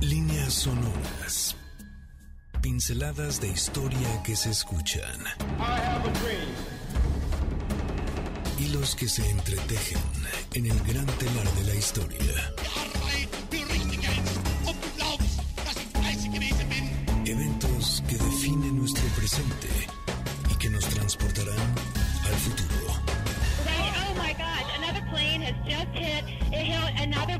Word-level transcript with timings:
Líneas 0.00 0.54
sonoras. 0.54 1.56
Pinceladas 2.62 3.40
de 3.40 3.48
historia 3.48 4.22
que 4.22 4.36
se 4.36 4.50
escuchan. 4.50 5.18
Hilos 8.60 8.94
que 8.94 9.08
se 9.08 9.28
entretejen 9.28 9.98
en 10.54 10.66
el 10.66 10.78
gran 10.84 11.06
telar 11.06 11.52
de 11.54 11.64
la 11.64 11.74
historia. 11.74 12.54
Eventos 17.24 18.02
que 18.08 18.16
definen 18.16 18.78
nuestro 18.78 19.04
presente 19.16 19.68
y 20.50 20.54
que 20.58 20.70
nos 20.70 20.84
transportarán 20.86 21.74
al 22.24 22.34
futuro. 22.34 22.86
Oh 23.66 24.14
my 24.14 24.32
gosh, 24.32 24.76
another 24.78 25.04
plane 25.10 25.42
has 25.42 25.56
just 25.66 25.92
hit, 25.92 26.24
it 26.52 26.66
hit 26.66 27.00
another 27.02 27.37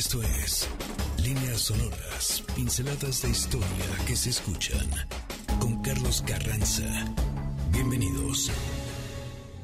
Esto 0.00 0.22
es 0.22 0.66
Líneas 1.22 1.60
Sonoras, 1.60 2.42
pinceladas 2.56 3.20
de 3.20 3.28
historia 3.28 3.66
que 4.06 4.16
se 4.16 4.30
escuchan 4.30 4.88
con 5.60 5.82
Carlos 5.82 6.24
Carranza. 6.26 6.86
Bienvenidos. 7.70 8.50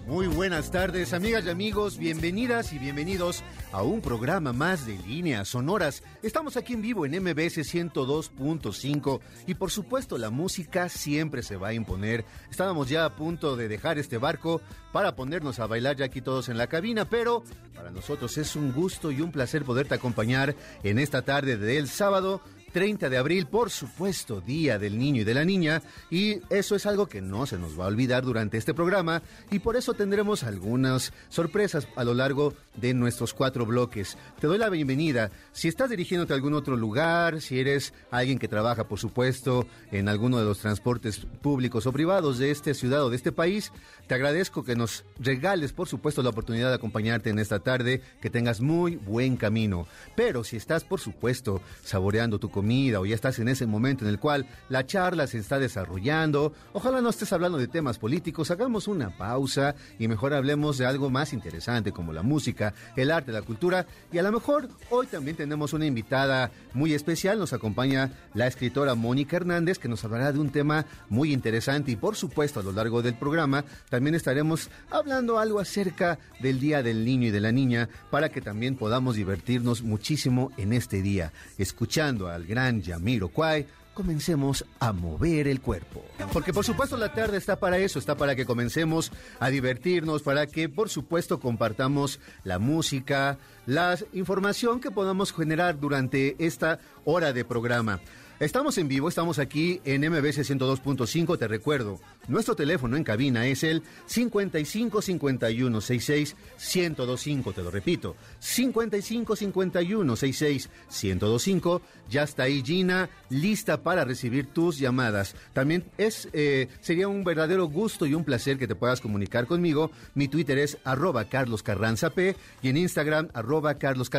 Muy 0.07 0.27
buenas 0.27 0.71
tardes, 0.71 1.15
amigas 1.15 1.47
y 1.47 1.49
amigos, 1.49 1.97
bienvenidas 1.97 2.75
y 2.75 2.79
bienvenidos 2.79 3.45
a 3.73 3.83
un 3.83 4.01
programa 4.01 4.53
más 4.53 4.87
de 4.87 4.99
líneas 4.99 5.49
sonoras. 5.49 6.03
Estamos 6.23 6.57
aquí 6.57 6.75
en 6.75 6.83
vivo 6.83 7.07
en 7.07 7.23
MBS 7.23 7.59
102.5 7.59 9.21
y 9.47 9.55
por 9.55 9.71
supuesto 9.71 10.19
la 10.19 10.31
música 10.31 10.89
siempre 10.89 11.43
se 11.43 11.57
va 11.57 11.69
a 11.69 11.75
imponer. 11.75 12.25
Estábamos 12.51 12.89
ya 12.89 13.05
a 13.05 13.15
punto 13.15 13.57
de 13.57 13.69
dejar 13.69 13.99
este 13.99 14.19
barco 14.19 14.61
para 14.93 15.17
ponernos 15.17 15.59
a 15.59 15.67
bailar 15.67 15.97
ya 15.97 16.07
aquí 16.07 16.21
todos 16.21 16.49
en 16.49 16.59
la 16.59 16.69
cabina, 16.69 17.09
pero 17.09 17.45
para 17.75 17.91
nosotros 17.91 18.39
es 18.39 18.57
un 18.57 18.73
gusto 18.73 19.11
y 19.11 19.21
un 19.21 19.33
placer 19.33 19.65
poderte 19.65 19.95
acompañar 19.95 20.55
en 20.83 20.99
esta 20.99 21.23
tarde 21.23 21.57
del 21.57 21.89
sábado 21.89 22.41
30 22.73 23.09
de 23.09 23.17
abril, 23.17 23.47
por 23.47 23.71
supuesto, 23.71 24.41
Día 24.41 24.79
del 24.79 24.99
Niño 24.99 25.23
y 25.23 25.25
de 25.25 25.35
la 25.35 25.45
Niña, 25.45 25.83
y 26.11 26.41
eso 26.51 26.77
es 26.77 26.87
algo 26.87 27.07
que 27.07 27.23
no 27.23 27.47
se 27.47 27.59
nos 27.59 27.79
va 27.79 27.85
a 27.85 27.89
olvidar 27.89 28.25
durante 28.25 28.59
este 28.59 28.75
programa, 28.75 29.23
y 29.51 29.61
por 29.61 29.77
eso 29.77 29.95
tendremos 29.95 30.43
algunas 30.45 31.13
sorpresas 31.29 31.89
a 31.97 32.05
lo 32.05 32.15
largo 32.15 32.55
de 32.77 32.95
nuestros 32.95 33.33
cuatro 33.33 33.65
bloques. 33.65 34.19
Te 34.41 34.47
doy 34.47 34.59
la 34.59 34.69
bienvenida. 34.69 35.31
Si 35.53 35.69
estás 35.69 35.91
dirigiéndote 35.91 36.33
a 36.33 36.37
algún 36.37 36.55
otro 36.55 36.77
lugar, 36.77 37.41
si 37.41 37.59
eres 37.59 37.95
alguien 38.11 38.39
que 38.39 38.49
trabaja, 38.49 38.85
por 38.89 38.99
supuesto, 38.99 39.67
en 39.91 40.09
alguno 40.09 40.39
de 40.39 40.45
los 40.45 40.59
transportes 40.59 41.27
públicos 41.41 41.87
o 41.87 41.93
privados 41.93 42.39
de 42.39 42.51
esta 42.51 42.75
ciudad 42.75 43.05
o 43.05 43.11
de 43.11 43.17
este 43.17 43.33
país, 43.33 43.73
te 44.07 44.15
agradezco 44.15 44.65
que 44.65 44.77
nos 44.77 45.05
regales, 45.19 45.73
por 45.73 45.89
supuesto, 45.89 46.23
la 46.23 46.31
oportunidad 46.31 46.69
de 46.69 46.77
acompañarte 46.77 47.31
en 47.31 47.39
esta 47.39 47.61
tarde, 47.61 48.03
que 48.21 48.31
tengas 48.31 48.61
muy 48.61 48.97
buen 48.97 49.37
camino. 49.37 49.87
Pero 50.15 50.45
si 50.45 50.57
estás, 50.57 50.85
por 50.85 51.01
supuesto, 51.01 51.63
saboreando 51.83 52.39
tu 52.39 52.51
comida, 52.51 52.66
o 52.67 53.07
ya 53.07 53.15
estás 53.15 53.39
en 53.39 53.47
ese 53.49 53.65
momento 53.65 54.05
en 54.05 54.11
el 54.11 54.19
cual 54.19 54.45
la 54.69 54.85
charla 54.85 55.29
se 55.29 55.39
está 55.39 55.61
desarrollando, 55.61 56.53
ojalá 56.73 57.01
no 57.01 57.11
estés 57.11 57.33
hablando 57.33 57.59
de 57.59 57.69
temas 57.69 57.97
políticos, 57.99 58.51
hagamos 58.51 58.89
una 58.89 59.17
pausa 59.17 59.77
y 60.01 60.09
mejor 60.09 60.35
hablemos 60.35 60.77
de 60.77 60.85
algo 60.85 61.09
más 61.09 61.33
interesante 61.33 61.93
como 61.93 62.13
la 62.13 62.25
música, 62.25 62.75
el 62.97 63.13
arte, 63.13 63.31
la 63.31 63.43
cultura 63.43 63.87
y 64.13 64.19
a 64.19 64.23
lo 64.25 64.33
mejor 64.33 64.69
hoy 64.91 65.07
también 65.07 65.37
tenemos 65.37 65.75
una 65.75 65.87
invitada 65.87 66.51
muy 66.75 66.93
especial, 66.93 67.39
nos 67.39 67.53
acompaña 67.53 68.11
la 68.35 68.49
escritora 68.49 68.97
Mónica 68.97 69.37
Hernández 69.37 69.79
que 69.79 69.89
nos 69.89 70.05
hablará 70.05 70.33
de 70.33 70.41
un 70.41 70.51
tema 70.51 70.87
muy 71.09 71.33
interesante 71.33 71.93
y 71.93 71.97
por 71.97 72.17
supuesto 72.17 72.59
a 72.59 72.65
lo 72.65 72.73
largo 72.73 73.01
del 73.01 73.15
programa 73.15 73.65
también 73.91 74.17
estaremos 74.17 74.71
hablando 74.91 75.39
algo 75.39 75.61
acerca 75.61 76.19
del 76.41 76.59
Día 76.59 76.83
del 76.83 77.05
Niño 77.05 77.29
y 77.29 77.31
de 77.31 77.41
la 77.41 77.53
Niña 77.53 77.89
para 78.11 78.29
que 78.29 78.41
también 78.41 78.75
podamos 78.75 79.15
divertirnos 79.15 79.83
muchísimo 79.83 80.51
en 80.57 80.73
este 80.73 81.01
día, 81.01 81.33
escuchando 81.59 82.29
al 82.29 82.46
gran 82.47 82.83
Yamiro 82.83 83.29
Kwai, 83.29 83.67
comencemos 83.97 84.65
a 84.79 84.93
mover 84.93 85.49
el 85.49 85.61
cuerpo. 85.61 86.05
Porque 86.33 86.53
por 86.53 86.65
supuesto 86.65 86.97
la 86.99 87.15
tarde 87.15 87.39
está 87.39 87.59
para 87.59 87.79
eso, 87.79 87.99
está 87.99 88.15
para 88.15 88.37
que 88.37 88.45
comencemos 88.45 89.11
a 89.41 89.49
divertirnos, 89.49 90.23
para 90.23 90.47
que 90.47 90.69
por 90.69 90.91
supuesto 90.91 91.41
compartamos 91.41 92.21
la 92.45 92.59
música, 92.59 93.39
la 93.65 93.99
información 94.13 94.81
que 94.81 94.91
podamos 94.91 95.33
generar 95.33 95.81
durante 95.81 96.37
esta 96.39 96.79
hora 97.05 97.33
de 97.33 97.45
programa. 97.45 98.01
Estamos 98.39 98.77
en 98.77 98.87
vivo, 98.87 99.09
estamos 99.09 99.39
aquí 99.39 99.81
en 99.87 100.03
MBC 100.03 100.41
102.5, 100.41 101.39
te 101.39 101.49
recuerdo, 101.49 101.99
nuestro 102.29 102.55
teléfono 102.55 102.99
en 102.99 103.03
cabina 103.03 103.47
es 103.47 103.65
el 103.65 103.83
55 104.05 105.01
51 105.01 105.81
66 105.81 106.37
1025, 106.75 107.53
te 107.55 107.63
lo 107.63 107.71
repito, 107.71 108.15
55 108.41 109.37
51 109.37 110.17
66 110.17 110.69
1025, 111.03 111.81
ya 112.11 112.25
está 112.25 112.43
ahí 112.43 112.63
Gina, 112.63 113.09
lista 113.31 113.83
para 113.83 114.05
recibir 114.05 114.49
tus 114.49 114.79
llamadas. 114.79 115.35
También 115.55 115.85
es, 115.97 116.29
eh, 116.35 116.69
sería 116.81 117.09
un 117.09 117.25
verdadero 117.25 117.65
gusto 117.69 118.05
y 118.05 118.13
un 118.13 118.25
placer 118.25 118.59
que 118.59 118.69
te 118.69 118.75
puedas 118.75 119.01
comunicar 119.01 119.47
conmigo. 119.47 119.91
Mi 120.15 120.29
Twitter 120.29 120.59
es 120.59 120.77
arroba 120.85 121.25
Carlos 121.25 121.63
Carranza 121.63 122.11
P 122.11 122.37
y 122.61 122.69
en 122.69 122.77
Instagram 122.77 123.31
arroba 123.33 123.79
Carlos 123.79 124.11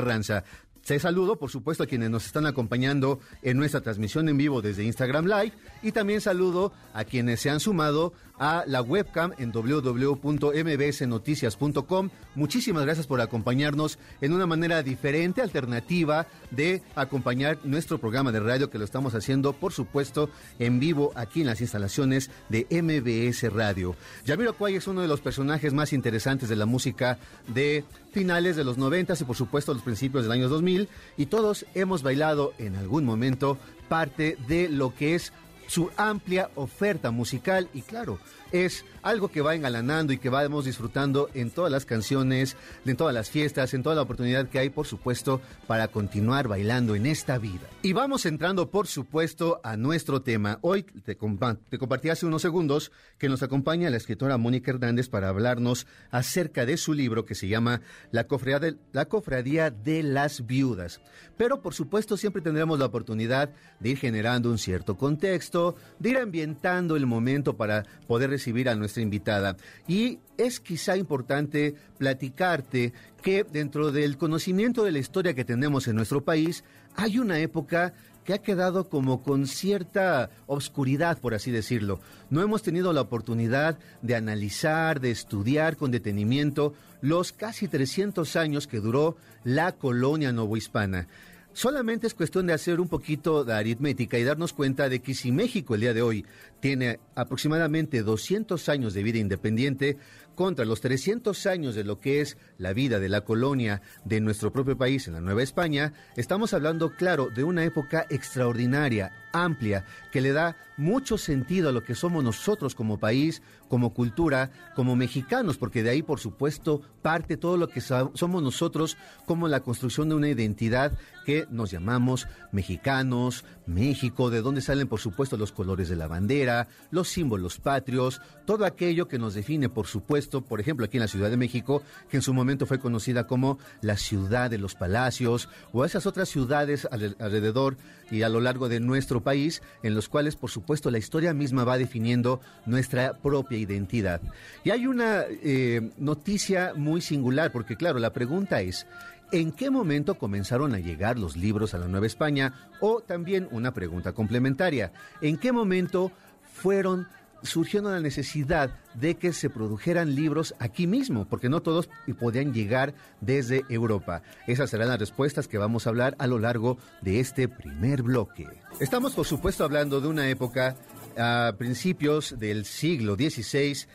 Te 0.88 0.98
saludo, 1.00 1.38
por 1.38 1.50
supuesto, 1.50 1.84
a 1.84 1.86
quienes 1.86 2.10
nos 2.10 2.26
están 2.26 2.46
acompañando 2.46 3.20
en 3.42 3.58
nuestra 3.58 3.82
transmisión 3.82 4.30
en 4.30 4.38
vivo 4.38 4.62
desde 4.62 4.86
Instagram 4.86 5.26
Live 5.26 5.52
y 5.84 5.92
también 5.92 6.22
saludo 6.22 6.72
a 6.94 7.04
quienes 7.04 7.42
se 7.42 7.50
han 7.50 7.60
sumado 7.60 8.14
a 8.40 8.64
la 8.68 8.82
webcam 8.82 9.34
en 9.38 9.52
www.mbsnoticias.com. 9.52 12.10
Muchísimas 12.36 12.84
gracias 12.84 13.08
por 13.08 13.22
acompañarnos 13.22 13.98
en 14.22 14.34
una 14.34 14.46
manera 14.46 14.84
diferente, 14.84 15.42
alternativa 15.42 16.28
de 16.52 16.84
acompañar 16.96 17.58
nuestro 17.64 17.98
programa 17.98 18.32
de 18.32 18.40
radio 18.40 18.70
que 18.70 18.78
lo 18.78 18.86
estamos 18.86 19.16
haciendo, 19.16 19.54
por 19.54 19.74
supuesto, 19.74 20.30
en 20.60 20.80
vivo 20.80 21.12
aquí 21.16 21.42
en 21.42 21.48
las 21.48 21.62
instalaciones 21.62 22.30
de 22.50 22.68
MBS 22.70 23.52
Radio. 23.54 23.96
Yamiro 24.26 24.54
Kwai 24.54 24.76
es 24.76 24.88
uno 24.88 25.02
de 25.02 25.08
los 25.08 25.22
personajes 25.22 25.74
más 25.74 25.94
interesantes 25.94 26.50
de 26.50 26.56
la 26.56 26.66
música 26.66 27.20
de 27.48 27.86
finales 28.12 28.56
de 28.56 28.64
los 28.64 28.78
90 28.78 29.16
y 29.20 29.24
por 29.26 29.36
supuesto 29.36 29.74
los 29.74 29.84
principios 29.84 30.24
del 30.24 30.32
año 30.32 30.50
2000 30.50 30.90
y 31.18 31.28
todos 31.28 31.66
hemos 31.76 32.04
bailado 32.04 32.54
en 32.58 32.76
algún 32.76 33.06
momento 33.06 33.58
parte 33.88 34.38
de 34.48 34.70
lo 34.70 34.96
que 34.96 35.16
es 35.16 35.34
su 35.68 35.92
amplia 35.96 36.50
oferta 36.56 37.12
musical 37.12 37.70
y 37.74 37.82
claro, 37.82 38.20
es 38.52 38.86
algo 39.08 39.30
que 39.30 39.42
va 39.42 39.56
engalanando 39.56 40.12
y 40.12 40.18
que 40.18 40.30
vamos 40.30 40.66
disfrutando 40.66 41.30
en 41.34 41.50
todas 41.50 41.72
las 41.72 41.86
canciones, 41.86 42.58
en 42.86 42.98
todas 42.98 43.14
las 43.14 43.30
fiestas, 43.30 43.74
en 43.74 43.82
toda 43.82 43.96
la 43.96 44.02
oportunidad 44.02 44.50
que 44.50 44.60
hay, 44.60 44.70
por 44.70 44.86
supuesto, 44.86 45.40
para 45.66 45.88
continuar 45.88 46.50
bailando 46.50 46.94
en 46.94 47.06
esta 47.06 47.38
vida. 47.38 47.68
Y 47.82 47.94
vamos 47.94 48.26
entrando, 48.26 48.70
por 48.70 48.86
supuesto, 48.88 49.62
a 49.64 49.78
nuestro 49.78 50.22
tema. 50.22 50.60
Hoy 50.62 50.84
te, 50.84 51.16
compartí 51.16 52.10
hace 52.10 52.26
unos 52.26 52.42
segundos 52.42 52.92
que 53.18 53.30
nos 53.30 53.44
acompaña 53.44 53.90
la 53.90 53.96
escritora 53.96 54.38
Mónica 54.38 54.72
Hernández 54.72 55.08
para 55.08 55.30
hablarnos 55.30 55.88
acerca 56.12 56.66
de 56.66 56.76
su 56.76 56.94
libro 56.94 57.26
que 57.26 57.36
se 57.36 57.48
llama 57.48 57.82
La 58.12 58.28
Cofradía 58.28 59.70
de, 59.72 60.04
las 60.04 60.46
Viudas. 60.46 61.00
Pero, 61.38 61.62
por 61.62 61.74
supuesto, 61.74 62.18
siempre 62.18 62.42
tendremos 62.42 62.78
la 62.78 62.86
oportunidad 62.86 63.52
de 63.80 63.90
ir 63.90 63.98
generando 63.98 64.50
un 64.50 64.58
cierto 64.58 64.98
contexto, 64.98 65.76
de 66.00 66.10
ir 66.10 66.18
ambientando 66.18 66.98
el 66.98 67.06
momento 67.06 67.56
para 67.56 67.86
poder 68.08 68.32
recibir 68.32 68.68
a 68.68 68.76
invitada. 69.02 69.58
Y 69.88 70.20
es 70.38 70.60
quizá 70.60 70.98
importante 70.98 71.76
platicarte 71.98 72.94
que 73.22 73.44
dentro 73.44 73.92
del 73.92 74.18
conocimiento 74.18 74.84
de 74.84 74.92
la 74.92 75.00
historia 75.00 75.34
que 75.34 75.46
tenemos 75.46 75.88
en 75.88 75.96
nuestro 75.96 76.24
país, 76.24 76.64
hay 76.96 77.20
una 77.20 77.40
época 77.40 77.94
que 78.28 78.34
ha 78.34 78.40
quedado 78.40 78.90
como 78.90 79.24
con 79.24 79.48
cierta 79.48 80.30
obscuridad, 80.48 81.18
por 81.20 81.34
así 81.34 81.50
decirlo. 81.50 82.02
No 82.30 82.42
hemos 82.42 82.62
tenido 82.62 82.92
la 82.92 83.00
oportunidad 83.00 83.80
de 84.02 84.16
analizar, 84.16 85.00
de 85.00 85.12
estudiar 85.12 85.78
con 85.78 85.92
detenimiento 85.92 86.74
los 87.00 87.32
casi 87.32 87.70
300 87.70 88.36
años 88.36 88.68
que 88.68 88.82
duró 88.82 89.16
la 89.46 89.72
colonia 89.72 90.34
novohispana. 90.34 91.08
Solamente 91.54 92.06
es 92.06 92.14
cuestión 92.14 92.46
de 92.46 92.54
hacer 92.54 92.80
un 92.80 92.88
poquito 92.88 93.44
de 93.44 93.54
aritmética 93.54 94.20
y 94.20 94.24
darnos 94.24 94.54
cuenta 94.54 94.90
de 94.90 95.02
que 95.02 95.16
si 95.16 95.32
México 95.32 95.74
el 95.74 95.82
día 95.82 95.94
de 95.94 96.02
hoy 96.02 96.26
tiene 96.60 97.00
aproximadamente 97.16 98.04
200 98.04 98.70
años 98.70 98.94
de 98.94 99.04
vida 99.04 99.20
independiente 99.20 99.98
contra 100.38 100.66
los 100.66 100.82
300 100.82 101.48
años 101.48 101.74
de 101.74 101.84
lo 101.84 102.00
que 102.00 102.22
es 102.22 102.38
la 102.60 102.72
vida 102.72 103.00
de 103.00 103.10
la 103.10 103.22
colonia 103.22 103.82
de 104.06 104.22
nuestro 104.22 104.54
propio 104.54 104.78
país 104.78 105.08
en 105.08 105.16
la 105.16 105.20
Nueva 105.20 105.42
España, 105.42 105.94
estamos 106.16 106.54
hablando, 106.54 106.96
claro, 106.96 107.30
de 107.34 107.44
una 107.44 107.64
época 107.64 108.06
extraordinaria, 108.12 109.12
amplia, 109.34 109.84
que 110.12 110.22
le 110.22 110.34
da 110.34 110.56
mucho 110.78 111.18
sentido 111.18 111.70
a 111.70 111.72
lo 111.72 111.84
que 111.84 111.96
somos 111.96 112.24
nosotros 112.24 112.76
como 112.76 113.00
país, 113.00 113.42
como 113.68 113.96
cultura, 113.96 114.52
como 114.76 114.96
mexicanos, 114.96 115.58
porque 115.58 115.82
de 115.82 115.90
ahí, 115.90 116.04
por 116.04 116.20
supuesto, 116.20 116.82
parte 117.02 117.36
todo 117.36 117.58
lo 117.58 117.68
que 117.68 117.82
somos 117.82 118.44
nosotros 118.44 118.96
como 119.26 119.48
la 119.48 119.62
construcción 119.62 120.10
de 120.10 120.16
una 120.16 120.30
identidad 120.30 120.98
que 121.26 121.48
nos 121.50 121.72
llamamos 121.72 122.28
mexicanos, 122.52 123.44
México, 123.66 124.30
de 124.30 124.42
donde 124.42 124.62
salen, 124.62 124.88
por 124.88 125.00
supuesto, 125.00 125.36
los 125.36 125.52
colores 125.52 125.90
de 125.90 125.96
la 125.96 126.08
bandera, 126.08 126.47
los 126.92 127.10
símbolos 127.10 127.60
patrios, 127.60 128.22
todo 128.46 128.66
aquello 128.66 129.08
que 129.08 129.20
nos 129.20 129.34
define, 129.34 129.70
por 129.70 129.88
supuesto, 129.88 130.42
por 130.42 130.60
ejemplo, 130.60 130.86
aquí 130.86 130.98
en 130.98 131.02
la 131.02 131.08
Ciudad 131.08 131.30
de 131.30 131.38
México, 131.38 131.84
que 132.10 132.18
en 132.18 132.24
su 132.24 132.34
momento 132.34 132.66
fue 132.66 132.80
conocida 132.80 133.28
como 133.28 133.60
la 133.82 133.98
ciudad 133.98 134.50
de 134.50 134.58
los 134.58 134.76
palacios, 134.76 135.50
o 135.74 135.86
esas 135.86 136.06
otras 136.06 136.30
ciudades 136.30 136.88
alrededor 136.92 137.78
y 138.10 138.22
a 138.22 138.30
lo 138.30 138.40
largo 138.40 138.70
de 138.70 138.80
nuestro 138.80 139.22
país, 139.22 139.62
en 139.84 139.96
los 139.96 140.08
cuales, 140.10 140.36
por 140.36 140.50
supuesto, 140.50 140.92
la 140.92 140.98
historia 140.98 141.34
misma 141.34 141.64
va 141.64 141.78
definiendo 141.78 142.40
nuestra 142.66 143.14
propia 143.18 143.58
identidad. 143.58 144.22
Y 144.64 144.72
hay 144.72 144.88
una 144.88 145.24
eh, 145.30 145.92
noticia 145.98 146.74
muy 146.76 147.02
singular, 147.02 147.52
porque 147.52 147.76
claro, 147.76 148.00
la 148.00 148.14
pregunta 148.14 148.62
es, 148.62 148.88
¿En 149.30 149.52
qué 149.52 149.70
momento 149.70 150.16
comenzaron 150.16 150.74
a 150.74 150.80
llegar 150.80 151.20
los 151.20 151.36
libros 151.36 151.74
a 151.74 151.78
la 151.78 151.90
Nueva 151.90 152.08
España? 152.08 152.54
O 152.80 153.02
también 153.02 153.50
una 153.52 153.74
pregunta 153.74 154.14
complementaria, 154.14 154.94
¿en 155.20 155.36
qué 155.36 155.52
momento 155.52 156.14
fueron 156.58 157.08
surgiendo 157.44 157.92
la 157.92 158.00
necesidad 158.00 158.72
de 158.96 159.16
que 159.16 159.32
se 159.32 159.50
produjeran 159.50 160.16
libros 160.16 160.56
aquí 160.60 160.88
mismo, 160.88 161.26
porque 161.26 161.50
no 161.50 161.62
todos 161.62 161.88
podían 162.20 162.52
llegar 162.52 162.96
desde 163.22 163.64
Europa. 163.70 164.24
Esas 164.48 164.72
serán 164.72 164.90
las 164.90 165.00
respuestas 165.00 165.48
que 165.48 165.60
vamos 165.60 165.86
a 165.86 165.92
hablar 165.92 166.16
a 166.18 166.26
lo 166.28 166.40
largo 166.40 166.78
de 167.02 167.20
este 167.20 167.48
primer 167.48 168.02
bloque. 168.02 168.48
Estamos, 168.80 169.14
por 169.14 169.26
supuesto, 169.26 169.64
hablando 169.64 170.02
de 170.02 170.08
una 170.08 170.30
época 170.30 170.76
a 171.18 171.54
principios 171.58 172.36
del 172.40 172.66
siglo 172.66 173.16
XVI 173.16 173.88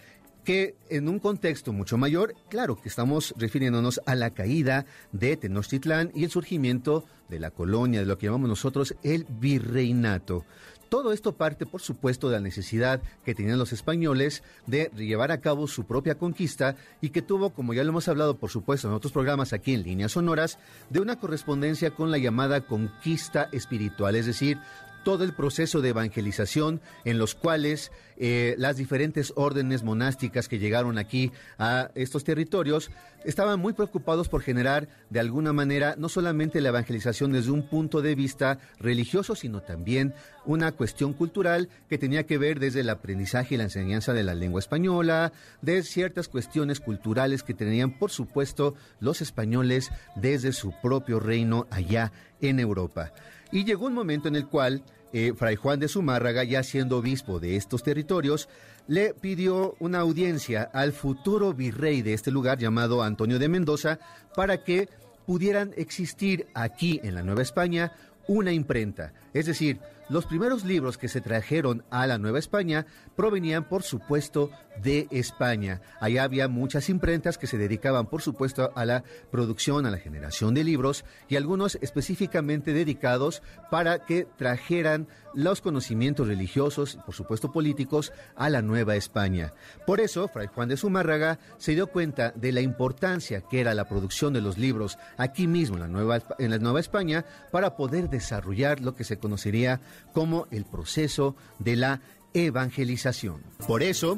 que 0.45 0.75
en 0.89 1.09
un 1.09 1.19
contexto 1.19 1.73
mucho 1.73 1.97
mayor, 1.97 2.35
claro 2.49 2.81
que 2.81 2.89
estamos 2.89 3.35
refiriéndonos 3.37 4.01
a 4.07 4.15
la 4.15 4.31
caída 4.31 4.87
de 5.13 5.37
Tenochtitlán 5.37 6.11
y 6.15 6.25
el 6.25 6.31
surgimiento 6.31 7.05
de 7.29 7.39
la 7.39 7.51
colonia, 7.51 8.01
de 8.01 8.07
lo 8.07 8.19
que 8.19 8.27
llamamos 8.27 8.49
nosotros 8.49 8.95
el 9.03 9.25
virreinato. 9.29 10.45
Todo 10.93 11.15
esto 11.15 11.33
parte, 11.33 11.65
por 11.65 11.81
supuesto, 11.81 12.29
de 12.29 12.35
la 12.35 12.43
necesidad 12.43 13.01
que 13.25 13.35
tenían 13.35 13.59
los 13.59 13.73
españoles 13.73 14.43
de 14.67 14.91
llevar 14.95 15.33
a 15.33 15.41
cabo 15.41 15.67
su 15.67 15.85
propia 15.85 16.19
conquista 16.19 16.77
y 17.01 17.09
que 17.09 17.23
tuvo, 17.23 17.49
como 17.49 17.73
ya 17.73 17.83
lo 17.83 17.89
hemos 17.89 18.09
hablado, 18.09 18.37
por 18.37 18.51
supuesto, 18.51 18.89
en 18.89 18.93
otros 18.93 19.11
programas 19.11 19.55
aquí 19.55 19.73
en 19.73 19.85
líneas 19.85 20.13
sonoras, 20.13 20.59
de 20.91 21.01
una 21.01 21.19
correspondencia 21.19 21.93
con 21.93 22.11
la 22.11 22.19
llamada 22.19 22.67
conquista 22.67 23.49
espiritual, 23.53 24.17
es 24.17 24.27
decir, 24.27 24.59
todo 25.05 25.25
el 25.25 25.35
proceso 25.35 25.81
de 25.81 25.91
evangelización 25.91 26.81
en 27.05 27.19
los 27.19 27.35
cuales 27.35 27.93
eh, 28.17 28.55
las 28.59 28.77
diferentes 28.77 29.33
órdenes 29.37 29.83
monásticas 29.83 30.49
que 30.49 30.59
llegaron 30.59 30.99
aquí 30.99 31.33
a 31.59 31.91
estos 31.95 32.25
territorios 32.25 32.91
estaban 33.25 33.61
muy 33.61 33.73
preocupados 33.73 34.29
por 34.29 34.43
generar 34.43 34.89
de 35.11 35.21
alguna 35.21 35.53
manera 35.53 35.95
no 35.99 36.09
solamente 36.09 36.61
la 36.61 36.71
evangelización 36.71 37.33
desde 37.33 37.51
un 37.51 37.69
punto 37.69 38.03
de 38.03 38.15
vista 38.15 38.59
religioso, 38.79 39.35
sino 39.35 39.63
también 39.63 40.15
una 40.45 40.73
cuestión 40.73 41.13
cultural 41.13 41.69
que 41.89 41.99
tenía 41.99 42.25
que 42.25 42.39
ver 42.39 42.61
desde 42.61 42.81
el 42.81 42.91
aprendizaje 42.91 43.55
y 43.55 43.59
la 43.59 43.65
enseñanza 43.65 44.13
de 44.13 44.25
la 44.25 44.35
lengua 44.35 44.61
española, 44.61 45.33
de 45.61 45.83
ciertas 45.83 46.29
cuestiones 46.29 46.81
culturales 46.81 47.43
que 47.43 47.55
tenían, 47.55 47.99
por 47.99 48.11
supuesto, 48.11 48.75
los 49.01 49.21
españoles 49.21 49.91
desde 50.17 50.53
su 50.53 50.73
propio 50.81 51.21
reino 51.21 51.67
allá 51.71 52.13
en 52.41 52.61
Europa. 52.61 53.13
Y 53.53 53.65
llegó 53.65 53.87
un 53.87 53.95
momento 53.95 54.29
en 54.29 54.37
el 54.37 54.47
cual 54.47 54.83
eh, 55.13 55.35
Fray 55.37 55.57
Juan 55.57 55.79
de 55.79 55.89
Zumárraga, 55.89 56.43
ya 56.43 56.63
siendo 56.63 56.99
obispo 56.99 57.39
de 57.39 57.57
estos 57.57 57.83
territorios, 57.83 58.49
le 58.89 59.15
pidió 59.15 59.77
una 59.79 60.01
audiencia 60.01 60.63
al 60.73 60.93
futuro 60.93 61.53
virrey 61.53 62.03
de 62.03 62.15
este 62.15 62.31
lugar 62.31 62.59
llamado 62.59 63.03
Antonio 63.03 63.39
de 63.39 63.49
Mendoza 63.49 64.01
para 64.35 64.65
que 64.65 64.89
pudieran 65.27 65.73
existir 65.77 66.47
aquí 66.55 66.99
en 67.05 67.15
la 67.15 67.23
Nueva 67.23 67.43
España 67.43 67.93
una 68.27 68.53
imprenta. 68.53 69.13
Es 69.35 69.47
decir, 69.47 69.81
los 70.13 70.27
primeros 70.27 70.65
libros 70.65 70.99
que 70.99 71.09
se 71.09 71.23
trajeron 71.23 71.85
a 71.91 72.07
la 72.07 72.19
Nueva 72.19 72.39
España 72.39 72.85
provenían, 73.17 73.67
por 73.67 73.83
supuesto, 73.83 74.51
de 74.83 75.09
España. 75.11 75.81
Allá 76.01 76.25
había 76.25 76.49
muchas 76.49 76.91
imprentas 76.91 77.39
que 77.39 77.47
se 77.47 77.57
dedicaban, 77.57 78.07
por 78.07 78.21
supuesto, 78.21 78.73
a 78.75 78.85
la 78.85 79.05
producción, 79.31 79.87
a 79.87 79.91
la 79.91 79.99
generación 79.99 80.53
de 80.53 80.65
libros 80.65 81.05
y 81.29 81.37
algunos 81.37 81.77
específicamente 81.81 82.73
dedicados 82.75 83.43
para 83.71 84.05
que 84.05 84.27
trajeran 84.37 85.09
los 85.35 85.63
conocimientos 85.63 86.27
religiosos 86.29 86.99
por 87.07 87.15
supuesto, 87.15 87.53
políticos 87.53 88.13
a 88.37 88.51
la 88.51 88.61
Nueva 88.61 88.97
España. 88.97 89.53
Por 89.87 90.01
eso, 90.01 90.29
Fray 90.29 90.47
Juan 90.47 90.69
de 90.69 90.77
Zumárraga 90.77 91.39
se 91.57 91.75
dio 91.75 91.87
cuenta 91.87 92.33
de 92.33 92.53
la 92.53 92.61
importancia 92.61 93.41
que 93.41 93.61
era 93.61 93.75
la 93.75 93.89
producción 93.89 94.33
de 94.33 94.43
los 94.43 94.59
libros 94.59 94.99
aquí 95.17 95.47
mismo 95.47 95.77
en 95.77 95.83
la 95.83 95.89
Nueva, 95.89 96.23
en 96.39 96.51
la 96.51 96.59
Nueva 96.59 96.81
España 96.81 97.25
para 97.51 97.77
poder 97.77 98.11
desarrollar 98.11 98.81
lo 98.81 98.95
que 98.95 99.05
se 99.05 99.19
conocería 99.19 99.81
como 100.13 100.47
el 100.51 100.65
proceso 100.65 101.37
de 101.59 101.77
la 101.77 102.01
evangelización. 102.35 103.43
Por 103.67 103.83
eso, 103.83 104.17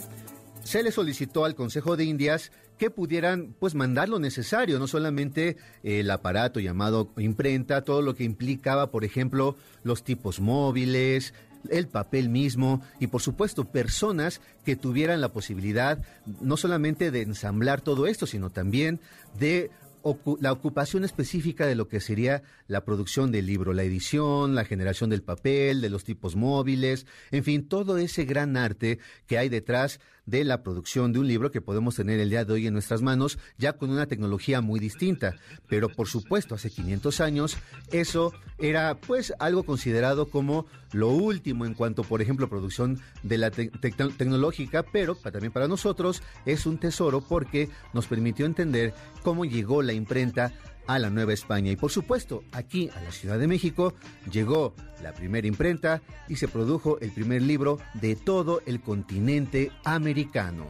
se 0.62 0.82
le 0.82 0.92
solicitó 0.92 1.44
al 1.44 1.54
Consejo 1.54 1.96
de 1.96 2.04
Indias 2.04 2.52
que 2.78 2.90
pudieran 2.90 3.54
pues 3.58 3.74
mandar 3.74 4.08
lo 4.08 4.18
necesario, 4.18 4.78
no 4.78 4.86
solamente 4.86 5.56
el 5.82 6.10
aparato 6.10 6.58
llamado 6.58 7.12
imprenta, 7.18 7.84
todo 7.84 8.02
lo 8.02 8.14
que 8.14 8.24
implicaba, 8.24 8.90
por 8.90 9.04
ejemplo, 9.04 9.56
los 9.84 10.02
tipos 10.02 10.40
móviles, 10.40 11.34
el 11.70 11.88
papel 11.88 12.28
mismo 12.28 12.82
y 13.00 13.06
por 13.06 13.22
supuesto 13.22 13.64
personas 13.64 14.40
que 14.64 14.76
tuvieran 14.76 15.20
la 15.20 15.32
posibilidad 15.32 15.98
no 16.40 16.56
solamente 16.56 17.10
de 17.10 17.22
ensamblar 17.22 17.80
todo 17.80 18.06
esto, 18.06 18.26
sino 18.26 18.50
también 18.50 19.00
de 19.38 19.70
la 20.40 20.52
ocupación 20.52 21.04
específica 21.04 21.66
de 21.66 21.74
lo 21.74 21.88
que 21.88 22.00
sería 22.00 22.42
la 22.66 22.84
producción 22.84 23.32
del 23.32 23.46
libro, 23.46 23.72
la 23.72 23.82
edición, 23.82 24.54
la 24.54 24.64
generación 24.64 25.10
del 25.10 25.22
papel, 25.22 25.80
de 25.80 25.90
los 25.90 26.04
tipos 26.04 26.36
móviles, 26.36 27.06
en 27.30 27.44
fin, 27.44 27.66
todo 27.68 27.96
ese 27.96 28.24
gran 28.24 28.56
arte 28.56 28.98
que 29.26 29.38
hay 29.38 29.48
detrás 29.48 30.00
de 30.26 30.44
la 30.44 30.62
producción 30.62 31.12
de 31.12 31.18
un 31.18 31.28
libro 31.28 31.50
que 31.50 31.60
podemos 31.60 31.96
tener 31.96 32.20
el 32.20 32.30
día 32.30 32.44
de 32.44 32.52
hoy 32.52 32.66
en 32.66 32.72
nuestras 32.72 33.02
manos, 33.02 33.38
ya 33.58 33.74
con 33.74 33.90
una 33.90 34.06
tecnología 34.06 34.60
muy 34.60 34.80
distinta. 34.80 35.36
Pero 35.68 35.88
por 35.88 36.08
supuesto, 36.08 36.54
hace 36.54 36.70
500 36.70 37.20
años 37.20 37.56
eso 37.90 38.32
era 38.58 38.94
pues 38.96 39.34
algo 39.38 39.64
considerado 39.64 40.30
como 40.30 40.66
lo 40.92 41.08
último 41.08 41.66
en 41.66 41.74
cuanto, 41.74 42.04
por 42.04 42.22
ejemplo, 42.22 42.48
producción 42.48 43.00
de 43.22 43.38
la 43.38 43.50
tecnológica, 43.50 44.84
pero 44.84 45.16
también 45.16 45.52
para 45.52 45.68
nosotros 45.68 46.22
es 46.46 46.66
un 46.66 46.78
tesoro 46.78 47.20
porque 47.20 47.68
nos 47.92 48.06
permitió 48.06 48.46
entender 48.46 48.94
cómo 49.22 49.44
llegó 49.44 49.82
la 49.82 49.92
imprenta 49.92 50.52
a 50.86 50.98
la 50.98 51.10
Nueva 51.10 51.32
España. 51.32 51.70
Y 51.70 51.76
por 51.76 51.90
supuesto, 51.90 52.44
aquí 52.52 52.90
a 52.94 53.00
la 53.02 53.12
Ciudad 53.12 53.38
de 53.38 53.46
México 53.46 53.94
llegó 54.30 54.74
la 55.02 55.12
primera 55.12 55.46
imprenta 55.46 56.02
y 56.28 56.36
se 56.36 56.48
produjo 56.48 56.98
el 57.00 57.12
primer 57.12 57.42
libro 57.42 57.78
de 57.94 58.16
todo 58.16 58.62
el 58.66 58.80
continente 58.80 59.70
americano. 59.84 60.66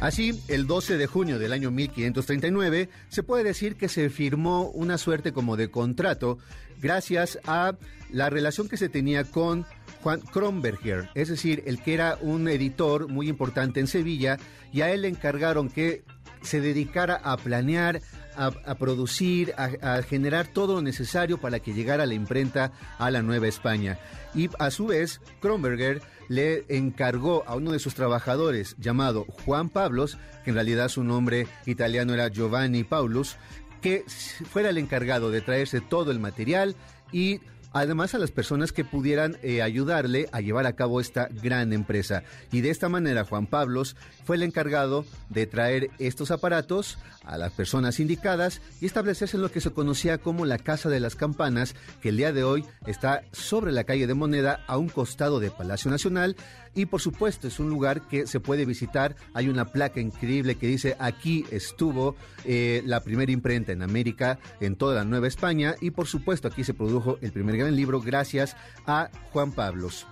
Así, 0.00 0.42
el 0.48 0.66
12 0.66 0.98
de 0.98 1.06
junio 1.06 1.38
del 1.38 1.52
año 1.52 1.70
1539, 1.70 2.90
se 3.08 3.22
puede 3.22 3.44
decir 3.44 3.76
que 3.76 3.88
se 3.88 4.10
firmó 4.10 4.68
una 4.70 4.98
suerte 4.98 5.32
como 5.32 5.56
de 5.56 5.70
contrato 5.70 6.38
gracias 6.80 7.38
a 7.46 7.76
la 8.10 8.28
relación 8.28 8.68
que 8.68 8.76
se 8.76 8.88
tenía 8.88 9.24
con 9.24 9.64
Juan 10.02 10.20
Kronberger, 10.20 11.08
es 11.14 11.28
decir, 11.28 11.62
el 11.66 11.82
que 11.82 11.94
era 11.94 12.18
un 12.20 12.46
editor 12.48 13.08
muy 13.08 13.28
importante 13.28 13.80
en 13.80 13.86
Sevilla, 13.86 14.38
y 14.72 14.82
a 14.82 14.92
él 14.92 15.02
le 15.02 15.08
encargaron 15.08 15.68
que 15.68 16.04
se 16.42 16.60
dedicara 16.60 17.16
a 17.16 17.36
planear, 17.36 18.02
a, 18.36 18.74
producir, 18.76 19.54
a, 19.56 20.02
generar 20.02 20.46
todo 20.46 20.74
lo 20.74 20.82
necesario 20.82 21.38
para 21.38 21.60
que 21.60 21.72
llegara 21.72 22.06
la 22.06 22.14
imprenta 22.14 22.72
a 22.98 23.10
la 23.10 23.22
Nueva 23.22 23.48
España. 23.48 23.98
Y 24.34 24.50
a 24.58 24.70
su 24.70 24.86
vez, 24.86 25.20
Kronberger 25.40 26.02
le 26.28 26.64
encargó 26.68 27.44
a 27.46 27.56
uno 27.56 27.72
de 27.72 27.78
sus 27.78 27.94
trabajadores 27.94 28.76
llamado 28.78 29.24
Juan 29.44 29.68
Pablos, 29.68 30.18
que 30.44 30.50
en 30.50 30.56
realidad 30.56 30.88
su 30.88 31.04
nombre 31.04 31.46
italiano 31.66 32.14
era 32.14 32.28
Giovanni 32.28 32.84
Paulus, 32.84 33.36
que 33.80 34.04
fuera 34.50 34.70
el 34.70 34.78
encargado 34.78 35.30
de 35.30 35.40
traerse 35.40 35.80
todo 35.80 36.10
el 36.10 36.18
material 36.18 36.76
y 37.12 37.40
además 37.80 38.14
a 38.14 38.18
las 38.18 38.30
personas 38.30 38.72
que 38.72 38.84
pudieran 38.84 39.36
eh, 39.42 39.62
ayudarle 39.62 40.28
a 40.32 40.40
llevar 40.40 40.66
a 40.66 40.74
cabo 40.74 41.00
esta 41.00 41.28
gran 41.42 41.72
empresa. 41.72 42.22
Y 42.52 42.60
de 42.60 42.70
esta 42.70 42.88
manera 42.88 43.24
Juan 43.24 43.46
Pablos 43.46 43.96
fue 44.24 44.36
el 44.36 44.42
encargado 44.42 45.04
de 45.28 45.46
traer 45.46 45.90
estos 45.98 46.30
aparatos 46.30 46.98
a 47.24 47.36
las 47.36 47.52
personas 47.52 48.00
indicadas 48.00 48.62
y 48.80 48.86
establecerse 48.86 49.36
en 49.36 49.42
lo 49.42 49.50
que 49.50 49.60
se 49.60 49.72
conocía 49.72 50.18
como 50.18 50.46
la 50.46 50.58
Casa 50.58 50.88
de 50.88 51.00
las 51.00 51.16
Campanas, 51.16 51.74
que 52.00 52.10
el 52.10 52.16
día 52.16 52.32
de 52.32 52.44
hoy 52.44 52.64
está 52.86 53.22
sobre 53.32 53.72
la 53.72 53.84
calle 53.84 54.06
de 54.06 54.14
Moneda 54.14 54.60
a 54.66 54.78
un 54.78 54.88
costado 54.88 55.40
de 55.40 55.50
Palacio 55.50 55.90
Nacional 55.90 56.36
y 56.74 56.86
por 56.86 57.00
supuesto 57.00 57.48
es 57.48 57.58
un 57.58 57.68
lugar 57.68 58.02
que 58.02 58.26
se 58.26 58.38
puede 58.38 58.64
visitar. 58.64 59.16
Hay 59.34 59.48
una 59.48 59.64
placa 59.64 59.98
increíble 59.98 60.56
que 60.56 60.66
dice 60.66 60.94
aquí 61.00 61.44
estuvo 61.50 62.14
eh, 62.44 62.82
la 62.84 63.00
primera 63.00 63.32
imprenta 63.32 63.72
en 63.72 63.82
América, 63.82 64.38
en 64.60 64.76
toda 64.76 64.94
la 64.94 65.04
Nueva 65.04 65.26
España 65.26 65.74
y 65.80 65.90
por 65.90 66.06
supuesto 66.06 66.46
aquí 66.46 66.62
se 66.62 66.74
produjo 66.74 67.18
el 67.22 67.32
primer 67.32 67.56
gran 67.56 67.65
libro 67.74 68.00
gracias 68.00 68.56
a 68.86 69.10
Juan 69.32 69.50
Pablos. 69.50 70.06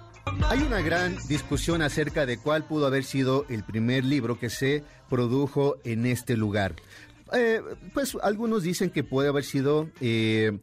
Hay 0.48 0.62
una 0.62 0.80
gran 0.80 1.16
discusión 1.28 1.82
acerca 1.82 2.26
de 2.26 2.38
cuál 2.38 2.64
pudo 2.64 2.86
haber 2.86 3.04
sido 3.04 3.46
el 3.48 3.62
primer 3.62 4.04
libro 4.04 4.38
que 4.38 4.50
se 4.50 4.82
produjo 5.08 5.76
en 5.84 6.06
este 6.06 6.36
lugar. 6.36 6.74
Eh, 7.32 7.60
pues 7.92 8.16
algunos 8.22 8.62
dicen 8.62 8.90
que 8.90 9.04
puede 9.04 9.28
haber 9.28 9.44
sido 9.44 9.90
eh, 10.00 10.58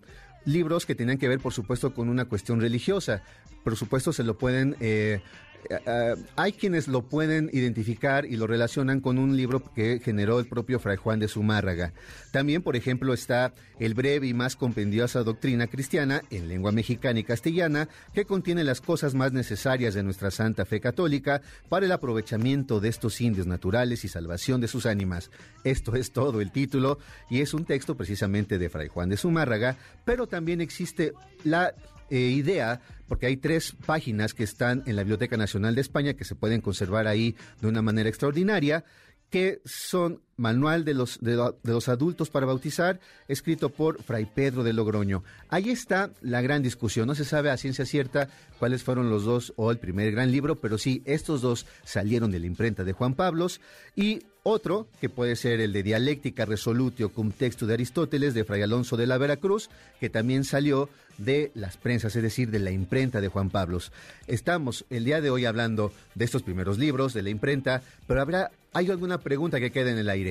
libros 0.46 0.86
que 0.86 0.96
tenían 0.96 1.18
que 1.18 1.28
ver, 1.28 1.40
por 1.40 1.54
supuesto, 1.54 1.94
con 1.94 2.10
una 2.10 2.26
cuestión 2.26 2.60
religiosa. 2.60 3.24
Por 3.64 3.76
supuesto, 3.76 4.12
se 4.12 4.24
lo 4.24 4.38
pueden 4.38 4.76
eh, 4.80 5.22
eh, 5.70 6.16
hay 6.36 6.54
quienes 6.54 6.88
lo 6.88 7.04
pueden 7.04 7.50
identificar 7.54 8.26
y 8.26 8.36
lo 8.36 8.48
relacionan 8.48 9.02
con 9.02 9.18
un 9.18 9.36
libro 9.36 9.64
que 9.74 10.00
generó 10.04 10.40
el 10.40 10.48
propio 10.48 10.80
Fray 10.80 10.98
Juan 10.98 11.20
de 11.20 11.28
Zumárraga. 11.28 11.94
También, 12.32 12.62
por 12.62 12.76
ejemplo, 12.76 13.14
está 13.14 13.54
el 13.80 13.94
breve 13.94 14.28
y 14.28 14.34
más 14.34 14.56
compendiosa 14.56 15.24
doctrina 15.24 15.68
cristiana 15.68 16.22
en 16.30 16.48
lengua 16.48 16.72
mexicana 16.72 17.20
y 17.20 17.24
castellana, 17.24 17.90
que 18.14 18.26
contiene 18.26 18.64
las 18.64 18.82
cosas 18.82 19.14
más 19.14 19.34
necesarias 19.34 19.94
de 19.94 20.04
nuestra 20.04 20.32
santa 20.32 20.66
fe 20.66 20.80
católica 20.80 21.42
para 21.70 21.86
el 21.86 21.92
aprovechamiento 21.92 22.80
de 22.80 22.90
estos 22.90 23.20
indios 23.22 23.48
naturales 23.48 24.04
y 24.04 24.08
salvación 24.08 24.62
de 24.62 24.68
sus 24.68 24.86
ánimas. 24.86 25.32
Esto 25.64 25.96
es 25.96 26.12
todo 26.12 26.42
el 26.42 26.52
título 26.52 27.00
y 27.30 27.42
es 27.42 27.54
un 27.54 27.66
texto 27.66 27.96
precisamente 27.96 28.58
de 28.58 28.70
Fray 28.70 28.88
Juan 28.88 29.10
de 29.10 29.18
Zumárraga, 29.18 29.78
pero 30.06 30.28
también 30.28 30.62
existe 30.62 31.14
la 31.44 31.74
eh, 32.12 32.18
idea, 32.18 32.82
porque 33.08 33.26
hay 33.26 33.38
tres 33.38 33.74
páginas 33.86 34.34
que 34.34 34.44
están 34.44 34.84
en 34.86 34.96
la 34.96 35.04
Biblioteca 35.04 35.38
Nacional 35.38 35.74
de 35.74 35.82
España 35.82 36.14
que 36.14 36.26
se 36.26 36.36
pueden 36.36 36.62
conservar 36.62 37.08
ahí 37.08 37.36
de 37.62 37.68
una 37.68 37.82
manera 37.82 38.10
extraordinaria, 38.10 38.84
que 39.30 39.62
son 39.66 40.22
Manual 40.42 40.84
de 40.84 40.96
los, 40.96 41.20
de, 41.22 41.54
los 41.64 41.88
Adultos 41.88 42.30
para 42.32 42.48
Bautizar, 42.48 43.00
escrito 43.28 43.70
por 43.70 44.02
Fray 44.02 44.26
Pedro 44.26 44.64
de 44.64 44.74
Logroño. 44.74 45.24
Ahí 45.50 45.70
está 45.70 46.10
la 46.22 46.42
gran 46.42 46.64
discusión. 46.64 47.08
No 47.08 47.16
se 47.16 47.26
sabe 47.26 47.52
a 47.52 47.58
ciencia 47.58 47.86
cierta 47.86 48.28
cuáles 48.58 48.84
fueron 48.84 49.10
los 49.10 49.24
dos 49.24 49.54
o 49.56 49.70
el 49.70 49.78
primer 49.78 50.12
gran 50.12 50.32
libro, 50.32 50.56
pero 50.56 50.80
sí, 50.80 51.04
estos 51.06 51.42
dos 51.42 51.68
salieron 51.84 52.32
de 52.32 52.40
la 52.40 52.48
imprenta 52.48 52.84
de 52.84 52.94
Juan 52.94 53.14
Pablos 53.14 53.62
y 53.96 54.24
otro, 54.44 54.88
que 55.00 55.10
puede 55.10 55.36
ser 55.36 55.62
el 55.62 55.72
de 55.72 55.84
Dialéctica 55.84 56.46
Resolutio 56.46 57.10
cum 57.10 57.32
texto 57.32 57.68
de 57.68 57.76
Aristóteles 57.76 58.34
de 58.34 58.44
Fray 58.44 58.64
Alonso 58.64 58.98
de 58.98 59.06
la 59.06 59.20
Veracruz, 59.20 59.70
que 60.00 60.10
también 60.10 60.44
salió 60.44 60.90
de 61.20 61.52
las 61.54 61.78
prensas, 61.78 62.16
es 62.16 62.24
decir, 62.24 62.50
de 62.50 62.60
la 62.60 62.72
imprenta 62.72 63.22
de 63.22 63.28
Juan 63.28 63.50
Pablos. 63.50 63.92
Estamos 64.28 64.86
el 64.90 65.06
día 65.06 65.22
de 65.22 65.30
hoy 65.30 65.46
hablando 65.46 65.94
de 66.16 66.26
estos 66.26 66.42
primeros 66.42 66.80
libros, 66.80 67.14
de 67.14 67.22
la 67.22 67.30
imprenta, 67.30 67.84
pero 68.08 68.22
habrá, 68.22 68.52
hay 68.74 68.90
alguna 68.90 69.20
pregunta 69.20 69.60
que 69.60 69.72
queda 69.72 69.92
en 69.92 70.00
el 70.00 70.10
aire. 70.10 70.31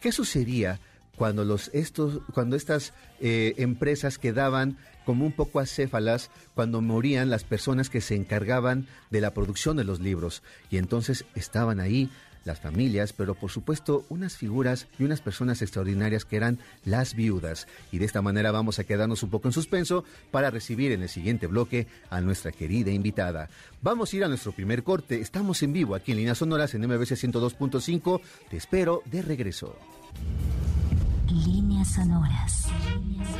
¿Qué 0.00 0.12
sucedía 0.12 0.80
cuando, 1.16 1.56
estos, 1.72 2.20
cuando 2.32 2.56
estas 2.56 2.92
eh, 3.20 3.54
empresas 3.58 4.18
quedaban 4.18 4.78
como 5.04 5.24
un 5.24 5.32
poco 5.32 5.58
acéfalas 5.58 6.30
cuando 6.54 6.80
morían 6.80 7.30
las 7.30 7.44
personas 7.44 7.90
que 7.90 8.00
se 8.00 8.14
encargaban 8.14 8.86
de 9.10 9.20
la 9.20 9.32
producción 9.32 9.76
de 9.76 9.84
los 9.84 10.00
libros? 10.00 10.42
Y 10.70 10.76
entonces 10.76 11.24
estaban 11.34 11.80
ahí 11.80 12.10
las 12.44 12.60
familias, 12.60 13.12
pero 13.12 13.34
por 13.34 13.50
supuesto 13.50 14.04
unas 14.08 14.36
figuras 14.36 14.86
y 14.98 15.04
unas 15.04 15.20
personas 15.20 15.62
extraordinarias 15.62 16.24
que 16.24 16.36
eran 16.36 16.58
las 16.84 17.14
viudas. 17.14 17.66
Y 17.92 17.98
de 17.98 18.04
esta 18.04 18.22
manera 18.22 18.50
vamos 18.50 18.78
a 18.78 18.84
quedarnos 18.84 19.22
un 19.22 19.30
poco 19.30 19.48
en 19.48 19.52
suspenso 19.52 20.04
para 20.30 20.50
recibir 20.50 20.92
en 20.92 21.02
el 21.02 21.08
siguiente 21.08 21.46
bloque 21.46 21.86
a 22.10 22.20
nuestra 22.20 22.52
querida 22.52 22.90
invitada. 22.90 23.48
Vamos 23.82 24.12
a 24.12 24.16
ir 24.16 24.24
a 24.24 24.28
nuestro 24.28 24.52
primer 24.52 24.82
corte. 24.82 25.20
Estamos 25.20 25.62
en 25.62 25.72
vivo 25.72 25.94
aquí 25.94 26.12
en 26.12 26.18
Líneas 26.18 26.38
Sonoras 26.38 26.74
en 26.74 26.86
MBC 26.86 27.12
102.5. 27.12 28.20
Te 28.50 28.56
espero 28.56 29.02
de 29.06 29.22
regreso. 29.22 29.76
Sonoras. 31.84 32.66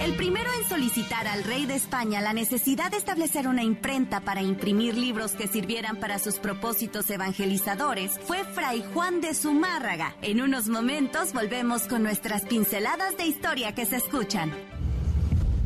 El 0.00 0.14
primero 0.14 0.49
en 0.61 0.68
solicitar 0.68 1.26
al 1.26 1.45
rey 1.45 1.66
de 1.66 1.75
España 1.75 2.21
la 2.21 2.33
necesidad 2.33 2.90
de 2.90 2.97
establecer 2.97 3.49
una 3.49 3.62
imprenta 3.62 4.21
para 4.21 4.42
imprimir 4.42 4.97
libros 4.97 5.33
que 5.33 5.49
sirvieran 5.49 5.97
para 5.97 6.18
sus 6.18 6.37
propósitos 6.37 7.11
evangelizadores 7.11 8.18
fue 8.25 8.45
Fray 8.45 8.85
Juan 8.95 9.21
de 9.21 9.35
Zumárraga. 9.35 10.14
En 10.23 10.40
unos 10.40 10.68
momentos 10.68 11.33
volvemos 11.33 11.83
con 11.83 12.02
nuestras 12.02 12.42
pinceladas 12.42 13.16
de 13.16 13.26
historia 13.26 13.75
que 13.75 13.87
se 13.87 13.97
escuchan. 13.97 14.52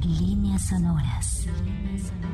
Líneas 0.04 0.68
sonoras. 0.68 1.46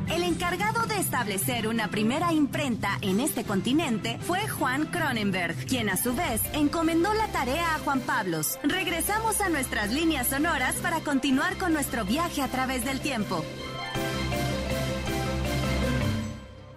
El 0.09 0.23
encargado 0.23 0.87
de 0.87 0.99
establecer 0.99 1.69
una 1.69 1.89
primera 1.89 2.33
imprenta 2.33 2.97
en 3.03 3.21
este 3.21 3.45
continente 3.45 4.19
fue 4.21 4.49
Juan 4.49 4.87
Cronenberg, 4.87 5.55
quien 5.67 5.91
a 5.91 5.99
su 5.99 6.15
vez 6.15 6.41
encomendó 6.55 7.13
la 7.13 7.29
tarea 7.29 7.75
a 7.75 7.79
Juan 7.81 8.01
Pablos. 8.01 8.59
Regresamos 8.63 9.41
a 9.43 9.51
nuestras 9.51 9.93
líneas 9.93 10.29
sonoras 10.29 10.77
para 10.77 11.01
continuar 11.01 11.59
con 11.59 11.75
nuestro 11.75 12.05
viaje 12.05 12.41
a 12.41 12.49
través 12.49 12.87
del 12.87 13.01
tiempo. 13.01 13.45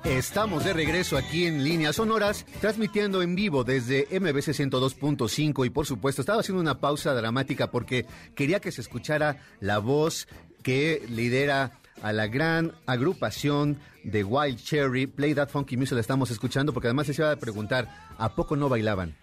Estamos 0.03 0.65
de 0.65 0.73
regreso 0.73 1.15
aquí 1.15 1.45
en 1.45 1.63
Líneas 1.63 1.95
Sonoras, 1.95 2.45
transmitiendo 2.59 3.21
en 3.21 3.35
vivo 3.35 3.63
desde 3.63 4.07
MBC 4.11 4.49
102.5 4.49 5.65
y 5.65 5.69
por 5.69 5.85
supuesto 5.85 6.21
estaba 6.21 6.41
haciendo 6.41 6.59
una 6.59 6.81
pausa 6.81 7.13
dramática 7.13 7.71
porque 7.71 8.05
quería 8.35 8.59
que 8.59 8.73
se 8.73 8.81
escuchara 8.81 9.37
la 9.61 9.77
voz 9.77 10.27
que 10.63 11.05
lidera 11.09 11.73
a 12.01 12.13
la 12.13 12.27
gran 12.27 12.73
agrupación 12.85 13.79
de 14.03 14.23
Wild 14.23 14.57
Cherry, 14.57 15.07
Play 15.07 15.35
That 15.35 15.49
Funky 15.49 15.77
Music, 15.77 15.93
la 15.93 16.01
estamos 16.01 16.31
escuchando, 16.31 16.73
porque 16.73 16.87
además 16.87 17.07
se 17.07 17.13
iba 17.13 17.31
a 17.31 17.35
preguntar, 17.35 17.87
¿a 18.17 18.35
poco 18.35 18.55
no 18.55 18.69
bailaban? 18.69 19.15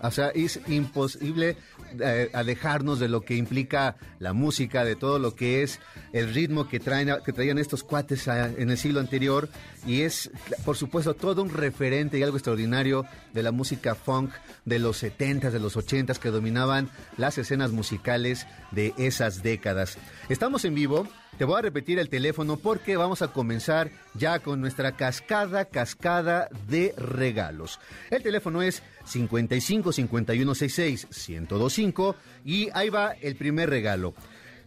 O 0.00 0.10
sea, 0.10 0.28
es 0.28 0.60
imposible 0.68 1.56
eh, 2.00 2.30
alejarnos 2.32 2.98
de 2.98 3.08
lo 3.08 3.22
que 3.22 3.36
implica 3.36 3.96
la 4.18 4.32
música, 4.32 4.84
de 4.84 4.96
todo 4.96 5.18
lo 5.18 5.34
que 5.34 5.62
es 5.62 5.80
el 6.12 6.32
ritmo 6.32 6.68
que, 6.68 6.80
traen, 6.80 7.10
que 7.24 7.32
traían 7.32 7.58
estos 7.58 7.84
cuates 7.84 8.28
en 8.28 8.70
el 8.70 8.78
siglo 8.78 9.00
anterior. 9.00 9.48
Y 9.86 10.02
es, 10.02 10.30
por 10.64 10.76
supuesto, 10.76 11.14
todo 11.14 11.42
un 11.42 11.50
referente 11.50 12.18
y 12.18 12.22
algo 12.22 12.36
extraordinario 12.36 13.04
de 13.32 13.42
la 13.42 13.52
música 13.52 13.94
funk 13.94 14.30
de 14.64 14.78
los 14.78 15.02
70s, 15.02 15.50
de 15.50 15.60
los 15.60 15.76
80s, 15.76 16.18
que 16.18 16.30
dominaban 16.30 16.88
las 17.16 17.38
escenas 17.38 17.72
musicales 17.72 18.46
de 18.70 18.94
esas 18.96 19.42
décadas. 19.42 19.98
Estamos 20.28 20.64
en 20.64 20.74
vivo 20.74 21.06
te 21.38 21.44
voy 21.44 21.58
a 21.58 21.62
repetir 21.62 21.98
el 21.98 22.08
teléfono 22.08 22.56
porque 22.56 22.96
vamos 22.96 23.22
a 23.22 23.28
comenzar 23.28 23.90
ya 24.14 24.38
con 24.38 24.60
nuestra 24.60 24.92
cascada, 24.92 25.64
cascada 25.64 26.48
de 26.68 26.94
regalos. 26.96 27.80
El 28.10 28.22
teléfono 28.22 28.62
es 28.62 28.82
55 29.04 29.92
51 29.92 30.54
66 30.54 31.28
1025 31.28 32.16
y 32.44 32.68
ahí 32.72 32.88
va 32.88 33.12
el 33.20 33.36
primer 33.36 33.68
regalo. 33.70 34.14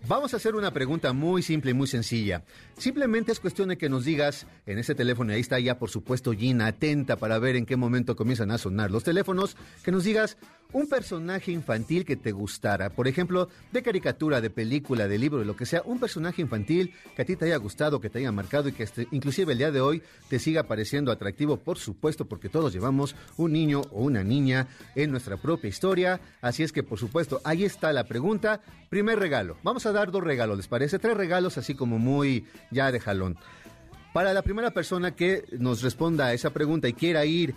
Vamos 0.08 0.34
a 0.34 0.38
hacer 0.38 0.56
una 0.56 0.72
pregunta 0.72 1.12
muy 1.14 1.42
simple 1.42 1.72
y 1.72 1.74
muy 1.74 1.88
sencilla. 1.88 2.44
Simplemente 2.78 3.32
es 3.32 3.40
cuestión 3.40 3.70
de 3.70 3.78
que 3.78 3.90
nos 3.90 4.06
digas 4.06 4.46
en 4.68 4.78
ese 4.78 4.94
teléfono, 4.94 5.32
y 5.32 5.36
ahí 5.36 5.42
está 5.42 5.60
ya 5.60 5.80
por 5.80 5.90
supuesto 5.90 6.32
Gina, 6.34 6.68
atenta 6.68 7.16
para 7.16 7.40
ver 7.40 7.56
en 7.56 7.66
qué 7.66 7.76
momento 7.76 8.16
comienzan 8.16 8.52
a 8.52 8.60
sonar 8.60 8.92
los 8.92 9.04
teléfonos, 9.04 9.58
que 9.84 9.92
nos 9.92 10.04
digas 10.04 10.38
un 10.74 10.88
personaje 10.88 11.52
infantil 11.52 12.06
que 12.06 12.16
te 12.16 12.32
gustara, 12.32 12.90
por 12.90 13.08
ejemplo, 13.08 13.50
de 13.72 13.82
caricatura, 13.82 14.42
de 14.42 14.50
película, 14.50 15.08
de 15.08 15.18
libro, 15.18 15.40
de 15.40 15.46
lo 15.46 15.56
que 15.56 15.66
sea, 15.66 15.82
un 15.86 16.00
personaje 16.00 16.42
infantil 16.42 16.94
que 17.16 17.22
a 17.22 17.26
ti 17.26 17.36
te 17.36 17.46
haya 17.46 17.58
gustado, 17.58 18.00
que 18.00 18.10
te 18.10 18.20
haya 18.20 18.32
marcado 18.32 18.70
y 18.70 18.74
que 18.74 18.84
este, 18.84 19.08
inclusive 19.12 19.54
el 19.54 19.58
día 19.58 19.72
de 19.72 19.82
hoy 19.82 20.04
te 20.30 20.40
siga 20.40 20.64
pareciendo 20.64 21.12
atractivo, 21.12 21.58
por 21.58 21.80
supuesto, 21.80 22.26
porque 22.26 22.50
todos 22.50 22.74
llevamos 22.74 23.16
un 23.38 23.54
niño 23.54 23.82
o 23.92 24.04
una 24.04 24.24
niña 24.24 24.68
en 24.96 25.12
nuestra 25.12 25.38
propia 25.38 25.70
historia, 25.70 26.20
así 26.42 26.64
es 26.64 26.72
que 26.72 26.84
por 26.84 27.00
supuesto, 27.00 27.42
ahí 27.44 27.64
está 27.64 27.94
la 27.94 28.04
pregunta, 28.04 28.62
primer 28.90 29.20
regalo, 29.20 29.58
vamos 29.64 29.86
a 29.86 29.92
dar 29.92 30.12
dos 30.12 30.24
regalos, 30.24 30.58
¿les 30.58 30.68
parece? 30.68 31.00
Tres 31.00 31.18
regalos 31.18 31.58
así 31.58 31.74
como 31.74 31.98
muy 31.98 32.46
ya 32.72 32.92
de 32.92 33.00
jalón. 33.00 33.38
Para 34.14 34.34
la 34.34 34.42
primera 34.42 34.72
persona 34.72 35.16
que 35.16 35.44
nos 35.60 35.82
responda 35.82 36.28
a 36.28 36.34
esa 36.34 36.50
pregunta 36.52 36.88
y 36.88 36.94
quiera 36.94 37.26
ir 37.26 37.54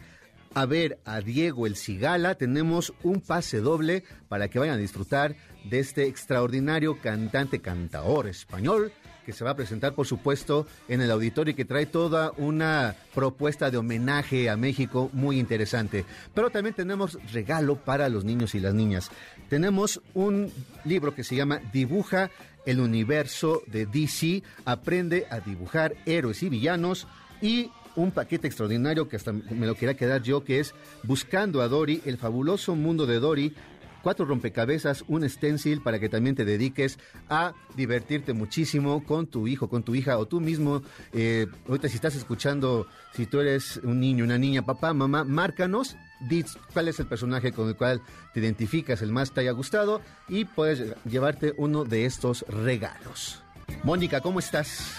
a 0.54 0.66
ver 0.66 0.98
a 1.04 1.20
Diego 1.20 1.66
el 1.66 1.76
Cigala, 1.76 2.34
tenemos 2.34 2.92
un 3.02 3.20
pase 3.20 3.60
doble 3.60 4.04
para 4.28 4.48
que 4.48 4.58
vayan 4.58 4.74
a 4.74 4.78
disfrutar 4.78 5.36
de 5.64 5.78
este 5.78 6.06
extraordinario 6.06 6.98
cantante 7.00 7.60
cantaor 7.60 8.26
español 8.26 8.92
que 9.24 9.32
se 9.32 9.44
va 9.44 9.50
a 9.50 9.56
presentar, 9.56 9.94
por 9.94 10.06
supuesto, 10.06 10.66
en 10.88 11.00
el 11.00 11.10
auditorio 11.10 11.52
y 11.52 11.54
que 11.54 11.64
trae 11.64 11.86
toda 11.86 12.32
una 12.36 12.96
propuesta 13.14 13.70
de 13.70 13.76
homenaje 13.76 14.50
a 14.50 14.56
México 14.56 15.10
muy 15.12 15.38
interesante. 15.38 16.04
Pero 16.34 16.50
también 16.50 16.74
tenemos 16.74 17.18
regalo 17.32 17.76
para 17.76 18.08
los 18.08 18.24
niños 18.24 18.54
y 18.54 18.60
las 18.60 18.74
niñas. 18.74 19.10
Tenemos 19.48 20.00
un 20.14 20.50
libro 20.84 21.14
que 21.14 21.22
se 21.22 21.36
llama 21.36 21.60
Dibuja 21.72 22.30
el 22.66 22.80
universo 22.80 23.62
de 23.66 23.86
DC, 23.86 24.42
aprende 24.64 25.26
a 25.30 25.40
dibujar 25.40 25.94
héroes 26.06 26.42
y 26.42 26.48
villanos 26.48 27.06
y 27.40 27.70
un 27.96 28.10
paquete 28.12 28.46
extraordinario 28.46 29.08
que 29.08 29.16
hasta 29.16 29.32
me 29.32 29.66
lo 29.66 29.74
quería 29.74 29.96
quedar 29.96 30.22
yo, 30.22 30.44
que 30.44 30.60
es 30.60 30.74
Buscando 31.02 31.62
a 31.62 31.68
Dory, 31.68 32.02
el 32.04 32.18
fabuloso 32.18 32.76
mundo 32.76 33.06
de 33.06 33.18
Dory, 33.18 33.54
cuatro 34.02 34.24
rompecabezas, 34.24 35.04
un 35.08 35.28
stencil 35.28 35.82
para 35.82 35.98
que 35.98 36.08
también 36.08 36.36
te 36.36 36.44
dediques 36.44 36.98
a 37.28 37.54
divertirte 37.76 38.32
muchísimo 38.32 39.04
con 39.04 39.26
tu 39.26 39.46
hijo, 39.46 39.68
con 39.68 39.82
tu 39.82 39.94
hija 39.94 40.18
o 40.18 40.26
tú 40.26 40.40
mismo. 40.40 40.82
Eh, 41.12 41.46
ahorita 41.68 41.88
si 41.88 41.96
estás 41.96 42.16
escuchando, 42.16 42.86
si 43.14 43.26
tú 43.26 43.40
eres 43.40 43.78
un 43.82 44.00
niño, 44.00 44.24
una 44.24 44.38
niña, 44.38 44.64
papá, 44.64 44.94
mamá, 44.94 45.24
márcanos, 45.24 45.96
di 46.20 46.44
cuál 46.72 46.88
es 46.88 47.00
el 47.00 47.06
personaje 47.06 47.52
con 47.52 47.68
el 47.68 47.76
cual 47.76 48.02
te 48.32 48.40
identificas, 48.40 49.02
el 49.02 49.12
más 49.12 49.32
te 49.32 49.40
haya 49.40 49.52
gustado 49.52 50.00
y 50.28 50.44
puedes 50.44 50.94
llevarte 51.04 51.54
uno 51.56 51.84
de 51.84 52.04
estos 52.04 52.44
regalos. 52.48 53.42
Mónica, 53.82 54.20
¿cómo 54.20 54.38
estás? 54.38 54.96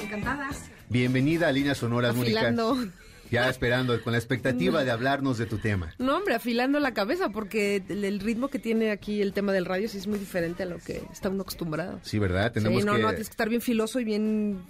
Encantada. 0.00 0.50
Bienvenida 0.88 1.48
a 1.48 1.52
Líneas 1.52 1.78
Sonoras. 1.78 2.14
Mónica. 2.14 2.54
Ya 3.30 3.48
esperando, 3.48 3.98
con 4.02 4.12
la 4.12 4.18
expectativa 4.18 4.84
de 4.84 4.90
hablarnos 4.90 5.38
de 5.38 5.46
tu 5.46 5.56
tema. 5.56 5.94
No, 5.98 6.18
hombre, 6.18 6.34
afilando 6.34 6.78
la 6.80 6.92
cabeza, 6.92 7.30
porque 7.30 7.82
el, 7.88 8.20
ritmo 8.20 8.48
que 8.48 8.58
tiene 8.58 8.90
aquí 8.90 9.22
el 9.22 9.32
tema 9.32 9.52
del 9.52 9.64
radio 9.64 9.88
sí 9.88 9.96
es 9.96 10.06
muy 10.06 10.18
diferente 10.18 10.64
a 10.64 10.66
lo 10.66 10.78
que 10.78 11.02
está 11.10 11.30
uno 11.30 11.40
acostumbrado. 11.40 11.98
Sí, 12.02 12.18
¿verdad? 12.18 12.52
Tenemos 12.52 12.80
sí, 12.80 12.86
no, 12.86 12.94
que... 12.94 13.00
no, 13.00 13.08
tienes 13.08 13.28
que 13.28 13.32
estar 13.32 13.48
bien 13.48 13.62
filoso 13.62 14.00
y 14.00 14.04
bien 14.04 14.60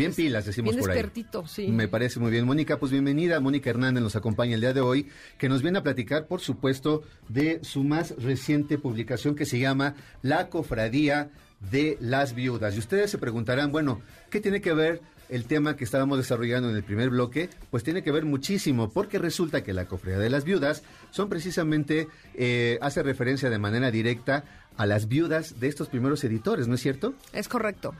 Bien 0.00 0.14
pilas, 0.14 0.46
decimos 0.46 0.74
bien 0.74 0.80
por 0.82 0.90
ahí. 0.92 1.26
sí. 1.46 1.68
Me 1.68 1.86
parece 1.86 2.20
muy 2.20 2.30
bien. 2.30 2.46
Mónica, 2.46 2.78
pues 2.78 2.90
bienvenida. 2.90 3.38
Mónica 3.38 3.68
Hernández 3.68 4.02
nos 4.02 4.16
acompaña 4.16 4.54
el 4.54 4.62
día 4.62 4.72
de 4.72 4.80
hoy, 4.80 5.08
que 5.36 5.50
nos 5.50 5.60
viene 5.60 5.78
a 5.78 5.82
platicar, 5.82 6.26
por 6.26 6.40
supuesto, 6.40 7.02
de 7.28 7.60
su 7.62 7.84
más 7.84 8.14
reciente 8.16 8.78
publicación 8.78 9.34
que 9.34 9.44
se 9.44 9.58
llama 9.58 9.94
La 10.22 10.48
Cofradía 10.48 11.30
de 11.70 11.98
las 12.00 12.34
Viudas. 12.34 12.76
Y 12.76 12.78
ustedes 12.78 13.10
se 13.10 13.18
preguntarán, 13.18 13.72
bueno, 13.72 14.00
¿qué 14.30 14.40
tiene 14.40 14.62
que 14.62 14.72
ver 14.72 15.02
el 15.28 15.44
tema 15.44 15.76
que 15.76 15.84
estábamos 15.84 16.16
desarrollando 16.16 16.70
en 16.70 16.76
el 16.76 16.82
primer 16.82 17.10
bloque? 17.10 17.50
Pues 17.70 17.84
tiene 17.84 18.02
que 18.02 18.10
ver 18.10 18.24
muchísimo, 18.24 18.90
porque 18.90 19.18
resulta 19.18 19.62
que 19.62 19.74
la 19.74 19.84
Cofradía 19.84 20.18
de 20.18 20.30
las 20.30 20.44
Viudas 20.44 20.82
son 21.10 21.28
precisamente, 21.28 22.08
eh, 22.34 22.78
hace 22.80 23.02
referencia 23.02 23.50
de 23.50 23.58
manera 23.58 23.90
directa 23.90 24.44
a 24.78 24.86
las 24.86 25.08
viudas 25.08 25.60
de 25.60 25.68
estos 25.68 25.88
primeros 25.88 26.24
editores, 26.24 26.68
¿no 26.68 26.74
es 26.74 26.80
cierto? 26.80 27.12
Es 27.34 27.48
correcto. 27.48 27.94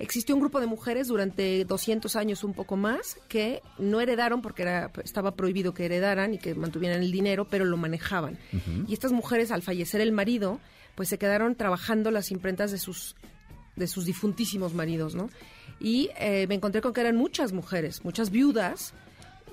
Existió 0.00 0.34
un 0.34 0.40
grupo 0.40 0.60
de 0.60 0.66
mujeres 0.66 1.08
durante 1.08 1.64
200 1.64 2.16
años, 2.16 2.42
un 2.42 2.54
poco 2.54 2.76
más, 2.76 3.18
que 3.28 3.62
no 3.78 4.00
heredaron 4.00 4.40
porque 4.42 4.62
era, 4.62 4.90
estaba 5.04 5.36
prohibido 5.36 5.74
que 5.74 5.84
heredaran 5.84 6.34
y 6.34 6.38
que 6.38 6.54
mantuvieran 6.54 7.02
el 7.02 7.12
dinero, 7.12 7.46
pero 7.48 7.64
lo 7.64 7.76
manejaban. 7.76 8.38
Y 8.88 8.92
estas 8.94 9.12
mujeres, 9.12 9.50
al 9.50 9.62
fallecer 9.62 10.00
el 10.00 10.12
marido, 10.12 10.58
pues 10.94 11.08
se 11.10 11.18
quedaron 11.18 11.54
trabajando 11.54 12.10
las 12.10 12.30
imprentas 12.30 12.70
de 12.72 12.78
sus, 12.78 13.14
de 13.76 13.86
sus 13.86 14.06
difuntísimos 14.06 14.74
maridos, 14.74 15.14
¿no? 15.14 15.28
Y 15.78 16.10
eh, 16.18 16.46
me 16.48 16.54
encontré 16.56 16.80
con 16.80 16.92
que 16.92 17.00
eran 17.02 17.16
muchas 17.16 17.52
mujeres, 17.52 18.04
muchas 18.04 18.30
viudas, 18.30 18.92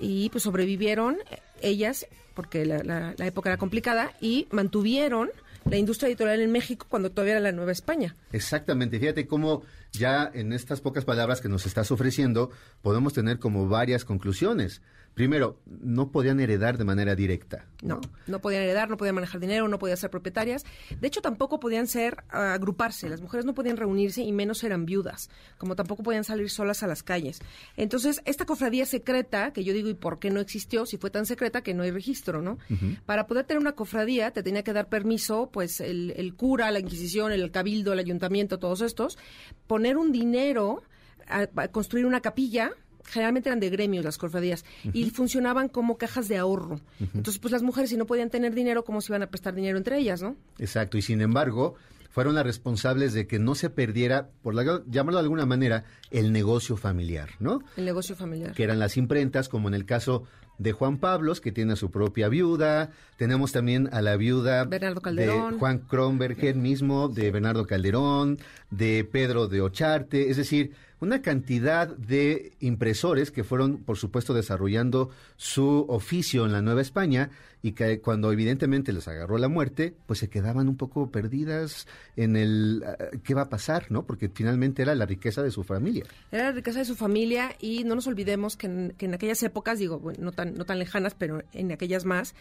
y 0.00 0.28
pues 0.30 0.44
sobrevivieron 0.44 1.16
eh, 1.30 1.38
ellas, 1.62 2.06
porque 2.34 2.64
la, 2.64 2.78
la- 2.84 3.14
la 3.16 3.26
época 3.26 3.50
era 3.50 3.56
complicada, 3.58 4.12
y 4.20 4.46
mantuvieron 4.50 5.30
la 5.70 5.76
industria 5.76 6.08
editorial 6.08 6.40
en 6.40 6.50
México 6.50 6.86
cuando 6.88 7.10
todavía 7.10 7.34
era 7.34 7.40
la 7.40 7.52
Nueva 7.52 7.72
España. 7.72 8.16
Exactamente, 8.32 8.98
fíjate 8.98 9.26
cómo 9.26 9.62
ya 9.92 10.30
en 10.32 10.52
estas 10.52 10.80
pocas 10.80 11.04
palabras 11.04 11.40
que 11.40 11.48
nos 11.48 11.66
estás 11.66 11.90
ofreciendo 11.90 12.50
podemos 12.82 13.12
tener 13.12 13.38
como 13.38 13.68
varias 13.68 14.04
conclusiones. 14.04 14.82
Primero, 15.18 15.58
no 15.66 16.12
podían 16.12 16.38
heredar 16.38 16.78
de 16.78 16.84
manera 16.84 17.16
directa. 17.16 17.66
No, 17.82 18.00
no 18.28 18.40
podían 18.40 18.62
heredar, 18.62 18.88
no 18.88 18.96
podían 18.96 19.16
manejar 19.16 19.40
dinero, 19.40 19.66
no 19.66 19.80
podían 19.80 19.96
ser 19.98 20.10
propietarias. 20.10 20.64
De 21.00 21.08
hecho, 21.08 21.20
tampoco 21.22 21.58
podían 21.58 21.88
ser 21.88 22.22
ah, 22.30 22.52
agruparse. 22.54 23.08
Las 23.08 23.20
mujeres 23.20 23.44
no 23.44 23.52
podían 23.52 23.76
reunirse 23.76 24.22
y 24.22 24.30
menos 24.30 24.62
eran 24.62 24.86
viudas, 24.86 25.28
como 25.58 25.74
tampoco 25.74 26.04
podían 26.04 26.22
salir 26.22 26.48
solas 26.50 26.84
a 26.84 26.86
las 26.86 27.02
calles. 27.02 27.40
Entonces, 27.76 28.22
esta 28.26 28.44
cofradía 28.46 28.86
secreta, 28.86 29.52
que 29.52 29.64
yo 29.64 29.72
digo, 29.72 29.88
¿y 29.88 29.94
por 29.94 30.20
qué 30.20 30.30
no 30.30 30.38
existió? 30.38 30.86
Si 30.86 30.98
fue 30.98 31.10
tan 31.10 31.26
secreta 31.26 31.62
que 31.62 31.74
no 31.74 31.82
hay 31.82 31.90
registro, 31.90 32.40
¿no? 32.40 32.58
Para 33.04 33.26
poder 33.26 33.44
tener 33.44 33.60
una 33.60 33.72
cofradía, 33.72 34.30
te 34.30 34.44
tenía 34.44 34.62
que 34.62 34.72
dar 34.72 34.88
permiso, 34.88 35.50
pues, 35.52 35.80
el, 35.80 36.12
el 36.16 36.36
cura, 36.36 36.70
la 36.70 36.78
Inquisición, 36.78 37.32
el 37.32 37.50
cabildo, 37.50 37.92
el 37.92 37.98
ayuntamiento, 37.98 38.60
todos 38.60 38.82
estos, 38.82 39.18
poner 39.66 39.96
un 39.96 40.12
dinero, 40.12 40.84
a- 41.26 41.48
a 41.56 41.68
construir 41.68 42.06
una 42.06 42.20
capilla, 42.20 42.70
generalmente 43.08 43.48
eran 43.48 43.60
de 43.60 43.70
gremios 43.70 44.04
las 44.04 44.18
cofradías 44.18 44.64
y 44.92 45.10
funcionaban 45.10 45.68
como 45.68 45.96
cajas 45.98 46.28
de 46.28 46.36
ahorro. 46.36 46.80
Entonces, 47.00 47.38
pues 47.38 47.52
las 47.52 47.62
mujeres 47.62 47.90
si 47.90 47.96
no 47.96 48.06
podían 48.06 48.30
tener 48.30 48.54
dinero, 48.54 48.84
¿cómo 48.84 49.00
se 49.00 49.12
iban 49.12 49.22
a 49.22 49.26
prestar 49.28 49.54
dinero 49.54 49.78
entre 49.78 49.98
ellas, 49.98 50.22
no? 50.22 50.36
Exacto, 50.58 50.98
y 50.98 51.02
sin 51.02 51.20
embargo, 51.20 51.74
fueron 52.10 52.34
las 52.34 52.44
responsables 52.44 53.12
de 53.12 53.26
que 53.26 53.38
no 53.38 53.54
se 53.54 53.70
perdiera, 53.70 54.28
por 54.42 54.54
la, 54.54 54.82
llamarlo 54.86 55.18
de 55.18 55.24
alguna 55.24 55.46
manera, 55.46 55.84
el 56.10 56.32
negocio 56.32 56.76
familiar, 56.76 57.30
¿no? 57.38 57.62
El 57.76 57.84
negocio 57.84 58.16
familiar. 58.16 58.52
que 58.52 58.64
eran 58.64 58.78
las 58.78 58.96
imprentas, 58.96 59.48
como 59.48 59.68
en 59.68 59.74
el 59.74 59.84
caso 59.84 60.24
de 60.58 60.72
Juan 60.72 60.98
Pablos, 60.98 61.40
que 61.40 61.52
tiene 61.52 61.74
a 61.74 61.76
su 61.76 61.90
propia 61.90 62.28
viuda. 62.28 62.90
Tenemos 63.16 63.52
también 63.52 63.88
a 63.92 64.02
la 64.02 64.16
viuda 64.16 64.64
Bernardo 64.64 65.00
Calderón. 65.00 65.52
de 65.52 65.58
Juan 65.58 65.78
Kronberger 65.78 66.56
mismo, 66.56 67.08
de 67.08 67.30
Bernardo 67.30 67.66
Calderón, 67.66 68.38
de 68.70 69.08
Pedro 69.10 69.46
de 69.46 69.60
Ocharte, 69.60 70.30
es 70.30 70.36
decir, 70.36 70.72
una 71.00 71.22
cantidad 71.22 71.88
de 71.88 72.52
impresores 72.60 73.30
que 73.30 73.44
fueron, 73.44 73.78
por 73.78 73.96
supuesto, 73.96 74.34
desarrollando 74.34 75.10
su 75.36 75.86
oficio 75.88 76.44
en 76.44 76.52
la 76.52 76.62
Nueva 76.62 76.82
España 76.82 77.30
y 77.62 77.72
que 77.72 78.00
cuando 78.00 78.32
evidentemente 78.32 78.92
les 78.92 79.08
agarró 79.08 79.38
la 79.38 79.48
muerte, 79.48 79.94
pues 80.06 80.18
se 80.18 80.28
quedaban 80.28 80.68
un 80.68 80.76
poco 80.76 81.10
perdidas 81.10 81.86
en 82.16 82.36
el 82.36 82.84
ah, 82.86 82.96
qué 83.22 83.34
va 83.34 83.42
a 83.42 83.48
pasar, 83.48 83.90
¿no? 83.90 84.06
Porque 84.06 84.28
finalmente 84.28 84.82
era 84.82 84.94
la 84.94 85.06
riqueza 85.06 85.42
de 85.42 85.50
su 85.50 85.64
familia. 85.64 86.04
Era 86.30 86.44
la 86.44 86.52
riqueza 86.52 86.80
de 86.80 86.84
su 86.84 86.96
familia 86.96 87.54
y 87.60 87.84
no 87.84 87.94
nos 87.94 88.06
olvidemos 88.06 88.56
que 88.56 88.66
en, 88.66 88.94
que 88.96 89.06
en 89.06 89.14
aquellas 89.14 89.42
épocas, 89.42 89.78
digo, 89.78 89.98
bueno, 89.98 90.18
no 90.22 90.32
tan, 90.32 90.54
no 90.54 90.64
tan 90.64 90.78
lejanas, 90.78 91.14
pero 91.14 91.42
en 91.52 91.72
aquellas 91.72 92.04
más, 92.04 92.34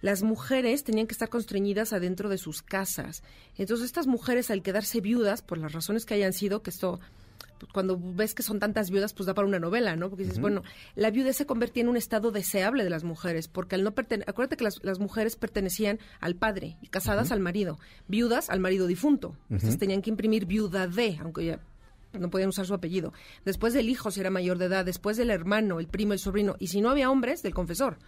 las 0.00 0.22
mujeres 0.22 0.84
tenían 0.84 1.06
que 1.06 1.12
estar 1.12 1.28
constreñidas 1.28 1.92
adentro 1.92 2.28
de 2.28 2.38
sus 2.38 2.62
casas. 2.62 3.22
Entonces 3.56 3.86
estas 3.86 4.06
mujeres 4.06 4.50
al 4.50 4.62
quedarse 4.62 5.00
viudas, 5.00 5.42
por 5.42 5.58
las 5.58 5.72
razones 5.72 6.04
que 6.04 6.14
hayan 6.14 6.32
sido, 6.32 6.62
que 6.62 6.70
esto 6.70 7.00
cuando 7.72 7.98
ves 8.00 8.34
que 8.34 8.42
son 8.42 8.58
tantas 8.58 8.90
viudas, 8.90 9.12
pues 9.14 9.26
da 9.26 9.34
para 9.34 9.46
una 9.46 9.58
novela, 9.58 9.96
¿no? 9.96 10.08
Porque 10.08 10.24
dices, 10.24 10.40
bueno, 10.40 10.62
la 10.94 11.10
viudez 11.10 11.36
se 11.36 11.46
convertía 11.46 11.82
en 11.82 11.88
un 11.88 11.96
estado 11.96 12.30
deseable 12.30 12.84
de 12.84 12.90
las 12.90 13.04
mujeres, 13.04 13.48
porque 13.48 13.74
al 13.74 13.84
no 13.84 13.92
pertenecer, 13.92 14.28
acuérdate 14.28 14.56
que 14.56 14.64
las, 14.64 14.82
las 14.84 14.98
mujeres 14.98 15.36
pertenecían 15.36 15.98
al 16.20 16.34
padre 16.34 16.76
y 16.82 16.88
casadas 16.88 17.32
al 17.32 17.40
marido, 17.40 17.78
viudas 18.06 18.50
al 18.50 18.60
marido 18.60 18.86
difunto. 18.86 19.36
Entonces 19.50 19.78
tenían 19.78 20.02
que 20.02 20.10
imprimir 20.10 20.46
viuda 20.46 20.86
de, 20.86 21.18
aunque 21.20 21.44
ya 21.46 21.60
no 22.12 22.30
podían 22.30 22.48
usar 22.48 22.66
su 22.66 22.74
apellido. 22.74 23.12
Después 23.44 23.74
del 23.74 23.88
hijo, 23.88 24.10
si 24.10 24.20
era 24.20 24.30
mayor 24.30 24.58
de 24.58 24.66
edad, 24.66 24.84
después 24.84 25.16
del 25.16 25.30
hermano, 25.30 25.80
el 25.80 25.88
primo, 25.88 26.12
el 26.12 26.18
sobrino, 26.18 26.56
y 26.58 26.68
si 26.68 26.80
no 26.80 26.90
había 26.90 27.10
hombres, 27.10 27.42
del 27.42 27.54
confesor. 27.54 27.98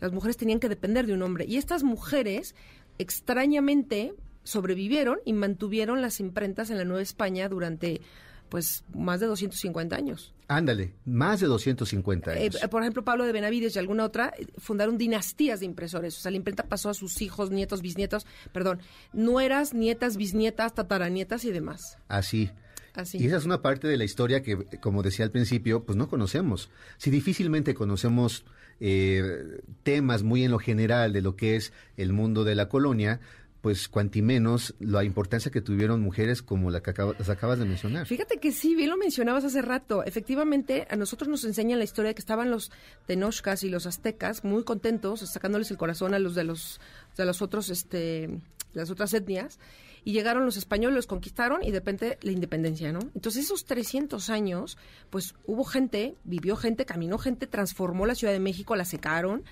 Las 0.00 0.12
mujeres 0.12 0.36
tenían 0.36 0.60
que 0.60 0.68
depender 0.68 1.06
de 1.06 1.14
un 1.14 1.22
hombre. 1.22 1.44
Y 1.46 1.56
estas 1.56 1.82
mujeres, 1.82 2.54
extrañamente, 2.98 4.14
sobrevivieron 4.44 5.18
y 5.24 5.32
mantuvieron 5.32 6.00
las 6.00 6.20
imprentas 6.20 6.70
en 6.70 6.78
la 6.78 6.84
Nueva 6.84 7.02
España 7.02 7.48
durante 7.48 8.00
pues 8.48 8.84
más 8.94 9.20
de 9.20 9.26
250 9.26 9.94
años. 9.96 10.32
Ándale, 10.48 10.94
más 11.04 11.40
de 11.40 11.46
250 11.46 12.34
Eh, 12.34 12.44
años. 12.46 12.56
por 12.70 12.82
ejemplo, 12.82 13.04
Pablo 13.04 13.24
de 13.26 13.32
Benavides 13.32 13.76
y 13.76 13.78
alguna 13.78 14.04
otra 14.04 14.32
eh, 14.38 14.46
fundaron 14.56 14.96
dinastías 14.96 15.60
de 15.60 15.66
impresores. 15.66 16.16
O 16.16 16.20
sea, 16.20 16.30
la 16.30 16.38
imprenta 16.38 16.64
pasó 16.64 16.88
a 16.90 16.94
sus 16.94 17.20
hijos, 17.20 17.50
nietos, 17.50 17.82
bisnietos, 17.82 18.26
perdón, 18.52 18.80
nueras, 19.12 19.74
nietas, 19.74 20.16
bisnietas, 20.16 20.74
tataranietas 20.74 21.44
y 21.44 21.50
demás. 21.52 21.98
Así. 22.08 22.50
Así. 22.94 23.18
Y 23.18 23.26
esa 23.26 23.36
es 23.36 23.44
una 23.44 23.62
parte 23.62 23.86
de 23.86 23.96
la 23.96 24.04
historia 24.04 24.42
que, 24.42 24.56
como 24.80 25.02
decía 25.02 25.24
al 25.24 25.30
principio, 25.30 25.84
pues 25.84 25.96
no 25.96 26.08
conocemos. 26.08 26.68
Si 26.96 27.10
difícilmente 27.10 27.74
conocemos 27.74 28.44
eh, 28.80 29.60
temas 29.82 30.22
muy 30.22 30.44
en 30.44 30.50
lo 30.50 30.58
general 30.58 31.12
de 31.12 31.20
lo 31.22 31.36
que 31.36 31.56
es 31.56 31.72
el 31.96 32.12
mundo 32.12 32.44
de 32.44 32.54
la 32.54 32.68
colonia, 32.68 33.20
pues 33.60 33.88
cuanti 33.88 34.22
menos 34.22 34.74
la 34.78 35.04
importancia 35.04 35.50
que 35.50 35.60
tuvieron 35.60 36.00
mujeres 36.00 36.42
como 36.42 36.70
la 36.70 36.80
que 36.80 36.92
las 37.18 37.28
acabas 37.28 37.58
de 37.58 37.64
mencionar. 37.64 38.06
Fíjate 38.06 38.38
que 38.38 38.52
sí, 38.52 38.74
bien 38.74 38.90
lo 38.90 38.96
mencionabas 38.96 39.44
hace 39.44 39.62
rato. 39.62 40.04
Efectivamente, 40.04 40.86
a 40.90 40.96
nosotros 40.96 41.28
nos 41.28 41.44
enseñan 41.44 41.78
la 41.78 41.84
historia 41.84 42.10
de 42.10 42.14
que 42.14 42.20
estaban 42.20 42.50
los 42.50 42.70
tenochcas 43.06 43.64
y 43.64 43.68
los 43.68 43.86
aztecas 43.86 44.44
muy 44.44 44.64
contentos, 44.64 45.20
sacándoles 45.20 45.70
el 45.70 45.76
corazón 45.76 46.14
a 46.14 46.18
los 46.18 46.34
de 46.34 46.44
los 46.44 46.80
de 47.16 47.24
los 47.24 47.42
otros, 47.42 47.70
este, 47.70 48.40
las 48.74 48.90
otras 48.90 49.12
etnias, 49.12 49.58
y 50.04 50.12
llegaron 50.12 50.44
los 50.44 50.56
españoles, 50.56 50.94
los 50.94 51.06
conquistaron 51.06 51.62
y 51.62 51.70
de 51.70 51.80
repente 51.80 52.18
la 52.22 52.32
independencia, 52.32 52.92
¿no? 52.92 53.00
Entonces 53.14 53.44
esos 53.44 53.64
300 53.64 54.30
años, 54.30 54.78
pues 55.10 55.34
hubo 55.46 55.64
gente, 55.64 56.14
vivió 56.24 56.56
gente, 56.56 56.86
caminó 56.86 57.18
gente, 57.18 57.46
transformó 57.46 58.06
la 58.06 58.14
Ciudad 58.14 58.32
de 58.32 58.40
México, 58.40 58.76
la 58.76 58.84
secaron, 58.84 59.44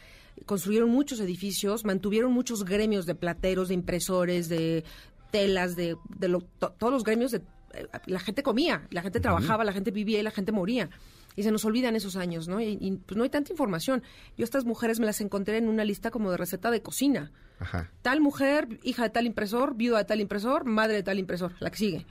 construyeron 0.44 0.90
muchos 0.90 1.18
edificios, 1.20 1.84
mantuvieron 1.84 2.32
muchos 2.32 2.64
gremios 2.64 3.06
de 3.06 3.14
plateros, 3.14 3.68
de 3.68 3.74
impresores, 3.74 4.48
de 4.48 4.84
telas, 5.30 5.76
de, 5.76 5.96
de 6.18 6.28
lo- 6.28 6.42
to- 6.58 6.72
todos 6.78 6.92
los 6.92 7.04
gremios 7.04 7.32
de 7.32 7.38
eh, 7.74 7.86
la 8.06 8.20
gente 8.20 8.42
comía, 8.42 8.86
la 8.90 9.02
gente 9.02 9.18
trabajaba, 9.20 9.64
la 9.64 9.72
gente 9.72 9.90
vivía 9.90 10.20
y 10.20 10.22
la 10.22 10.30
gente 10.30 10.52
moría. 10.52 10.90
Y 11.34 11.42
se 11.42 11.50
nos 11.50 11.64
olvidan 11.66 11.96
esos 11.96 12.16
años, 12.16 12.48
¿no? 12.48 12.60
Y, 12.62 12.78
y, 12.80 12.92
pues 12.92 13.16
no 13.16 13.22
hay 13.24 13.28
tanta 13.28 13.52
información. 13.52 14.02
Yo 14.38 14.44
estas 14.44 14.64
mujeres 14.64 15.00
me 15.00 15.04
las 15.06 15.20
encontré 15.20 15.58
en 15.58 15.68
una 15.68 15.84
lista 15.84 16.10
como 16.10 16.30
de 16.30 16.38
receta 16.38 16.70
de 16.70 16.80
cocina. 16.80 17.30
Ajá. 17.58 17.90
Tal 18.02 18.20
mujer, 18.22 18.80
hija 18.84 19.02
de 19.02 19.10
tal 19.10 19.26
impresor, 19.26 19.74
viuda 19.74 19.98
de 19.98 20.04
tal 20.06 20.20
impresor, 20.20 20.64
madre 20.64 20.94
de 20.94 21.02
tal 21.02 21.18
impresor, 21.18 21.52
la 21.60 21.70
que 21.70 21.76
sigue. 21.76 22.06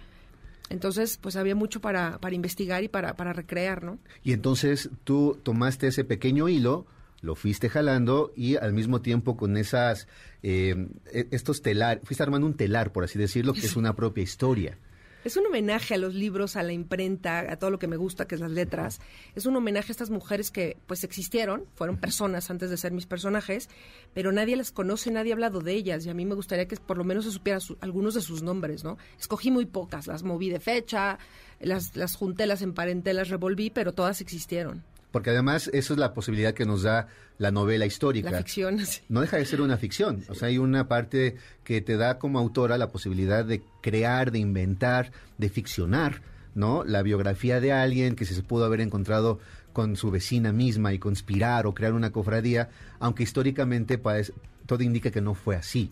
Entonces, 0.69 1.17
pues 1.21 1.35
había 1.35 1.55
mucho 1.55 1.79
para, 1.81 2.17
para 2.19 2.35
investigar 2.35 2.83
y 2.83 2.87
para, 2.87 3.15
para 3.15 3.33
recrear, 3.33 3.83
¿no? 3.83 3.99
Y 4.23 4.33
entonces 4.33 4.89
tú 5.03 5.39
tomaste 5.43 5.87
ese 5.87 6.03
pequeño 6.03 6.47
hilo, 6.49 6.85
lo 7.25 7.35
fuiste 7.35 7.67
jalando 7.69 8.31
y 8.35 8.55
al 8.55 8.71
mismo 8.73 9.01
tiempo 9.01 9.35
con 9.35 9.57
esas, 9.57 10.07
eh, 10.43 10.87
e- 11.11 11.27
estos 11.31 11.61
telar, 11.61 11.99
fuiste 12.03 12.23
armando 12.23 12.47
un 12.47 12.53
telar, 12.55 12.91
por 12.93 13.03
así 13.03 13.19
decirlo, 13.19 13.53
que 13.53 13.65
es 13.65 13.75
una 13.75 13.95
propia 13.95 14.23
historia. 14.23 14.77
Es 15.25 15.35
un 15.37 15.47
homenaje 15.47 15.95
a 15.95 15.97
los 15.97 16.13
libros, 16.13 16.55
a 16.55 16.61
la 16.61 16.71
imprenta, 16.71 17.51
a 17.51 17.57
todo 17.57 17.71
lo 17.71 17.79
que 17.79 17.87
me 17.87 17.97
gusta, 17.97 18.27
que 18.27 18.35
es 18.35 18.41
las 18.41 18.51
letras. 18.51 18.99
Es 19.33 19.47
un 19.47 19.55
homenaje 19.55 19.87
a 19.89 19.93
estas 19.93 20.11
mujeres 20.11 20.51
que 20.51 20.77
pues 20.85 21.03
existieron, 21.03 21.65
fueron 21.73 21.97
personas 21.97 22.51
antes 22.51 22.69
de 22.69 22.77
ser 22.77 22.91
mis 22.91 23.07
personajes, 23.07 23.67
pero 24.13 24.31
nadie 24.31 24.55
las 24.55 24.71
conoce, 24.71 25.09
nadie 25.09 25.31
ha 25.31 25.33
hablado 25.33 25.61
de 25.61 25.73
ellas 25.73 26.05
y 26.05 26.11
a 26.11 26.13
mí 26.13 26.25
me 26.25 26.35
gustaría 26.35 26.67
que 26.67 26.75
por 26.75 26.99
lo 26.99 27.03
menos 27.05 27.25
se 27.25 27.31
supiera 27.31 27.59
su- 27.59 27.75
algunos 27.81 28.13
de 28.13 28.21
sus 28.21 28.43
nombres, 28.43 28.83
¿no? 28.83 28.99
Escogí 29.19 29.49
muy 29.49 29.65
pocas, 29.65 30.05
las 30.05 30.21
moví 30.21 30.51
de 30.51 30.59
fecha, 30.59 31.17
las, 31.59 31.95
las 31.95 32.15
junté, 32.15 32.45
las 32.45 32.61
emparenté, 32.61 33.11
las 33.15 33.29
revolví, 33.29 33.71
pero 33.71 33.93
todas 33.93 34.21
existieron. 34.21 34.83
Porque 35.15 35.29
además 35.29 35.69
eso 35.71 35.93
es 35.93 35.99
la 35.99 36.13
posibilidad 36.13 36.53
que 36.53 36.65
nos 36.65 36.83
da 36.83 37.07
la 37.37 37.49
novela 37.49 37.85
histórica. 37.85 38.31
La 38.31 38.39
ficción, 38.39 38.85
sí. 38.85 38.99
No 39.07 39.21
deja 39.21 39.37
de 39.37 39.45
ser 39.45 39.61
una 39.61 39.77
ficción. 39.77 40.25
O 40.27 40.35
sea, 40.35 40.49
hay 40.49 40.57
una 40.57 40.89
parte 40.89 41.37
que 41.63 41.79
te 41.79 41.95
da 41.95 42.19
como 42.19 42.37
autora 42.37 42.77
la 42.77 42.91
posibilidad 42.91 43.45
de 43.45 43.63
crear, 43.81 44.33
de 44.33 44.39
inventar, 44.39 45.13
de 45.37 45.47
ficcionar 45.47 46.21
¿no? 46.53 46.83
La 46.83 47.01
biografía 47.01 47.61
de 47.61 47.71
alguien 47.71 48.17
que 48.17 48.25
se 48.25 48.41
pudo 48.43 48.65
haber 48.65 48.81
encontrado 48.81 49.39
con 49.73 49.95
su 49.95 50.11
vecina 50.11 50.51
misma 50.51 50.93
y 50.93 50.99
conspirar 50.99 51.65
o 51.65 51.73
crear 51.73 51.93
una 51.93 52.11
cofradía, 52.11 52.69
aunque 52.99 53.23
históricamente 53.23 53.97
pues, 53.97 54.33
todo 54.65 54.83
indica 54.83 55.11
que 55.11 55.21
no 55.21 55.33
fue 55.33 55.55
así. 55.55 55.91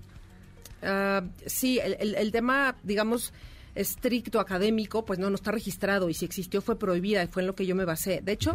Ah, 0.82 1.24
sí, 1.46 1.80
el, 1.80 2.16
el, 2.16 2.32
tema, 2.34 2.76
digamos, 2.84 3.34
estricto 3.76 4.40
académico, 4.40 5.06
pues 5.06 5.20
no, 5.20 5.30
no 5.30 5.36
está 5.36 5.52
registrado 5.52 6.10
y 6.10 6.14
si 6.14 6.26
existió 6.26 6.62
fue 6.62 6.78
prohibida 6.78 7.24
y 7.24 7.28
fue 7.28 7.42
en 7.42 7.48
lo 7.48 7.56
que 7.56 7.66
yo 7.66 7.76
me 7.76 7.86
basé. 7.86 8.22
De 8.22 8.32
hecho, 8.32 8.54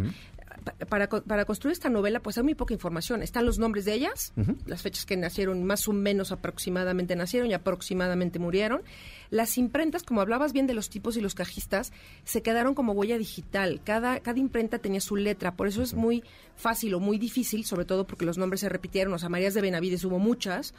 para, 0.88 1.08
para, 1.08 1.44
construir 1.44 1.72
esta 1.72 1.88
novela, 1.88 2.20
pues 2.20 2.38
hay 2.38 2.44
muy 2.44 2.54
poca 2.54 2.74
información. 2.74 3.22
Están 3.22 3.46
los 3.46 3.58
nombres 3.58 3.84
de 3.84 3.94
ellas, 3.94 4.32
las 4.66 4.82
fechas 4.82 5.06
que 5.06 5.16
nacieron, 5.16 5.64
más 5.64 5.88
o 5.88 5.92
menos 5.92 6.32
aproximadamente 6.32 7.16
nacieron 7.16 7.50
y 7.50 7.54
aproximadamente 7.54 8.38
murieron. 8.38 8.82
Las 9.30 9.58
imprentas, 9.58 10.02
como 10.02 10.20
hablabas 10.20 10.52
bien 10.52 10.66
de 10.66 10.74
los 10.74 10.90
tipos 10.90 11.16
y 11.16 11.20
los 11.20 11.34
cajistas, 11.34 11.92
se 12.24 12.42
quedaron 12.42 12.74
como 12.74 12.92
huella 12.92 13.18
digital. 13.18 13.80
Cada, 13.84 14.20
cada 14.20 14.38
imprenta 14.38 14.78
tenía 14.78 15.00
su 15.00 15.16
letra, 15.16 15.54
por 15.54 15.68
eso 15.68 15.82
es 15.82 15.94
muy 15.94 16.22
fácil 16.56 16.94
o 16.94 17.00
muy 17.00 17.18
difícil, 17.18 17.64
sobre 17.64 17.84
todo 17.84 18.06
porque 18.06 18.24
los 18.24 18.38
nombres 18.38 18.60
se 18.60 18.68
repitieron. 18.68 19.12
O 19.14 19.18
sea, 19.18 19.28
Marías 19.28 19.54
de 19.54 19.60
Benavides 19.60 20.04
hubo 20.04 20.18
muchas, 20.18 20.74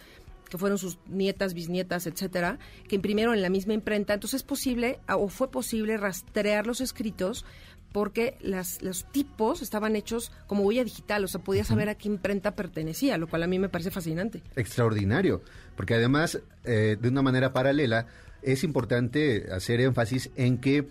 que 0.50 0.58
fueron 0.58 0.78
sus 0.78 0.98
nietas, 1.08 1.54
bisnietas, 1.54 2.08
etcétera, 2.08 2.60
que 2.88 2.96
imprimieron 2.96 3.36
en 3.36 3.42
la 3.42 3.50
misma 3.50 3.74
imprenta. 3.74 4.14
Entonces 4.14 4.42
es 4.42 4.44
posible, 4.44 5.00
o 5.08 5.30
fue 5.30 5.52
posible, 5.52 5.96
rastrear 5.98 6.68
los 6.68 6.82
escritos 6.82 7.46
porque 7.92 8.38
las, 8.42 8.82
los 8.82 9.06
tipos 9.12 9.62
estaban 9.62 9.96
hechos 9.96 10.32
como 10.48 10.64
huella 10.64 10.84
digital, 10.84 11.24
o 11.24 11.28
sea, 11.28 11.42
podía 11.42 11.64
saber 11.64 11.90
a 11.90 11.96
qué 11.96 12.08
imprenta 12.08 12.56
pertenecía, 12.56 13.18
lo 13.18 13.28
cual 13.28 13.44
a 13.44 13.48
mí 13.48 13.60
me 13.60 13.70
parece 13.70 13.92
fascinante. 13.92 14.44
Extraordinario, 14.56 15.42
porque 15.76 15.96
además, 15.96 16.40
eh, 16.64 16.98
de 17.00 17.10
una 17.10 17.22
manera 17.22 17.54
paralela, 17.54 18.08
es 18.42 18.64
importante 18.64 19.52
hacer 19.52 19.82
énfasis 19.82 20.30
en 20.36 20.60
que 20.60 20.88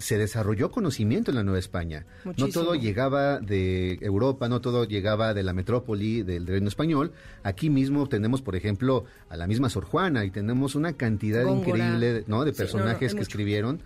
se 0.00 0.16
desarrolló 0.16 0.70
conocimiento 0.70 1.30
en 1.30 1.36
la 1.36 1.42
Nueva 1.42 1.58
España. 1.58 2.06
No 2.24 2.48
todo 2.48 2.74
llegaba 2.74 3.38
de 3.38 3.98
Europa, 4.00 4.48
no 4.48 4.60
todo 4.60 4.84
llegaba 4.84 5.34
de 5.34 5.42
la 5.42 5.52
metrópoli 5.52 6.22
del 6.22 6.46
reino 6.46 6.68
español. 6.68 7.12
Aquí 7.42 7.68
mismo 7.68 8.08
tenemos, 8.08 8.40
por 8.40 8.56
ejemplo, 8.56 9.04
a 9.28 9.36
la 9.36 9.46
misma 9.46 9.68
Sor 9.68 9.84
Juana 9.84 10.24
y 10.24 10.30
tenemos 10.30 10.74
una 10.74 10.94
cantidad 10.94 11.46
increíble 11.46 12.24
¿no? 12.26 12.44
de 12.44 12.52
personajes 12.52 13.14
que 13.14 13.20
escribieron 13.20 13.82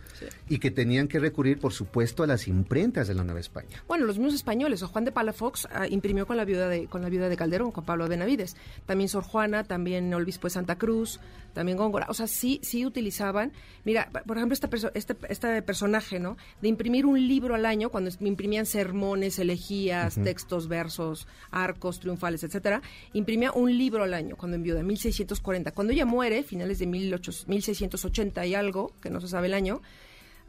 y 0.48 0.58
que 0.58 0.70
tenían 0.70 1.08
que 1.08 1.18
recurrir, 1.18 1.58
por 1.58 1.72
supuesto, 1.72 2.22
a 2.22 2.28
las 2.28 2.46
imprentas 2.46 3.08
de 3.08 3.14
la 3.14 3.24
Nueva 3.24 3.40
España. 3.40 3.82
Bueno, 3.88 4.04
los 4.04 4.16
mismos 4.16 4.34
españoles. 4.34 4.80
Sor 4.80 4.90
Juan 4.90 5.04
de 5.04 5.12
Palafox 5.12 5.66
ah, 5.72 5.88
imprimió 5.88 6.26
con 6.26 6.36
la 6.36 6.44
viuda 6.44 6.68
de 6.68 6.86
con 6.86 7.02
la 7.02 7.08
viuda 7.08 7.28
de 7.28 7.36
Calderón, 7.36 7.72
con 7.72 7.84
Pablo 7.84 8.06
Benavides. 8.08 8.56
También 8.86 9.08
Sor 9.08 9.24
Juana, 9.24 9.64
también 9.64 10.12
el 10.12 10.22
obispo 10.22 10.46
de 10.46 10.50
Santa 10.52 10.76
Cruz, 10.76 11.18
también 11.54 11.78
Góngora. 11.78 12.06
O 12.10 12.14
sea, 12.14 12.26
sí, 12.26 12.60
sí 12.62 12.84
utilizaban. 12.84 13.52
Mira, 13.84 14.10
por 14.26 14.36
ejemplo, 14.36 14.52
esta 14.52 14.68
este, 14.94 15.16
este 15.28 15.62
personaje 15.62 16.20
de 16.60 16.68
imprimir 16.68 17.06
un 17.06 17.26
libro 17.26 17.54
al 17.54 17.64
año, 17.64 17.90
cuando 17.90 18.10
imprimían 18.20 18.66
sermones, 18.66 19.38
elegías, 19.38 20.16
textos, 20.22 20.68
versos, 20.68 21.26
arcos 21.50 22.00
triunfales, 22.00 22.44
etcétera, 22.44 22.82
imprimía 23.12 23.52
un 23.52 23.76
libro 23.76 24.04
al 24.04 24.14
año 24.14 24.36
cuando 24.36 24.56
envió 24.56 24.74
de 24.74 24.82
1640. 24.82 25.72
Cuando 25.72 25.92
ella 25.92 26.04
muere, 26.04 26.42
finales 26.42 26.78
de 26.78 26.86
1680 26.86 28.46
y 28.46 28.54
algo, 28.54 28.92
que 29.00 29.10
no 29.10 29.20
se 29.20 29.28
sabe 29.28 29.46
el 29.46 29.54
año, 29.54 29.80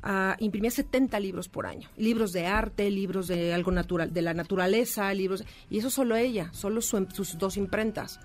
uh, 0.03 0.33
imprimía 0.39 0.71
70 0.71 1.19
libros 1.19 1.49
por 1.49 1.65
año. 1.65 1.89
Libros 1.97 2.31
de 2.33 2.47
arte, 2.47 2.89
libros 2.89 3.27
de 3.27 3.53
algo 3.53 3.71
natural, 3.71 4.13
de 4.13 4.21
la 4.21 4.33
naturaleza, 4.33 5.13
libros... 5.13 5.43
Y 5.69 5.79
eso 5.79 5.89
solo 5.89 6.15
ella, 6.15 6.49
solo 6.53 6.81
sus 6.81 7.37
dos 7.37 7.57
imprentas. 7.57 8.19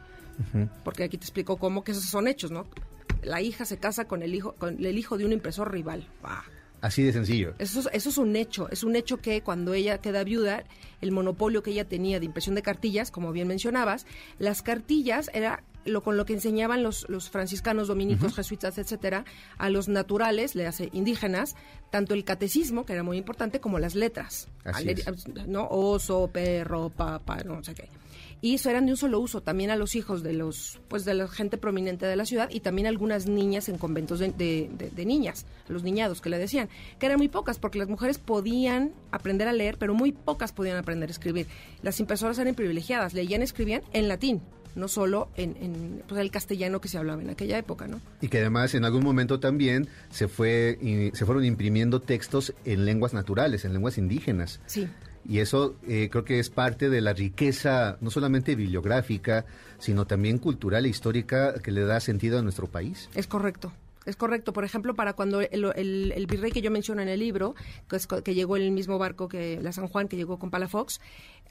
Porque 0.84 1.04
aquí 1.04 1.18
te 1.18 1.24
explico 1.24 1.56
cómo 1.56 1.84
que 1.84 1.92
esos 1.92 2.04
son 2.04 2.28
hechos, 2.28 2.50
¿no? 2.50 2.66
La 3.22 3.40
hija 3.40 3.64
se 3.64 3.78
casa 3.78 4.06
con 4.06 4.22
el 4.22 4.34
hijo, 4.34 4.54
con 4.54 4.84
el 4.84 4.98
hijo 4.98 5.18
de 5.18 5.26
un 5.26 5.32
impresor 5.32 5.72
rival. 5.72 6.06
Así 6.80 7.02
de 7.02 7.12
sencillo. 7.12 7.54
Eso, 7.58 7.90
eso 7.90 8.08
es 8.08 8.18
un 8.18 8.34
hecho. 8.36 8.68
Es 8.70 8.84
un 8.84 8.96
hecho 8.96 9.18
que 9.18 9.42
cuando 9.42 9.74
ella 9.74 9.98
queda 9.98 10.24
viuda, 10.24 10.64
el 11.02 11.12
monopolio 11.12 11.62
que 11.62 11.72
ella 11.72 11.84
tenía 11.84 12.18
de 12.18 12.24
impresión 12.24 12.54
de 12.54 12.62
cartillas, 12.62 13.10
como 13.10 13.32
bien 13.32 13.48
mencionabas, 13.48 14.06
las 14.38 14.62
cartillas 14.62 15.30
era 15.34 15.62
lo 15.84 16.02
con 16.02 16.16
lo 16.16 16.24
que 16.24 16.34
enseñaban 16.34 16.82
los, 16.82 17.08
los 17.08 17.30
franciscanos, 17.30 17.88
dominicos, 17.88 18.34
jesuitas, 18.34 18.78
etcétera, 18.78 19.24
a 19.58 19.70
los 19.70 19.88
naturales, 19.88 20.54
le 20.54 20.66
hace 20.66 20.90
indígenas, 20.92 21.54
tanto 21.90 22.14
el 22.14 22.24
catecismo, 22.24 22.84
que 22.84 22.92
era 22.92 23.02
muy 23.02 23.16
importante, 23.16 23.60
como 23.60 23.78
las 23.78 23.94
letras. 23.94 24.48
Así 24.64 24.90
es. 24.90 25.04
¿No? 25.46 25.68
Oso, 25.68 26.28
perro, 26.32 26.90
papa, 26.90 27.38
no 27.44 27.62
sé 27.64 27.74
qué 27.74 27.88
y 28.42 28.54
eso 28.54 28.70
eran 28.70 28.86
de 28.86 28.92
un 28.92 28.96
solo 28.96 29.20
uso 29.20 29.42
también 29.42 29.70
a 29.70 29.76
los 29.76 29.94
hijos 29.94 30.22
de 30.22 30.32
los 30.32 30.80
pues 30.88 31.04
de 31.04 31.14
la 31.14 31.28
gente 31.28 31.58
prominente 31.58 32.06
de 32.06 32.16
la 32.16 32.24
ciudad 32.24 32.48
y 32.50 32.60
también 32.60 32.86
algunas 32.86 33.26
niñas 33.26 33.68
en 33.68 33.78
conventos 33.78 34.18
de, 34.18 34.30
de, 34.32 35.04
niñas 35.04 35.46
los 35.68 35.82
niñados 35.82 36.20
que 36.20 36.30
le 36.30 36.38
decían 36.38 36.68
que 36.98 37.06
eran 37.06 37.18
muy 37.18 37.28
pocas 37.28 37.58
porque 37.58 37.78
las 37.78 37.88
mujeres 37.88 38.18
podían 38.18 38.92
aprender 39.10 39.48
a 39.48 39.52
leer 39.52 39.76
pero 39.78 39.94
muy 39.94 40.12
pocas 40.12 40.52
podían 40.52 40.78
aprender 40.78 41.10
a 41.10 41.12
escribir 41.12 41.46
las 41.82 42.00
impresoras 42.00 42.38
eran 42.38 42.54
privilegiadas 42.54 43.14
leían 43.14 43.42
escribían 43.42 43.82
en 43.92 44.08
latín 44.08 44.40
no 44.74 44.88
solo 44.88 45.28
en, 45.36 45.56
en 45.60 46.02
pues, 46.06 46.20
el 46.20 46.30
castellano 46.30 46.80
que 46.80 46.88
se 46.88 46.98
hablaba 46.98 47.22
en 47.22 47.30
aquella 47.30 47.58
época, 47.58 47.88
¿no? 47.88 48.00
Y 48.20 48.28
que 48.28 48.38
además 48.38 48.74
en 48.74 48.84
algún 48.84 49.04
momento 49.04 49.40
también 49.40 49.88
se 50.10 50.28
fue 50.28 50.78
se 51.12 51.26
fueron 51.26 51.44
imprimiendo 51.44 52.00
textos 52.00 52.54
en 52.64 52.84
lenguas 52.84 53.14
naturales, 53.14 53.64
en 53.64 53.72
lenguas 53.72 53.98
indígenas. 53.98 54.60
Sí. 54.66 54.88
Y 55.28 55.38
eso 55.38 55.76
eh, 55.86 56.08
creo 56.10 56.24
que 56.24 56.38
es 56.38 56.50
parte 56.50 56.88
de 56.88 57.00
la 57.00 57.12
riqueza, 57.12 57.98
no 58.00 58.10
solamente 58.10 58.54
bibliográfica, 58.54 59.44
sino 59.78 60.06
también 60.06 60.38
cultural 60.38 60.86
e 60.86 60.88
histórica 60.88 61.54
que 61.62 61.72
le 61.72 61.84
da 61.84 62.00
sentido 62.00 62.38
a 62.38 62.42
nuestro 62.42 62.66
país. 62.66 63.08
Es 63.14 63.26
correcto. 63.26 63.72
Es 64.06 64.16
correcto. 64.16 64.52
Por 64.52 64.64
ejemplo, 64.64 64.94
para 64.94 65.12
cuando 65.12 65.40
el, 65.40 66.26
virrey 66.28 66.52
que 66.52 66.62
yo 66.62 66.70
menciono 66.70 67.02
en 67.02 67.08
el 67.08 67.20
libro, 67.20 67.54
que, 68.24 68.34
llegó 68.34 68.56
en 68.56 68.62
el 68.62 68.70
mismo 68.70 68.98
barco 68.98 69.28
que 69.28 69.60
la 69.60 69.72
San 69.72 69.88
Juan, 69.88 70.08
que 70.08 70.16
llegó 70.16 70.38
con 70.38 70.50
Palafox, 70.50 71.00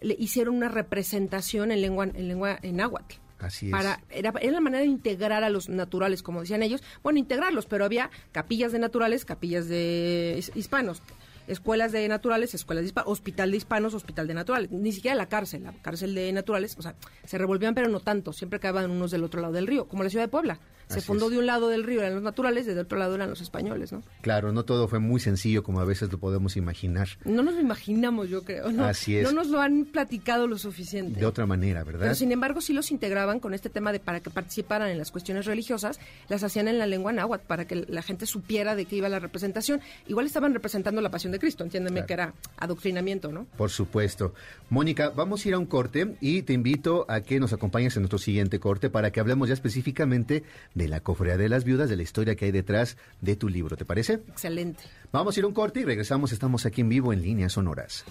le 0.01 0.15
hicieron 0.17 0.55
una 0.55 0.69
representación 0.69 1.71
en 1.71 1.81
lengua 1.81 2.05
en 2.05 2.27
lengua 2.27 2.57
en 2.61 2.77
náhuatl. 2.77 3.15
Así 3.39 3.67
es. 3.67 3.71
Para, 3.71 4.01
era, 4.09 4.33
era, 4.41 4.51
la 4.51 4.59
manera 4.59 4.81
de 4.81 4.89
integrar 4.89 5.43
a 5.43 5.49
los 5.49 5.69
naturales, 5.69 6.23
como 6.23 6.41
decían 6.41 6.63
ellos. 6.63 6.83
Bueno, 7.03 7.19
integrarlos, 7.19 7.67
pero 7.67 7.85
había 7.85 8.09
capillas 8.31 8.71
de 8.71 8.79
naturales, 8.79 9.25
capillas 9.25 9.67
de 9.67 10.43
hispanos 10.55 11.01
escuelas 11.49 11.91
de 11.91 12.07
naturales, 12.07 12.53
escuelas 12.53 12.83
de 12.83 12.87
hispanos, 12.87 13.11
hospital 13.11 13.51
de 13.51 13.57
hispanos, 13.57 13.93
hospital 13.93 14.27
de 14.27 14.35
naturales, 14.35 14.71
ni 14.71 14.91
siquiera 14.91 15.15
la 15.15 15.27
cárcel, 15.27 15.63
la 15.63 15.73
cárcel 15.73 16.13
de 16.13 16.31
naturales, 16.31 16.75
o 16.77 16.81
sea, 16.81 16.95
se 17.25 17.37
revolvían 17.37 17.73
pero 17.73 17.89
no 17.89 17.99
tanto, 17.99 18.33
siempre 18.33 18.59
quedaban 18.59 18.91
unos 18.91 19.11
del 19.11 19.23
otro 19.23 19.41
lado 19.41 19.53
del 19.53 19.67
río, 19.67 19.87
como 19.87 20.03
la 20.03 20.09
ciudad 20.09 20.25
de 20.25 20.29
Puebla. 20.29 20.59
Se 20.89 21.01
fundó 21.01 21.29
de 21.29 21.37
un 21.37 21.45
lado 21.45 21.69
del 21.69 21.83
río 21.83 22.01
eran 22.01 22.15
los 22.15 22.23
naturales, 22.23 22.65
y 22.65 22.69
del 22.69 22.79
otro 22.79 22.97
lado 22.97 23.15
eran 23.15 23.29
los 23.29 23.41
españoles, 23.41 23.91
¿no? 23.91 24.01
Claro, 24.21 24.51
no 24.51 24.65
todo 24.65 24.87
fue 24.87 24.99
muy 24.99 25.19
sencillo 25.19 25.63
como 25.63 25.79
a 25.79 25.85
veces 25.85 26.11
lo 26.11 26.17
podemos 26.17 26.57
imaginar. 26.57 27.07
No 27.25 27.43
nos 27.43 27.53
lo 27.53 27.61
imaginamos, 27.61 28.29
yo 28.29 28.43
creo. 28.43 28.71
¿no? 28.71 28.85
Así 28.85 29.15
es. 29.15 29.23
No 29.23 29.31
nos 29.31 29.47
lo 29.47 29.61
han 29.61 29.85
platicado 29.85 30.47
lo 30.47 30.57
suficiente. 30.57 31.19
De 31.19 31.25
otra 31.25 31.45
manera, 31.45 31.83
¿verdad? 31.83 32.01
Pero 32.01 32.15
sin 32.15 32.31
embargo 32.31 32.59
sí 32.61 32.73
los 32.73 32.91
integraban 32.91 33.39
con 33.39 33.53
este 33.53 33.69
tema 33.69 33.91
de 33.91 33.99
para 33.99 34.19
que 34.19 34.29
participaran 34.29 34.89
en 34.89 34.97
las 34.97 35.11
cuestiones 35.11 35.45
religiosas, 35.45 35.99
las 36.27 36.43
hacían 36.43 36.67
en 36.67 36.79
la 36.79 36.87
lengua 36.87 37.11
náhuatl 37.13 37.45
para 37.45 37.65
que 37.65 37.85
la 37.87 38.01
gente 38.01 38.25
supiera 38.25 38.75
de 38.75 38.85
qué 38.85 38.95
iba 38.95 39.09
la 39.09 39.19
representación. 39.19 39.81
Igual 40.07 40.25
estaban 40.25 40.53
representando 40.53 41.01
la 41.01 41.11
pasión 41.11 41.31
de 41.31 41.39
Cristo, 41.39 41.63
entiéndeme 41.63 42.05
que 42.05 42.13
era 42.13 42.33
adoctrinamiento, 42.57 43.31
¿no? 43.31 43.45
Por 43.57 43.69
supuesto. 43.69 44.33
Mónica, 44.69 45.09
vamos 45.09 45.45
a 45.45 45.47
ir 45.47 45.53
a 45.53 45.59
un 45.59 45.65
corte 45.65 46.15
y 46.21 46.41
te 46.41 46.53
invito 46.53 47.05
a 47.07 47.21
que 47.21 47.39
nos 47.39 47.53
acompañes 47.53 47.95
en 47.95 48.03
nuestro 48.03 48.19
siguiente 48.19 48.59
corte 48.59 48.89
para 48.89 49.11
que 49.11 49.19
hablemos 49.19 49.47
ya 49.47 49.53
específicamente 49.53 50.43
de 50.79 50.87
la 50.87 51.01
cofrea 51.01 51.37
de 51.37 51.47
la 51.47 51.59
viudas 51.59 51.89
de 51.89 51.95
la 51.95 52.03
historia 52.03 52.35
que 52.35 52.45
hay 52.45 52.51
detrás 52.51 52.97
de 53.21 53.35
tu 53.35 53.49
libro. 53.49 53.77
¿Te 53.77 53.85
parece? 53.85 54.13
Excelente. 54.13 54.83
Vamos 55.11 55.35
a 55.35 55.39
ir 55.39 55.43
a 55.43 55.47
un 55.47 55.53
corte 55.53 55.81
y 55.81 55.85
regresamos. 55.85 56.31
Estamos 56.31 56.65
aquí 56.65 56.81
en 56.81 56.89
vivo 56.89 57.13
en 57.13 57.21
Líneas 57.21 57.53
Sonoras. 57.53 58.05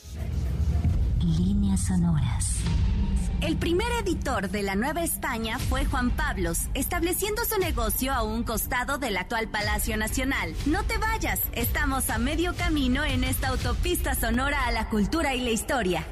Líneas 1.21 1.87
Sonoras. 1.87 2.59
El 3.41 3.57
primer 3.57 3.87
editor 4.03 4.51
de 4.51 4.63
la 4.63 4.75
Nueva 4.75 5.05
España 5.05 5.59
fue 5.59 5.85
Juan 5.85 6.11
Pablos, 6.11 6.63
estableciendo 6.75 7.45
su 7.45 7.59
negocio 7.59 8.13
a 8.13 8.23
un 8.23 8.43
costado 8.43 8.99
del 8.99 9.17
actual 9.17 9.49
Palacio 9.49 9.97
Nacional. 9.97 10.55
No 10.67 10.83
te 10.85 10.99
vayas, 10.99 11.41
estamos 11.53 12.11
a 12.11 12.19
medio 12.19 12.55
camino 12.57 13.05
en 13.05 13.23
esta 13.23 13.49
autopista 13.49 14.15
sonora 14.17 14.67
a 14.67 14.73
la 14.73 14.89
cultura 14.89 15.35
y 15.37 15.41
la 15.41 15.51
historia. 15.51 16.05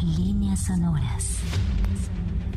Líneas 0.00 0.66
Sonoras. 0.66 1.37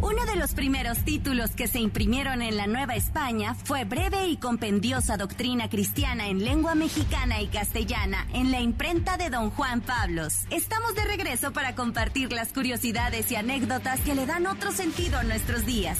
Uno 0.02 0.26
de 0.26 0.36
los 0.36 0.54
primeros 0.54 0.98
títulos 1.06 1.52
que 1.52 1.68
se 1.68 1.80
imprimieron 1.80 2.42
en 2.42 2.58
la 2.58 2.66
Nueva 2.66 2.96
España 2.96 3.54
fue 3.54 3.84
Breve 3.84 4.28
y 4.28 4.38
compendiosa 4.38 5.16
doctrina 5.16 5.70
cristiana 5.70 6.28
en 6.28 6.44
lengua 6.44 6.74
mexicana 6.74 7.40
y 7.40 7.48
castellana 7.48 8.28
en 8.34 8.52
la 8.52 8.60
imprenta 8.60 9.18
de 9.18 9.30
don 9.30 9.52
Juan 9.52 9.82
Pablos. 9.82 10.40
Estamos 10.50 10.96
de 10.96 11.06
regreso 11.06 11.54
para 11.54 11.76
compartir 11.76 12.34
las 12.34 12.52
curiosidades 12.52 13.32
y 13.32 13.36
anécdotas 13.36 14.00
que 14.00 14.16
le 14.16 14.26
dan 14.26 14.48
otro 14.48 14.72
sentido 14.72 15.20
a 15.20 15.24
nuestros 15.24 15.68
días. 15.68 16.00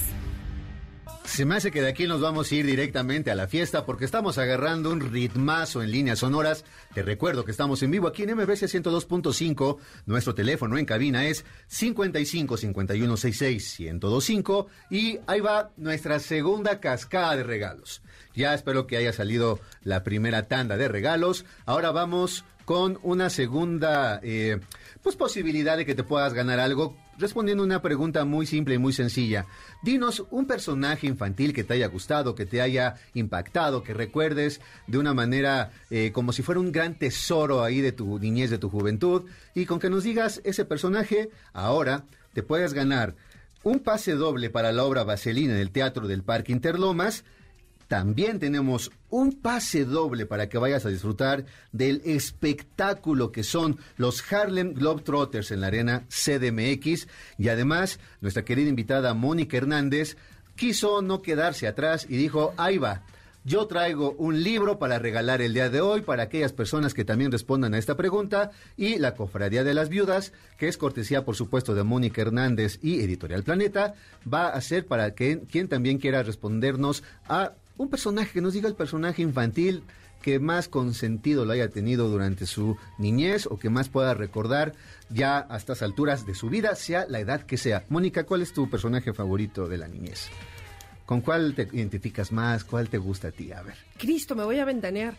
Se 1.24 1.46
me 1.46 1.54
hace 1.56 1.70
que 1.70 1.80
de 1.80 1.88
aquí 1.88 2.06
nos 2.06 2.20
vamos 2.20 2.50
a 2.50 2.54
ir 2.54 2.66
directamente 2.66 3.30
a 3.30 3.34
la 3.34 3.48
fiesta 3.48 3.86
porque 3.86 4.04
estamos 4.04 4.36
agarrando 4.36 4.90
un 4.90 5.00
ritmazo 5.00 5.82
en 5.82 5.90
líneas 5.90 6.18
sonoras. 6.18 6.64
Te 6.92 7.02
recuerdo 7.02 7.44
que 7.44 7.52
estamos 7.52 7.82
en 7.82 7.90
vivo 7.90 8.06
aquí 8.06 8.24
en 8.24 8.34
MBC 8.34 8.64
102.5. 8.64 9.78
Nuestro 10.04 10.34
teléfono 10.34 10.76
en 10.76 10.84
cabina 10.84 11.24
es 11.24 11.46
55 11.68 12.56
51 12.58 13.16
66 13.16 13.80
1025 13.80 14.66
y 14.90 15.20
ahí 15.26 15.40
va 15.40 15.70
nuestra 15.76 16.18
segunda 16.18 16.80
cascada 16.80 17.36
de 17.36 17.44
regalos. 17.44 18.02
Ya 18.34 18.52
espero 18.52 18.86
que 18.86 18.98
haya 18.98 19.12
salido 19.12 19.58
la 19.82 20.04
primera 20.04 20.48
tanda 20.48 20.76
de 20.76 20.88
regalos. 20.88 21.46
Ahora 21.64 21.92
vamos 21.92 22.44
con 22.64 22.98
una 23.02 23.30
segunda 23.30 24.20
eh, 24.22 24.60
pues 25.02 25.16
posibilidad 25.16 25.76
de 25.76 25.84
que 25.84 25.94
te 25.94 26.04
puedas 26.04 26.32
ganar 26.32 26.60
algo 26.60 26.96
respondiendo 27.18 27.64
una 27.64 27.82
pregunta 27.82 28.24
muy 28.24 28.46
simple 28.46 28.74
y 28.74 28.78
muy 28.78 28.92
sencilla. 28.92 29.46
Dinos 29.82 30.24
un 30.30 30.46
personaje 30.46 31.06
infantil 31.06 31.52
que 31.52 31.64
te 31.64 31.74
haya 31.74 31.88
gustado, 31.88 32.34
que 32.34 32.46
te 32.46 32.60
haya 32.60 32.94
impactado, 33.14 33.82
que 33.82 33.94
recuerdes 33.94 34.60
de 34.86 34.98
una 34.98 35.14
manera 35.14 35.72
eh, 35.90 36.12
como 36.12 36.32
si 36.32 36.42
fuera 36.42 36.60
un 36.60 36.72
gran 36.72 36.98
tesoro 36.98 37.62
ahí 37.62 37.80
de 37.80 37.92
tu 37.92 38.18
niñez, 38.18 38.50
de 38.50 38.58
tu 38.58 38.70
juventud, 38.70 39.24
y 39.54 39.66
con 39.66 39.80
que 39.80 39.90
nos 39.90 40.04
digas 40.04 40.40
ese 40.44 40.64
personaje, 40.64 41.30
ahora 41.52 42.04
te 42.32 42.42
puedes 42.42 42.72
ganar 42.72 43.14
un 43.62 43.80
pase 43.80 44.14
doble 44.14 44.50
para 44.50 44.72
la 44.72 44.84
obra 44.84 45.04
Vaselina 45.04 45.54
en 45.54 45.60
el 45.60 45.70
Teatro 45.70 46.08
del 46.08 46.22
Parque 46.22 46.52
Interlomas, 46.52 47.24
también 47.92 48.38
tenemos 48.38 48.90
un 49.10 49.32
pase 49.32 49.84
doble 49.84 50.24
para 50.24 50.48
que 50.48 50.56
vayas 50.56 50.86
a 50.86 50.88
disfrutar 50.88 51.44
del 51.72 52.00
espectáculo 52.06 53.32
que 53.32 53.42
son 53.42 53.76
los 53.98 54.32
Harlem 54.32 54.72
Globetrotters 54.72 55.50
en 55.50 55.60
la 55.60 55.66
arena 55.66 56.06
CDMX. 56.08 57.06
Y 57.36 57.50
además, 57.50 58.00
nuestra 58.22 58.46
querida 58.46 58.70
invitada 58.70 59.12
Mónica 59.12 59.58
Hernández 59.58 60.16
quiso 60.56 61.02
no 61.02 61.20
quedarse 61.20 61.66
atrás 61.66 62.06
y 62.08 62.16
dijo, 62.16 62.54
ahí 62.56 62.78
va. 62.78 63.02
Yo 63.44 63.66
traigo 63.66 64.12
un 64.12 64.42
libro 64.42 64.78
para 64.78 64.98
regalar 64.98 65.42
el 65.42 65.52
día 65.52 65.68
de 65.68 65.82
hoy 65.82 66.00
para 66.00 66.22
aquellas 66.22 66.52
personas 66.54 66.94
que 66.94 67.04
también 67.04 67.30
respondan 67.30 67.74
a 67.74 67.78
esta 67.78 67.96
pregunta 67.96 68.52
y 68.76 68.98
la 68.98 69.16
Cofradía 69.16 69.64
de 69.64 69.74
las 69.74 69.90
Viudas, 69.90 70.32
que 70.56 70.68
es 70.68 70.78
cortesía 70.78 71.26
por 71.26 71.36
supuesto 71.36 71.74
de 71.74 71.82
Mónica 71.82 72.22
Hernández 72.22 72.78
y 72.82 73.00
Editorial 73.00 73.42
Planeta, 73.42 73.94
va 74.32 74.46
a 74.46 74.60
ser 74.62 74.86
para 74.86 75.14
que 75.14 75.40
quien 75.50 75.68
también 75.68 75.98
quiera 75.98 76.22
respondernos 76.22 77.02
a 77.28 77.52
un 77.82 77.90
personaje, 77.90 78.32
que 78.32 78.40
nos 78.40 78.54
diga 78.54 78.68
el 78.68 78.74
personaje 78.74 79.22
infantil 79.22 79.82
que 80.22 80.38
más 80.38 80.68
consentido 80.68 81.44
lo 81.44 81.52
haya 81.52 81.68
tenido 81.68 82.08
durante 82.08 82.46
su 82.46 82.76
niñez 82.96 83.46
o 83.46 83.58
que 83.58 83.68
más 83.68 83.88
pueda 83.88 84.14
recordar 84.14 84.72
ya 85.10 85.46
a 85.50 85.56
estas 85.56 85.82
alturas 85.82 86.24
de 86.24 86.34
su 86.34 86.48
vida, 86.48 86.74
sea 86.76 87.06
la 87.08 87.20
edad 87.20 87.42
que 87.42 87.58
sea. 87.58 87.84
Mónica, 87.88 88.24
¿cuál 88.24 88.40
es 88.40 88.52
tu 88.52 88.70
personaje 88.70 89.12
favorito 89.12 89.68
de 89.68 89.78
la 89.78 89.88
niñez? 89.88 90.28
¿Con 91.04 91.20
cuál 91.20 91.54
te 91.54 91.68
identificas 91.72 92.32
más? 92.32 92.64
¿Cuál 92.64 92.88
te 92.88 92.98
gusta 92.98 93.28
a 93.28 93.32
ti? 93.32 93.52
A 93.52 93.62
ver. 93.62 93.74
Cristo, 93.98 94.34
me 94.34 94.44
voy 94.44 94.58
a 94.60 94.64
ventanear. 94.64 95.14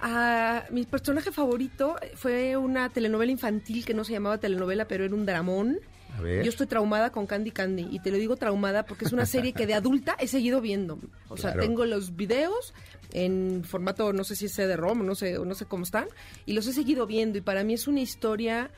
Ah, 0.00 0.64
mi 0.70 0.84
personaje 0.84 1.32
favorito 1.32 1.96
fue 2.14 2.56
una 2.56 2.90
telenovela 2.90 3.32
infantil 3.32 3.84
que 3.84 3.94
no 3.94 4.04
se 4.04 4.12
llamaba 4.12 4.38
telenovela, 4.38 4.86
pero 4.86 5.04
era 5.04 5.14
un 5.14 5.24
dramón. 5.24 5.78
Yo 6.18 6.48
estoy 6.48 6.66
traumada 6.66 7.10
con 7.10 7.26
Candy 7.26 7.50
Candy 7.50 7.88
y 7.90 8.00
te 8.00 8.10
lo 8.10 8.16
digo 8.16 8.36
traumada 8.36 8.84
porque 8.84 9.04
es 9.04 9.12
una 9.12 9.26
serie 9.26 9.52
que 9.52 9.66
de 9.66 9.74
adulta 9.74 10.16
he 10.18 10.28
seguido 10.28 10.60
viendo. 10.60 10.98
O 11.28 11.36
sea, 11.36 11.54
tengo 11.54 11.84
los 11.84 12.16
videos 12.16 12.74
en 13.12 13.64
formato, 13.64 14.12
no 14.12 14.24
sé 14.24 14.36
si 14.36 14.46
es 14.46 14.54
CD-ROM, 14.54 15.04
no 15.04 15.14
sé, 15.14 15.38
no 15.38 15.54
sé 15.54 15.66
cómo 15.66 15.84
están, 15.84 16.06
y 16.44 16.52
los 16.54 16.66
he 16.66 16.72
seguido 16.72 17.06
viendo 17.06 17.38
y 17.38 17.40
para 17.40 17.64
mí 17.64 17.74
es 17.74 17.86
una 17.86 18.00
historia 18.00 18.70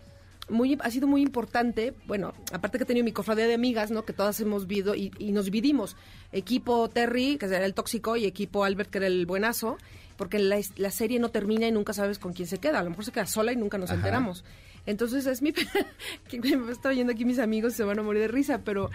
muy, 0.51 0.79
ha 0.81 0.91
sido 0.91 1.07
muy 1.07 1.23
importante, 1.23 1.95
bueno, 2.07 2.33
aparte 2.53 2.79
que 2.79 2.85
he 2.85 2.87
tenido 2.87 3.05
mi 3.05 3.13
cofradía 3.13 3.47
de 3.47 3.55
amigas, 3.55 3.91
¿no? 3.91 4.05
Que 4.05 4.13
todas 4.13 4.41
hemos 4.41 4.67
vivido 4.67 4.95
y, 4.95 5.11
nos 5.33 5.47
dividimos. 5.47 5.97
Equipo 6.33 6.89
Terry, 6.89 7.37
que 7.37 7.47
era 7.47 7.65
el 7.65 7.75
tóxico, 7.75 8.17
y 8.17 8.25
equipo 8.25 8.65
Albert, 8.65 8.91
que 8.91 8.99
era 8.99 9.07
el 9.07 9.27
buenazo, 9.27 9.77
porque 10.17 10.39
la, 10.39 10.59
la 10.77 10.91
serie 10.91 11.19
no 11.19 11.31
termina 11.31 11.67
y 11.67 11.73
nunca 11.73 11.93
sabes 11.93 12.19
con 12.19 12.33
quién 12.33 12.49
se 12.49 12.59
queda. 12.59 12.81
A 12.81 12.83
lo 12.83 12.91
mejor 12.91 13.05
se 13.05 13.13
queda 13.13 13.27
sola 13.27 13.53
y 13.53 13.57
nunca 13.57 13.79
nos 13.79 13.91
enteramos. 13.91 14.45
Entonces 14.89 15.27
es 15.27 15.43
mi... 15.43 15.53
que 16.29 16.57
me 16.57 16.73
está 16.73 16.89
oyendo 16.89 17.13
aquí 17.13 17.27
mis 17.27 17.39
amigos 17.39 17.75
se 17.75 17.85
van 17.85 17.99
a 17.99 18.03
morir 18.03 18.23
de 18.23 18.29
risa, 18.29 18.63
pero... 18.65 18.91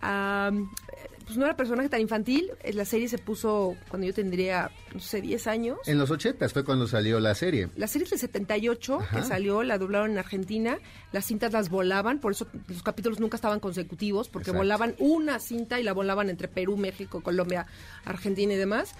pues 0.00 1.38
no 1.38 1.46
era 1.46 1.56
personaje 1.56 1.88
tan 1.88 2.00
infantil. 2.00 2.50
Eh, 2.62 2.74
la 2.74 2.84
serie 2.84 3.08
se 3.08 3.16
puso 3.16 3.74
cuando 3.88 4.06
yo 4.06 4.12
tendría, 4.12 4.70
no 4.92 5.00
sé, 5.00 5.22
10 5.22 5.46
años. 5.46 5.78
En 5.86 5.96
los 5.96 6.10
80 6.10 6.46
fue 6.50 6.62
cuando 6.62 6.86
salió 6.86 7.20
la 7.20 7.34
serie. 7.34 7.70
La 7.76 7.86
serie 7.86 8.04
es 8.04 8.10
del 8.10 8.18
78 8.18 8.98
que 9.14 9.22
salió, 9.22 9.62
la 9.62 9.78
doblaron 9.78 10.10
en 10.10 10.18
Argentina. 10.18 10.78
Las 11.10 11.24
cintas 11.24 11.54
las 11.54 11.70
volaban, 11.70 12.18
por 12.18 12.32
eso 12.32 12.46
los 12.68 12.82
capítulos 12.82 13.18
nunca 13.18 13.36
estaban 13.36 13.60
consecutivos, 13.60 14.28
porque 14.28 14.50
volaban 14.50 14.94
una 14.98 15.38
cinta 15.38 15.80
y 15.80 15.84
la 15.84 15.94
volaban 15.94 16.28
entre 16.28 16.48
Perú, 16.48 16.76
México, 16.76 17.22
Colombia, 17.22 17.66
Argentina 18.04 18.52
y 18.52 18.56
demás. 18.56 18.94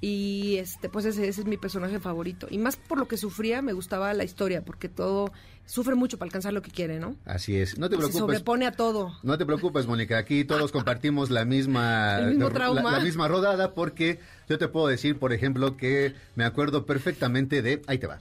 Y 0.00 0.56
este, 0.56 0.88
pues 0.88 1.04
ese, 1.04 1.28
ese, 1.28 1.42
es 1.42 1.46
mi 1.46 1.58
personaje 1.58 2.00
favorito. 2.00 2.46
Y 2.50 2.56
más 2.56 2.76
por 2.76 2.98
lo 2.98 3.06
que 3.06 3.18
sufría, 3.18 3.60
me 3.60 3.74
gustaba 3.74 4.14
la 4.14 4.24
historia, 4.24 4.64
porque 4.64 4.88
todo 4.88 5.30
sufre 5.66 5.94
mucho 5.94 6.18
para 6.18 6.28
alcanzar 6.28 6.54
lo 6.54 6.62
que 6.62 6.70
quiere, 6.70 6.98
¿no? 6.98 7.16
Así 7.26 7.56
es. 7.56 7.78
No 7.78 7.90
te 7.90 7.96
preocupes. 7.96 8.14
Se 8.14 8.18
sobrepone 8.18 8.66
a 8.66 8.72
todo. 8.72 9.12
No 9.22 9.36
te 9.36 9.44
preocupes, 9.44 9.86
Mónica. 9.86 10.16
Aquí 10.16 10.44
todos 10.44 10.72
compartimos 10.72 11.30
la 11.30 11.44
misma, 11.44 12.18
La, 12.20 13.00
misma 13.00 13.28
rodada, 13.28 13.74
porque 13.74 14.20
yo 14.48 14.58
te 14.58 14.68
puedo 14.68 14.88
decir, 14.88 15.18
por 15.18 15.34
ejemplo, 15.34 15.76
que 15.76 16.14
me 16.34 16.44
acuerdo 16.44 16.86
perfectamente 16.86 17.60
de. 17.60 17.82
Ahí 17.86 17.98
te 17.98 18.06
va. 18.06 18.20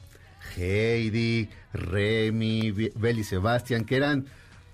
Heidi, 0.58 1.50
Remy, 1.74 2.72
Beli 2.96 3.24
Sebastián, 3.24 3.86
que 3.86 3.96
eran 3.96 4.26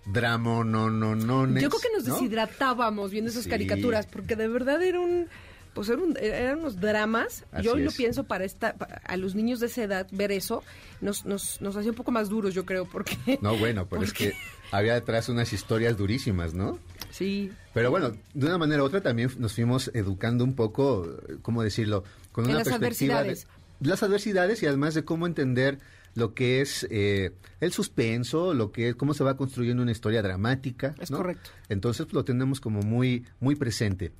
dramonononones. 0.05 1.61
Yo 1.61 1.69
creo 1.69 1.81
que 1.81 1.89
nos 1.95 2.05
deshidratábamos 2.05 3.11
viendo 3.11 3.29
esas 3.29 3.47
caricaturas, 3.47 4.07
porque 4.07 4.35
de 4.35 4.47
verdad 4.47 4.81
era 4.81 4.99
un 4.99 5.27
pues 5.75 5.89
eran, 5.89 6.57
unos 6.57 6.79
dramas. 6.79 7.43
yo 7.61 7.73
hoy 7.73 7.83
lo 7.83 7.91
pienso 7.91 8.23
para 8.23 8.45
esta, 8.45 8.75
a 9.03 9.17
los 9.17 9.35
niños 9.35 9.59
de 9.59 9.67
esa 9.67 9.83
edad, 9.83 10.07
ver 10.11 10.31
eso 10.31 10.63
nos, 11.01 11.25
nos, 11.25 11.61
nos 11.61 11.75
hacía 11.75 11.91
un 11.91 11.97
poco 11.97 12.11
más 12.11 12.29
duros, 12.29 12.53
yo 12.53 12.65
creo, 12.65 12.85
porque... 12.85 13.17
No, 13.41 13.57
bueno, 13.57 13.85
pero 13.87 14.01
es 14.01 14.13
que 14.13 14.33
había 14.71 14.93
detrás 14.93 15.27
unas 15.27 15.51
historias 15.51 15.97
durísimas, 15.97 16.53
¿no? 16.53 16.79
Sí. 17.11 17.51
Pero 17.73 17.91
bueno, 17.91 18.13
de 18.33 18.45
una 18.45 18.57
manera 18.57 18.83
u 18.83 18.85
otra 18.85 19.01
también 19.01 19.29
nos 19.37 19.53
fuimos 19.53 19.91
educando 19.93 20.45
un 20.45 20.55
poco, 20.55 21.07
¿cómo 21.41 21.61
decirlo? 21.61 22.05
Con 22.31 22.45
una 22.49 22.63
perspectiva 22.63 23.21
de 23.23 23.37
las 23.81 24.01
adversidades 24.01 24.63
y 24.63 24.67
además 24.67 24.93
de 24.93 25.03
cómo 25.03 25.27
entender 25.27 25.79
lo 26.15 26.33
que 26.33 26.61
es 26.61 26.87
eh, 26.89 27.31
el 27.59 27.71
suspenso, 27.71 28.53
lo 28.53 28.71
que 28.71 28.89
es 28.89 28.95
cómo 28.95 29.13
se 29.13 29.23
va 29.23 29.37
construyendo 29.37 29.83
una 29.83 29.91
historia 29.91 30.21
dramática. 30.21 30.95
Es 30.99 31.11
correcto. 31.11 31.51
Entonces 31.69 32.11
lo 32.11 32.25
tenemos 32.25 32.59
como 32.59 32.81
muy, 32.81 33.25
muy 33.39 33.55
presente. 33.55 34.13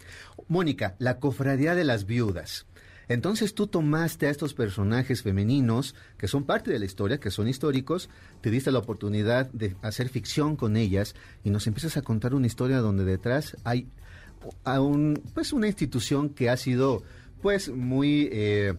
Mónica, 0.47 0.95
la 0.99 1.19
cofradía 1.19 1.73
de 1.73 1.85
las 1.85 2.05
viudas. 2.05 2.67
Entonces 3.07 3.53
tú 3.53 3.67
tomaste 3.67 4.27
a 4.27 4.29
estos 4.29 4.53
personajes 4.53 5.21
femeninos 5.21 5.95
que 6.17 6.27
son 6.27 6.43
parte 6.43 6.71
de 6.71 6.79
la 6.79 6.85
historia, 6.85 7.19
que 7.19 7.31
son 7.31 7.47
históricos, 7.47 8.09
te 8.41 8.49
diste 8.49 8.71
la 8.71 8.79
oportunidad 8.79 9.49
de 9.51 9.75
hacer 9.81 10.09
ficción 10.09 10.55
con 10.55 10.75
ellas 10.75 11.15
y 11.43 11.49
nos 11.49 11.67
empiezas 11.67 11.97
a 11.97 12.01
contar 12.01 12.33
una 12.33 12.47
historia 12.47 12.79
donde 12.79 13.05
detrás 13.05 13.57
hay 13.63 13.87
a 14.63 14.81
un, 14.81 15.21
pues 15.33 15.53
una 15.53 15.67
institución 15.67 16.29
que 16.29 16.49
ha 16.49 16.57
sido 16.57 17.03
pues 17.41 17.69
muy 17.69 18.29
eh, 18.31 18.73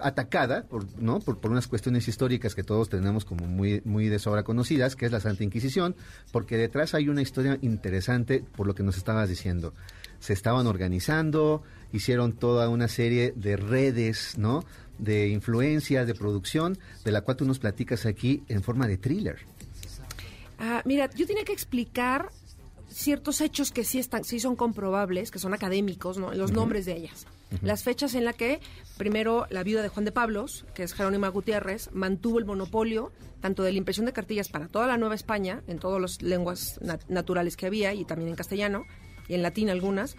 atacada 0.00 0.64
por, 0.64 0.84
¿no? 1.00 1.20
Por, 1.20 1.38
unas 1.50 1.66
cuestiones 1.66 2.08
históricas 2.08 2.54
que 2.54 2.62
todos 2.62 2.88
tenemos 2.88 3.24
como 3.24 3.46
muy, 3.46 3.82
muy 3.84 4.08
de 4.08 4.18
sobra 4.18 4.42
conocidas, 4.42 4.96
que 4.96 5.06
es 5.06 5.12
la 5.12 5.20
Santa 5.20 5.44
Inquisición, 5.44 5.94
porque 6.32 6.56
detrás 6.56 6.94
hay 6.94 7.08
una 7.08 7.22
historia 7.22 7.58
interesante 7.62 8.44
por 8.56 8.66
lo 8.66 8.74
que 8.74 8.82
nos 8.82 8.96
estabas 8.96 9.28
diciendo. 9.28 9.74
Se 10.20 10.32
estaban 10.32 10.66
organizando, 10.66 11.62
hicieron 11.92 12.32
toda 12.32 12.68
una 12.68 12.88
serie 12.88 13.32
de 13.36 13.56
redes, 13.56 14.38
¿no? 14.38 14.64
De 14.98 15.28
influencias, 15.28 16.06
de 16.06 16.14
producción, 16.14 16.78
de 17.04 17.12
la 17.12 17.20
cual 17.20 17.36
tú 17.36 17.44
nos 17.44 17.58
platicas 17.58 18.06
aquí 18.06 18.42
en 18.48 18.62
forma 18.62 18.86
de 18.86 18.96
thriller. 18.96 19.38
Ah, 20.58 20.82
mira, 20.84 21.10
yo 21.14 21.26
tenía 21.26 21.44
que 21.44 21.52
explicar 21.52 22.30
ciertos 22.88 23.40
hechos 23.40 23.70
que 23.72 23.84
sí 23.84 23.98
están, 23.98 24.24
sí 24.24 24.40
son 24.40 24.56
comprobables, 24.56 25.30
que 25.30 25.38
son 25.38 25.54
académicos, 25.54 26.18
¿no? 26.18 26.32
Los 26.32 26.52
nombres 26.52 26.86
de 26.86 26.96
ellas. 26.96 27.26
Las 27.62 27.84
fechas 27.84 28.14
en 28.14 28.24
las 28.24 28.34
que, 28.34 28.60
primero, 28.96 29.46
la 29.50 29.62
viuda 29.62 29.82
de 29.82 29.88
Juan 29.88 30.04
de 30.04 30.12
Pablos, 30.12 30.64
que 30.74 30.82
es 30.82 30.94
Jerónima 30.94 31.28
Gutiérrez, 31.28 31.90
mantuvo 31.92 32.38
el 32.38 32.44
monopolio 32.44 33.12
tanto 33.40 33.62
de 33.62 33.72
la 33.72 33.78
impresión 33.78 34.06
de 34.06 34.12
cartillas 34.12 34.48
para 34.48 34.68
toda 34.68 34.86
la 34.86 34.98
Nueva 34.98 35.14
España, 35.14 35.62
en 35.68 35.78
todas 35.78 36.00
las 36.00 36.22
lenguas 36.22 36.80
naturales 37.08 37.56
que 37.56 37.66
había, 37.66 37.94
y 37.94 38.04
también 38.04 38.30
en 38.30 38.36
castellano, 38.36 38.84
y 39.28 39.34
en 39.34 39.42
latín 39.42 39.70
algunas, 39.70 40.16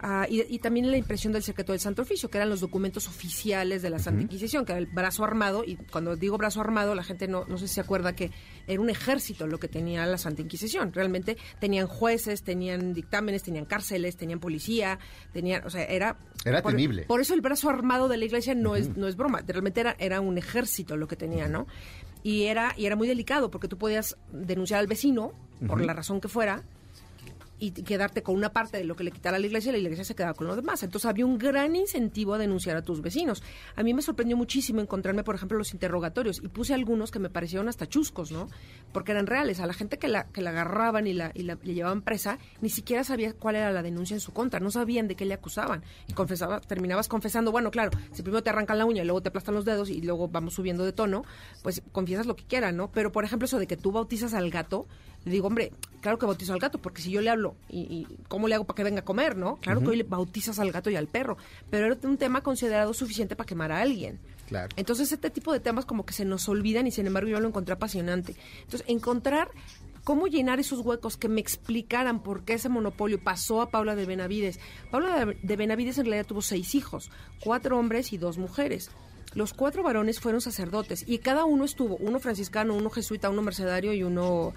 Ah, 0.00 0.26
y, 0.28 0.58
también 0.58 0.90
la 0.90 0.96
impresión 0.96 1.32
del 1.32 1.42
secreto 1.42 1.72
del 1.72 1.80
Santo 1.80 2.02
Oficio, 2.02 2.28
que 2.28 2.38
eran 2.38 2.50
los 2.50 2.60
documentos 2.60 3.08
oficiales 3.08 3.82
de 3.82 3.90
la 3.90 3.98
Santa 3.98 4.22
Inquisición, 4.22 4.64
que 4.64 4.72
era 4.72 4.78
el 4.78 4.86
brazo 4.86 5.24
armado, 5.24 5.64
y 5.64 5.76
cuando 5.76 6.16
digo 6.16 6.36
brazo 6.36 6.60
armado, 6.60 6.94
la 6.94 7.02
gente 7.02 7.28
no, 7.28 7.44
no 7.46 7.56
sé 7.56 7.66
si 7.68 7.74
se 7.74 7.80
acuerda 7.80 8.14
que 8.14 8.30
era 8.66 8.80
un 8.80 8.90
ejército 8.90 9.46
lo 9.46 9.58
que 9.58 9.68
tenía 9.68 10.04
la 10.06 10.18
Santa 10.18 10.42
Inquisición. 10.42 10.92
Realmente 10.92 11.36
tenían 11.60 11.86
jueces, 11.86 12.42
tenían 12.42 12.92
dictámenes, 12.92 13.42
tenían 13.42 13.64
cárceles, 13.64 14.16
tenían 14.16 14.38
policía, 14.38 14.98
tenían, 15.32 15.64
o 15.66 15.70
sea, 15.70 15.84
era... 15.84 16.18
Era 16.44 16.62
temible. 16.62 17.04
Por 17.04 17.20
eso 17.20 17.34
el 17.34 17.40
brazo 17.40 17.70
armado 17.70 18.08
de 18.08 18.18
la 18.18 18.24
iglesia 18.24 18.54
no, 18.54 18.76
es, 18.76 18.96
no 18.96 19.08
es 19.08 19.16
broma, 19.16 19.42
realmente 19.46 19.80
era, 19.80 19.96
era 19.98 20.20
un 20.20 20.38
ejército 20.38 20.96
lo 20.96 21.08
que 21.08 21.16
tenía, 21.16 21.48
¿no? 21.48 21.66
Y 22.22 22.44
era, 22.44 22.74
y 22.76 22.86
era 22.86 22.96
muy 22.96 23.08
delicado, 23.08 23.50
porque 23.50 23.68
tú 23.68 23.78
podías 23.78 24.16
denunciar 24.32 24.80
al 24.80 24.86
vecino, 24.86 25.32
por 25.66 25.80
la 25.80 25.92
razón 25.92 26.20
que 26.20 26.28
fuera, 26.28 26.64
y 27.58 27.70
quedarte 27.70 28.22
con 28.22 28.36
una 28.36 28.52
parte 28.52 28.78
de 28.78 28.84
lo 28.84 28.96
que 28.96 29.04
le 29.04 29.10
quitara 29.10 29.36
a 29.36 29.40
la 29.40 29.46
iglesia 29.46 29.70
y 29.70 29.72
la 29.72 29.78
iglesia 29.78 30.04
se 30.04 30.14
quedaba 30.14 30.34
con 30.34 30.46
lo 30.46 30.56
demás. 30.56 30.82
Entonces 30.82 31.08
había 31.08 31.26
un 31.26 31.38
gran 31.38 31.74
incentivo 31.76 32.34
a 32.34 32.38
denunciar 32.38 32.76
a 32.76 32.82
tus 32.82 33.00
vecinos. 33.00 33.42
A 33.74 33.82
mí 33.82 33.94
me 33.94 34.02
sorprendió 34.02 34.36
muchísimo 34.36 34.80
encontrarme, 34.80 35.24
por 35.24 35.34
ejemplo, 35.34 35.58
los 35.58 35.72
interrogatorios 35.72 36.40
y 36.42 36.48
puse 36.48 36.74
algunos 36.74 37.10
que 37.10 37.18
me 37.18 37.30
parecieron 37.30 37.68
hasta 37.68 37.86
chuscos, 37.86 38.30
¿no? 38.30 38.48
Porque 38.92 39.12
eran 39.12 39.26
reales. 39.26 39.60
A 39.60 39.66
la 39.66 39.72
gente 39.72 39.98
que 39.98 40.08
la, 40.08 40.26
que 40.28 40.42
la 40.42 40.50
agarraban 40.50 41.06
y 41.06 41.12
la, 41.12 41.32
y 41.34 41.42
la 41.42 41.58
le 41.62 41.74
llevaban 41.74 42.02
presa, 42.02 42.38
ni 42.60 42.68
siquiera 42.68 43.04
sabía 43.04 43.32
cuál 43.32 43.56
era 43.56 43.72
la 43.72 43.82
denuncia 43.82 44.14
en 44.14 44.20
su 44.20 44.32
contra, 44.32 44.60
no 44.60 44.70
sabían 44.70 45.08
de 45.08 45.16
qué 45.16 45.24
le 45.24 45.34
acusaban. 45.34 45.82
Y 46.08 46.12
confesaba, 46.12 46.60
terminabas 46.60 47.08
confesando, 47.08 47.52
bueno, 47.52 47.70
claro, 47.70 47.90
si 48.12 48.22
primero 48.22 48.42
te 48.42 48.50
arrancan 48.50 48.78
la 48.78 48.84
uña 48.84 49.02
y 49.02 49.04
luego 49.06 49.22
te 49.22 49.28
aplastan 49.28 49.54
los 49.54 49.64
dedos 49.64 49.90
y 49.90 50.00
luego 50.00 50.28
vamos 50.28 50.54
subiendo 50.54 50.84
de 50.84 50.92
tono, 50.92 51.24
pues 51.62 51.82
confiesas 51.92 52.26
lo 52.26 52.36
que 52.36 52.44
quieras, 52.44 52.74
¿no? 52.74 52.90
Pero, 52.92 53.12
por 53.12 53.24
ejemplo, 53.24 53.46
eso 53.46 53.58
de 53.58 53.66
que 53.66 53.76
tú 53.76 53.92
bautizas 53.92 54.34
al 54.34 54.50
gato, 54.50 54.86
le 55.26 55.32
digo, 55.32 55.48
hombre, 55.48 55.72
claro 56.00 56.18
que 56.18 56.26
bautizo 56.26 56.52
al 56.52 56.60
gato, 56.60 56.78
porque 56.78 57.02
si 57.02 57.10
yo 57.10 57.20
le 57.20 57.30
hablo, 57.30 57.56
y, 57.68 58.06
cómo 58.28 58.46
le 58.46 58.54
hago 58.54 58.64
para 58.64 58.76
que 58.76 58.84
venga 58.84 59.00
a 59.00 59.04
comer, 59.04 59.36
no? 59.36 59.56
Claro 59.56 59.80
que 59.80 59.88
hoy 59.88 59.96
le 59.96 60.04
bautizas 60.04 60.60
al 60.60 60.70
gato 60.70 60.88
y 60.88 60.94
al 60.94 61.08
perro, 61.08 61.36
pero 61.68 61.86
era 61.86 62.08
un 62.08 62.16
tema 62.16 62.42
considerado 62.42 62.94
suficiente 62.94 63.34
para 63.34 63.48
quemar 63.48 63.72
a 63.72 63.80
alguien. 63.80 64.20
Claro. 64.46 64.68
Entonces, 64.76 65.10
este 65.10 65.28
tipo 65.30 65.52
de 65.52 65.58
temas 65.58 65.84
como 65.84 66.06
que 66.06 66.12
se 66.12 66.24
nos 66.24 66.48
olvidan 66.48 66.86
y 66.86 66.92
sin 66.92 67.08
embargo 67.08 67.28
yo 67.28 67.40
lo 67.40 67.48
encontré 67.48 67.74
apasionante. 67.74 68.36
Entonces, 68.62 68.84
encontrar 68.88 69.50
cómo 70.04 70.28
llenar 70.28 70.60
esos 70.60 70.78
huecos 70.78 71.16
que 71.16 71.28
me 71.28 71.40
explicaran 71.40 72.22
por 72.22 72.44
qué 72.44 72.54
ese 72.54 72.68
monopolio 72.68 73.18
pasó 73.18 73.60
a 73.60 73.70
Paula 73.70 73.96
de 73.96 74.06
Benavides. 74.06 74.60
Paula 74.92 75.26
de 75.42 75.56
Benavides 75.56 75.98
en 75.98 76.04
realidad 76.04 76.26
tuvo 76.26 76.42
seis 76.42 76.76
hijos, 76.76 77.10
cuatro 77.42 77.76
hombres 77.76 78.12
y 78.12 78.18
dos 78.18 78.38
mujeres. 78.38 78.90
Los 79.34 79.52
cuatro 79.52 79.82
varones 79.82 80.20
fueron 80.20 80.40
sacerdotes 80.40 81.04
y 81.06 81.18
cada 81.18 81.44
uno 81.44 81.64
estuvo, 81.64 81.96
uno 81.96 82.20
franciscano, 82.20 82.74
uno 82.74 82.88
jesuita, 82.88 83.28
uno 83.28 83.42
mercedario 83.42 83.92
y 83.92 84.04
uno 84.04 84.54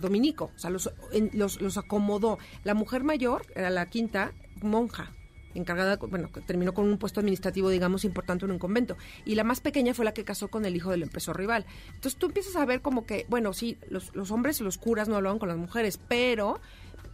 dominico, 0.00 0.50
o 0.54 0.58
sea, 0.58 0.70
los, 0.70 0.90
los, 1.32 1.76
acomodó. 1.76 2.38
La 2.64 2.74
mujer 2.74 3.04
mayor, 3.04 3.46
era 3.54 3.70
la 3.70 3.86
quinta, 3.86 4.32
monja, 4.62 5.12
encargada, 5.54 5.96
bueno, 5.96 6.28
terminó 6.46 6.74
con 6.74 6.86
un 6.86 6.98
puesto 6.98 7.20
administrativo, 7.20 7.70
digamos, 7.70 8.04
importante 8.04 8.44
en 8.44 8.50
un 8.50 8.58
convento. 8.58 8.96
Y 9.24 9.34
la 9.34 9.44
más 9.44 9.60
pequeña 9.60 9.94
fue 9.94 10.04
la 10.04 10.12
que 10.12 10.24
casó 10.24 10.48
con 10.48 10.64
el 10.64 10.76
hijo 10.76 10.90
del 10.90 11.02
empresor 11.02 11.36
rival. 11.36 11.66
Entonces 11.88 12.16
tú 12.16 12.26
empiezas 12.26 12.56
a 12.56 12.64
ver 12.64 12.82
como 12.82 13.06
que, 13.06 13.26
bueno, 13.28 13.52
sí, 13.52 13.78
los, 13.88 14.14
los 14.14 14.30
hombres, 14.30 14.60
los 14.60 14.78
curas 14.78 15.08
no 15.08 15.16
hablaban 15.16 15.38
con 15.38 15.48
las 15.48 15.58
mujeres, 15.58 15.98
pero 16.08 16.60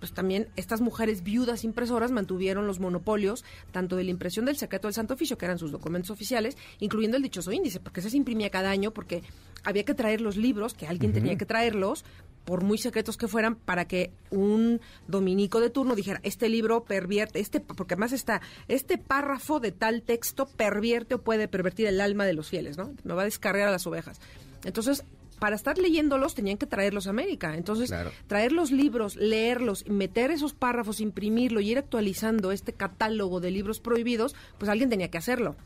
pues 0.03 0.13
también 0.13 0.49
estas 0.57 0.81
mujeres 0.81 1.23
viudas 1.23 1.63
impresoras 1.63 2.11
mantuvieron 2.11 2.67
los 2.67 2.81
monopolios 2.81 3.45
tanto 3.71 3.95
de 3.95 4.03
la 4.03 4.11
impresión 4.11 4.45
del 4.47 4.57
secreto 4.57 4.89
del 4.89 4.95
Santo 4.95 5.15
Oficio, 5.15 5.39
que 5.39 5.45
eran 5.45 5.61
sus 5.61 5.71
documentos 5.71 6.11
oficiales, 6.11 6.57
incluyendo 6.81 7.17
el 7.17 7.23
dichoso 7.23 7.53
índice, 7.53 7.79
porque 7.79 8.01
ese 8.01 8.11
se 8.11 8.17
imprimía 8.17 8.51
cada 8.51 8.71
año 8.71 8.91
porque 8.91 9.23
había 9.63 9.85
que 9.85 9.95
traer 9.95 10.21
los 10.21 10.37
libros, 10.37 10.75
que 10.75 10.89
alguien 10.89 11.13
tenía 11.13 11.39
que 11.39 11.47
traerlos, 11.47 12.05
por 12.45 12.63
muy 12.63 12.79
secretos 12.79 13.17
que 13.17 13.29
fueran, 13.29 13.57
para 13.57 13.87
que 13.87 14.13
un 14.31 14.81
dominico 15.07 15.61
de 15.61 15.71
turno 15.71 15.95
dijera, 15.95 16.21
este 16.23 16.49
libro 16.49 16.85
pervierte, 16.85 17.41
este, 17.41 17.61
porque 17.61 17.95
además 17.95 18.13
está, 18.13 18.41
este 18.69 18.99
párrafo 18.99 19.61
de 19.61 19.73
tal 19.73 20.03
texto 20.03 20.47
pervierte 20.47 21.15
o 21.15 21.23
puede 21.23 21.49
pervertir 21.49 21.87
el 21.87 22.01
alma 22.01 22.27
de 22.27 22.33
los 22.33 22.49
fieles, 22.49 22.77
¿no? 22.77 22.93
No 23.05 23.17
va 23.17 23.23
a 23.23 23.27
descargar 23.27 23.69
a 23.69 23.73
las 23.73 23.87
ovejas. 23.87 24.21
Entonces, 24.65 25.05
para 25.43 25.57
estar 25.57 25.77
leyéndolos 25.77 26.37
tenían 26.37 26.57
que 26.57 26.67
traerlos 26.67 27.09
a 27.09 27.11
América. 27.11 27.57
Entonces, 27.57 27.93
traer 28.29 28.53
los 28.53 28.71
libros, 28.71 29.17
leerlos, 29.17 29.85
meter 29.89 30.31
esos 30.31 30.55
párrafos, 30.55 31.01
imprimirlo 31.01 31.59
y 31.59 31.73
ir 31.73 31.79
actualizando 31.79 32.53
este 32.53 32.75
catálogo 32.75 33.41
de 33.41 33.51
libros 33.51 33.81
prohibidos, 33.81 34.37
pues 34.59 34.69
alguien 34.69 34.89
tenía 34.89 35.11
que 35.11 35.19
hacerlo. 35.19 35.57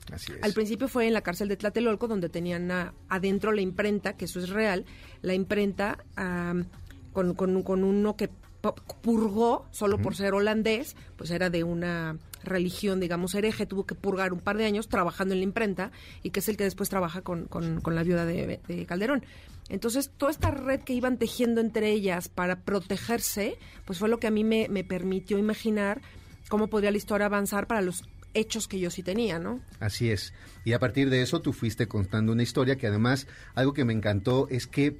Al 0.40 0.54
principio 0.54 0.88
fue 0.88 1.06
en 1.06 1.12
la 1.12 1.20
cárcel 1.20 1.48
de 1.48 1.58
Tlatelolco, 1.58 2.08
donde 2.08 2.30
tenían 2.30 2.72
adentro 3.10 3.52
la 3.52 3.60
imprenta, 3.60 4.16
que 4.16 4.24
eso 4.24 4.40
es 4.40 4.48
real, 4.48 4.86
la 5.20 5.34
imprenta 5.34 5.98
con, 7.12 7.34
con, 7.34 7.84
uno 7.84 8.16
que 8.16 8.30
purgó 9.02 9.66
solo 9.72 9.98
por 9.98 10.16
ser 10.16 10.32
holandés, 10.32 10.96
pues 11.16 11.30
era 11.30 11.50
de 11.50 11.64
una 11.64 12.16
religión, 12.42 13.00
digamos, 13.00 13.34
hereje, 13.34 13.66
tuvo 13.66 13.84
que 13.84 13.94
purgar 13.94 14.32
un 14.32 14.40
par 14.40 14.56
de 14.56 14.64
años 14.64 14.88
trabajando 14.88 15.34
en 15.34 15.40
la 15.40 15.44
imprenta 15.44 15.90
y 16.22 16.30
que 16.30 16.40
es 16.40 16.48
el 16.48 16.56
que 16.56 16.64
después 16.64 16.88
trabaja 16.88 17.20
con, 17.22 17.46
con, 17.46 17.94
la 17.94 18.02
viuda 18.02 18.24
de, 18.24 18.86
Calderón. 18.88 19.24
Entonces, 19.68 20.10
toda 20.16 20.30
esta 20.30 20.50
red 20.50 20.80
que 20.80 20.92
iban 20.92 21.18
tejiendo 21.18 21.60
entre 21.60 21.90
ellas 21.90 22.28
para 22.28 22.60
protegerse, 22.60 23.58
pues 23.84 23.98
fue 23.98 24.08
lo 24.08 24.18
que 24.18 24.28
a 24.28 24.30
mí 24.30 24.44
me, 24.44 24.68
permitió 24.84 25.38
imaginar 25.38 26.00
cómo 26.48 26.68
podría 26.68 26.90
la 26.90 26.96
historia 26.96 27.26
avanzar 27.26 27.66
para 27.66 27.82
los 27.82 28.04
hechos 28.34 28.68
que 28.68 28.78
yo 28.78 28.90
sí 28.90 29.02
tenía, 29.02 29.38
¿no? 29.38 29.60
Así 29.80 30.10
es. 30.10 30.32
Y 30.64 30.74
a 30.74 30.78
partir 30.78 31.10
de 31.10 31.22
eso 31.22 31.40
tú 31.40 31.52
fuiste 31.52 31.88
contando 31.88 32.32
una 32.32 32.42
historia 32.42 32.76
que 32.76 32.86
además 32.86 33.26
algo 33.54 33.72
que 33.72 33.84
me 33.84 33.92
encantó 33.92 34.46
es 34.50 34.66
que 34.66 34.96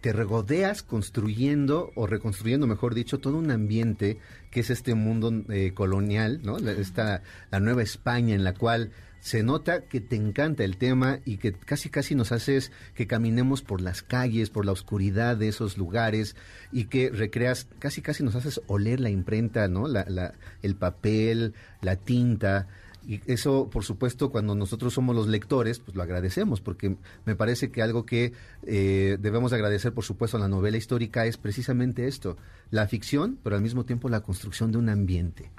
te 0.00 0.12
regodeas 0.12 0.82
construyendo 0.82 1.90
o 1.94 2.06
reconstruyendo, 2.06 2.66
mejor 2.66 2.94
dicho, 2.94 3.20
todo 3.20 3.38
un 3.38 3.50
ambiente 3.50 4.18
que 4.50 4.60
es 4.60 4.68
este 4.68 4.94
mundo 4.94 5.32
eh, 5.48 5.72
colonial, 5.72 6.40
¿no? 6.42 6.58
La, 6.58 6.72
esta, 6.72 7.22
la 7.50 7.60
nueva 7.60 7.82
España 7.82 8.34
en 8.34 8.44
la 8.44 8.52
cual 8.52 8.90
se 9.24 9.42
nota 9.42 9.86
que 9.86 10.02
te 10.02 10.16
encanta 10.16 10.64
el 10.64 10.76
tema 10.76 11.20
y 11.24 11.38
que 11.38 11.54
casi 11.54 11.88
casi 11.88 12.14
nos 12.14 12.30
haces 12.30 12.72
que 12.94 13.06
caminemos 13.06 13.62
por 13.62 13.80
las 13.80 14.02
calles, 14.02 14.50
por 14.50 14.66
la 14.66 14.72
oscuridad 14.72 15.38
de 15.38 15.48
esos 15.48 15.78
lugares 15.78 16.36
y 16.72 16.84
que 16.84 17.08
recreas, 17.08 17.66
casi 17.78 18.02
casi 18.02 18.22
nos 18.22 18.34
haces 18.34 18.60
oler 18.66 19.00
la 19.00 19.08
imprenta, 19.08 19.66
¿no? 19.66 19.88
La, 19.88 20.04
la, 20.06 20.34
el 20.60 20.76
papel, 20.76 21.54
la 21.80 21.96
tinta. 21.96 22.68
Y 23.08 23.22
eso, 23.24 23.70
por 23.72 23.82
supuesto, 23.82 24.30
cuando 24.30 24.54
nosotros 24.54 24.92
somos 24.92 25.16
los 25.16 25.26
lectores, 25.26 25.78
pues 25.78 25.96
lo 25.96 26.02
agradecemos, 26.02 26.60
porque 26.60 26.98
me 27.24 27.34
parece 27.34 27.70
que 27.70 27.80
algo 27.80 28.04
que 28.04 28.34
eh, 28.66 29.16
debemos 29.18 29.54
agradecer, 29.54 29.94
por 29.94 30.04
supuesto, 30.04 30.36
a 30.36 30.40
la 30.40 30.48
novela 30.48 30.76
histórica 30.76 31.24
es 31.24 31.38
precisamente 31.38 32.08
esto, 32.08 32.36
la 32.70 32.86
ficción, 32.88 33.38
pero 33.42 33.56
al 33.56 33.62
mismo 33.62 33.86
tiempo 33.86 34.10
la 34.10 34.20
construcción 34.20 34.70
de 34.70 34.76
un 34.76 34.90
ambiente. 34.90 35.50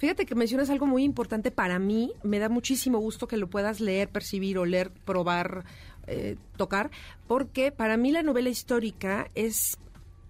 Fíjate 0.00 0.24
que 0.24 0.34
mencionas 0.34 0.70
algo 0.70 0.86
muy 0.86 1.04
importante 1.04 1.50
para 1.50 1.78
mí, 1.78 2.14
me 2.22 2.38
da 2.38 2.48
muchísimo 2.48 2.98
gusto 3.00 3.28
que 3.28 3.36
lo 3.36 3.50
puedas 3.50 3.80
leer, 3.80 4.08
percibir, 4.08 4.56
oler, 4.56 4.90
probar, 4.90 5.66
eh, 6.06 6.38
tocar, 6.56 6.90
porque 7.26 7.70
para 7.70 7.98
mí 7.98 8.10
la 8.10 8.22
novela 8.22 8.48
histórica 8.48 9.30
es, 9.34 9.76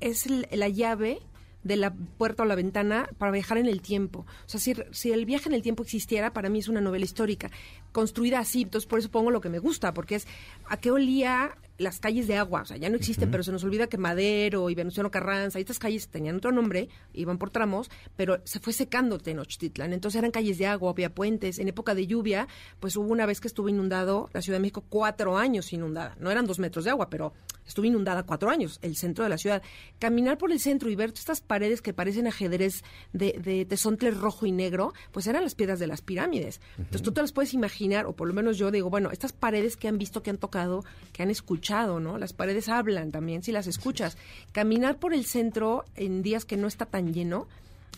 es 0.01 0.27
la 0.29 0.69
llave 0.69 1.21
de 1.63 1.77
la 1.77 1.95
puerta 1.95 2.43
o 2.43 2.47
la 2.47 2.57
ventana 2.57 3.09
para 3.17 3.31
viajar 3.31 3.59
en 3.59 3.67
el 3.67 3.81
tiempo. 3.81 4.27
O 4.45 4.49
sea, 4.49 4.59
si, 4.59 4.75
si, 4.91 5.13
el 5.13 5.25
viaje 5.25 5.49
en 5.49 5.55
el 5.55 5.63
tiempo 5.63 5.85
existiera, 5.85 6.33
para 6.33 6.49
mí 6.49 6.59
es 6.59 6.67
una 6.67 6.81
novela 6.81 7.05
histórica, 7.05 7.49
construida 7.93 8.41
así, 8.41 8.63
entonces 8.63 8.89
por 8.89 8.99
eso 8.99 9.13
pongo 9.13 9.31
lo 9.31 9.41
que 9.41 9.51
me 9.51 9.61
gusta, 9.61 9.95
porque 9.95 10.17
es 10.17 10.27
a 10.69 10.79
qué 10.79 10.91
olía 10.91 11.57
las 11.81 11.99
calles 11.99 12.27
de 12.29 12.37
agua, 12.37 12.63
o 12.63 12.65
sea, 12.67 12.77
ya 12.77 12.91
no 12.91 12.97
existen, 12.97 13.31
pero 13.31 13.43
se 13.43 13.51
nos 13.53 13.65
olvida 13.65 13.87
que 13.87 13.97
Madero 13.97 14.69
y 14.69 14.75
Venustiano 14.75 15.11
Carranza, 15.11 15.59
estas 15.59 15.79
calles 15.79 16.09
tenían 16.09 16.37
otro 16.37 16.53
nombre, 16.53 16.89
iban 17.15 17.39
por 17.39 17.51
tramos, 17.51 17.91
pero 18.17 18.41
se 18.45 18.61
fue 18.61 18.73
secando 18.73 19.19
Tenochtitlan, 19.19 19.93
entonces 19.93 20.19
eran 20.19 20.31
calles 20.31 20.59
de 20.59 20.67
agua, 20.67 20.91
había 20.91 21.15
puentes, 21.15 21.59
en 21.59 21.69
época 21.69 21.95
de 21.95 22.07
lluvia, 22.07 22.49
pues 22.81 22.97
hubo 22.97 23.09
una 23.09 23.25
vez 23.25 23.41
que 23.41 23.49
estuvo 23.49 23.69
inundado 23.69 24.29
la 24.35 24.43
Ciudad 24.43 24.59
de 24.59 24.63
México 24.63 24.85
cuatro 24.89 25.39
años 25.39 25.73
inundada, 25.73 26.17
no 26.21 26.31
eran 26.31 26.47
dos 26.47 26.59
metros 26.59 26.85
de 26.85 26.91
agua, 26.91 27.09
pero 27.09 27.33
estuvo 27.67 27.87
inundada 27.87 28.25
cuatro 28.25 28.51
años, 28.51 28.79
el 28.83 28.97
centro 28.97 29.23
de 29.25 29.31
la 29.31 29.39
ciudad. 29.39 29.63
Caminar 30.01 30.39
por 30.39 30.51
el 30.51 30.59
centro 30.59 30.91
y 30.91 30.97
ver 30.97 31.11
estas 31.15 31.41
paredes 31.41 31.81
que 31.83 31.93
parecen 31.93 32.27
ajedrez 32.27 32.83
de, 33.13 33.33
de 33.33 33.65
tesontle 33.65 34.11
rojo 34.11 34.45
y 34.45 34.53
negro, 34.53 34.93
pues 35.13 35.29
eran 35.29 35.45
las 35.45 35.55
piedras 35.55 35.79
de 35.79 35.87
las 35.87 36.03
pirámides. 36.03 36.61
Entonces 36.79 37.03
tú 37.03 37.13
te 37.13 37.21
las 37.21 37.31
puedes 37.33 37.55
imaginar, 37.55 38.07
o 38.07 38.13
por 38.13 38.27
lo 38.27 38.35
menos 38.35 38.59
yo 38.59 38.73
digo, 38.73 38.91
bueno, 38.91 39.11
estas 39.13 39.33
paredes 39.33 39.77
que 39.77 39.87
han 39.87 39.99
visto, 39.99 40.23
que 40.23 40.31
han 40.31 40.39
tocado, 40.39 40.85
que 41.13 41.23
han 41.23 41.31
escuchado, 41.31 41.70
¿no? 41.71 42.19
Las 42.19 42.33
paredes 42.33 42.69
hablan 42.69 43.13
también 43.13 43.43
si 43.43 43.53
las 43.53 43.67
escuchas. 43.67 44.17
Caminar 44.53 44.99
por 44.99 45.15
el 45.15 45.25
centro 45.25 45.85
en 45.97 46.23
días 46.23 46.45
que 46.45 46.57
no 46.57 46.67
está 46.67 46.87
tan 46.87 47.13
lleno 47.13 47.47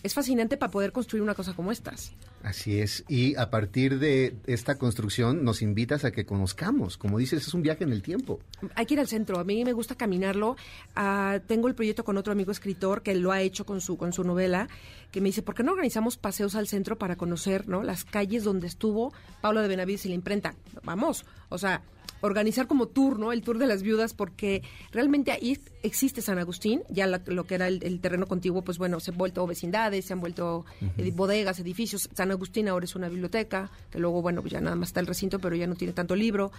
es 0.03 0.13
fascinante 0.13 0.57
para 0.57 0.71
poder 0.71 0.91
construir 0.91 1.23
una 1.23 1.35
cosa 1.35 1.53
como 1.53 1.71
estas. 1.71 2.13
Así 2.43 2.79
es. 2.79 3.05
Y 3.07 3.37
a 3.37 3.49
partir 3.49 3.99
de 3.99 4.35
esta 4.47 4.77
construcción 4.77 5.45
nos 5.45 5.61
invitas 5.61 6.03
a 6.03 6.11
que 6.11 6.25
conozcamos. 6.25 6.97
Como 6.97 7.17
dices, 7.17 7.47
es 7.47 7.53
un 7.53 7.61
viaje 7.61 7.85
en 7.85 7.93
el 7.93 8.01
tiempo. 8.01 8.41
Hay 8.75 8.85
que 8.85 8.95
ir 8.95 8.99
al 8.99 9.07
centro. 9.07 9.39
A 9.39 9.45
mí 9.45 9.63
me 9.63 9.71
gusta 9.71 9.95
caminarlo. 9.95 10.57
Ah, 10.93 11.39
tengo 11.47 11.69
el 11.69 11.75
proyecto 11.75 12.03
con 12.03 12.17
otro 12.17 12.33
amigo 12.33 12.51
escritor 12.51 13.01
que 13.01 13.15
lo 13.15 13.31
ha 13.31 13.41
hecho 13.41 13.65
con 13.65 13.79
su, 13.79 13.95
con 13.95 14.11
su 14.11 14.25
novela, 14.25 14.67
que 15.11 15.21
me 15.21 15.29
dice, 15.29 15.41
¿por 15.41 15.55
qué 15.55 15.63
no 15.63 15.71
organizamos 15.71 16.17
paseos 16.17 16.55
al 16.55 16.67
centro 16.67 16.97
para 16.97 17.15
conocer 17.15 17.69
¿no? 17.69 17.81
las 17.81 18.03
calles 18.03 18.43
donde 18.43 18.67
estuvo 18.67 19.13
Pablo 19.39 19.61
de 19.61 19.69
Benavides 19.69 20.05
y 20.05 20.09
la 20.09 20.15
imprenta? 20.15 20.53
Vamos. 20.83 21.25
O 21.47 21.57
sea, 21.57 21.81
organizar 22.23 22.67
como 22.67 22.87
tour, 22.87 23.19
¿no? 23.19 23.33
El 23.33 23.41
tour 23.41 23.57
de 23.57 23.67
las 23.67 23.83
viudas, 23.83 24.13
porque 24.13 24.63
realmente 24.91 25.31
ahí 25.31 25.59
existe 25.83 26.21
San 26.21 26.39
Agustín, 26.39 26.81
ya 26.89 27.05
lo 27.05 27.43
que 27.43 27.55
era 27.55 27.67
el, 27.67 27.99
terreno 27.99 28.27
contiguo, 28.27 28.61
pues 28.61 28.77
bueno, 28.77 29.01
se 29.01 29.11
han 29.11 29.17
vuelto 29.17 29.45
vecindades, 29.45 30.05
se 30.05 30.13
han 30.13 30.21
vuelto 30.21 30.65
bodegas, 31.13 31.59
edificios. 31.59 32.09
San 32.13 32.31
Agustín 32.33 32.67
ahora 32.67 32.85
es 32.85 32.95
una 32.95 33.09
biblioteca, 33.09 33.71
que 33.91 33.99
luego, 33.99 34.21
bueno, 34.21 34.43
ya 34.45 34.61
nada 34.61 34.75
más 34.75 34.89
está 34.89 34.99
el 34.99 35.07
recinto, 35.07 35.39
pero 35.39 35.55
ya 35.55 35.67
no 35.67 35.75
tiene 35.75 35.93
tanto 35.93 36.15
libro. 36.15 36.51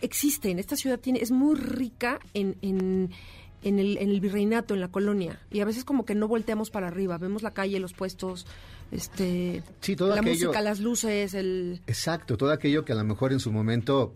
existe, 0.00 0.50
en 0.50 0.58
esta 0.58 0.76
ciudad 0.76 0.98
tiene, 0.98 1.20
es 1.20 1.30
muy 1.30 1.56
rica 1.56 2.18
en, 2.34 2.56
en 2.62 3.10
en 3.62 3.78
el, 3.78 3.98
en 3.98 4.10
el 4.10 4.20
virreinato, 4.20 4.74
en 4.74 4.80
la 4.80 4.88
colonia. 4.88 5.40
Y 5.50 5.60
a 5.60 5.64
veces 5.64 5.84
como 5.84 6.04
que 6.04 6.14
no 6.14 6.28
volteamos 6.28 6.70
para 6.70 6.88
arriba, 6.88 7.18
vemos 7.18 7.42
la 7.42 7.52
calle, 7.52 7.80
los 7.80 7.92
puestos, 7.92 8.46
este, 8.90 9.62
la 9.98 10.22
música, 10.22 10.60
las 10.60 10.80
luces, 10.80 11.34
el... 11.34 11.80
Exacto, 11.86 12.36
todo 12.36 12.52
aquello 12.52 12.84
que 12.84 12.92
a 12.92 12.96
lo 12.96 13.04
mejor 13.04 13.32
en 13.32 13.40
su 13.40 13.52
momento 13.52 14.14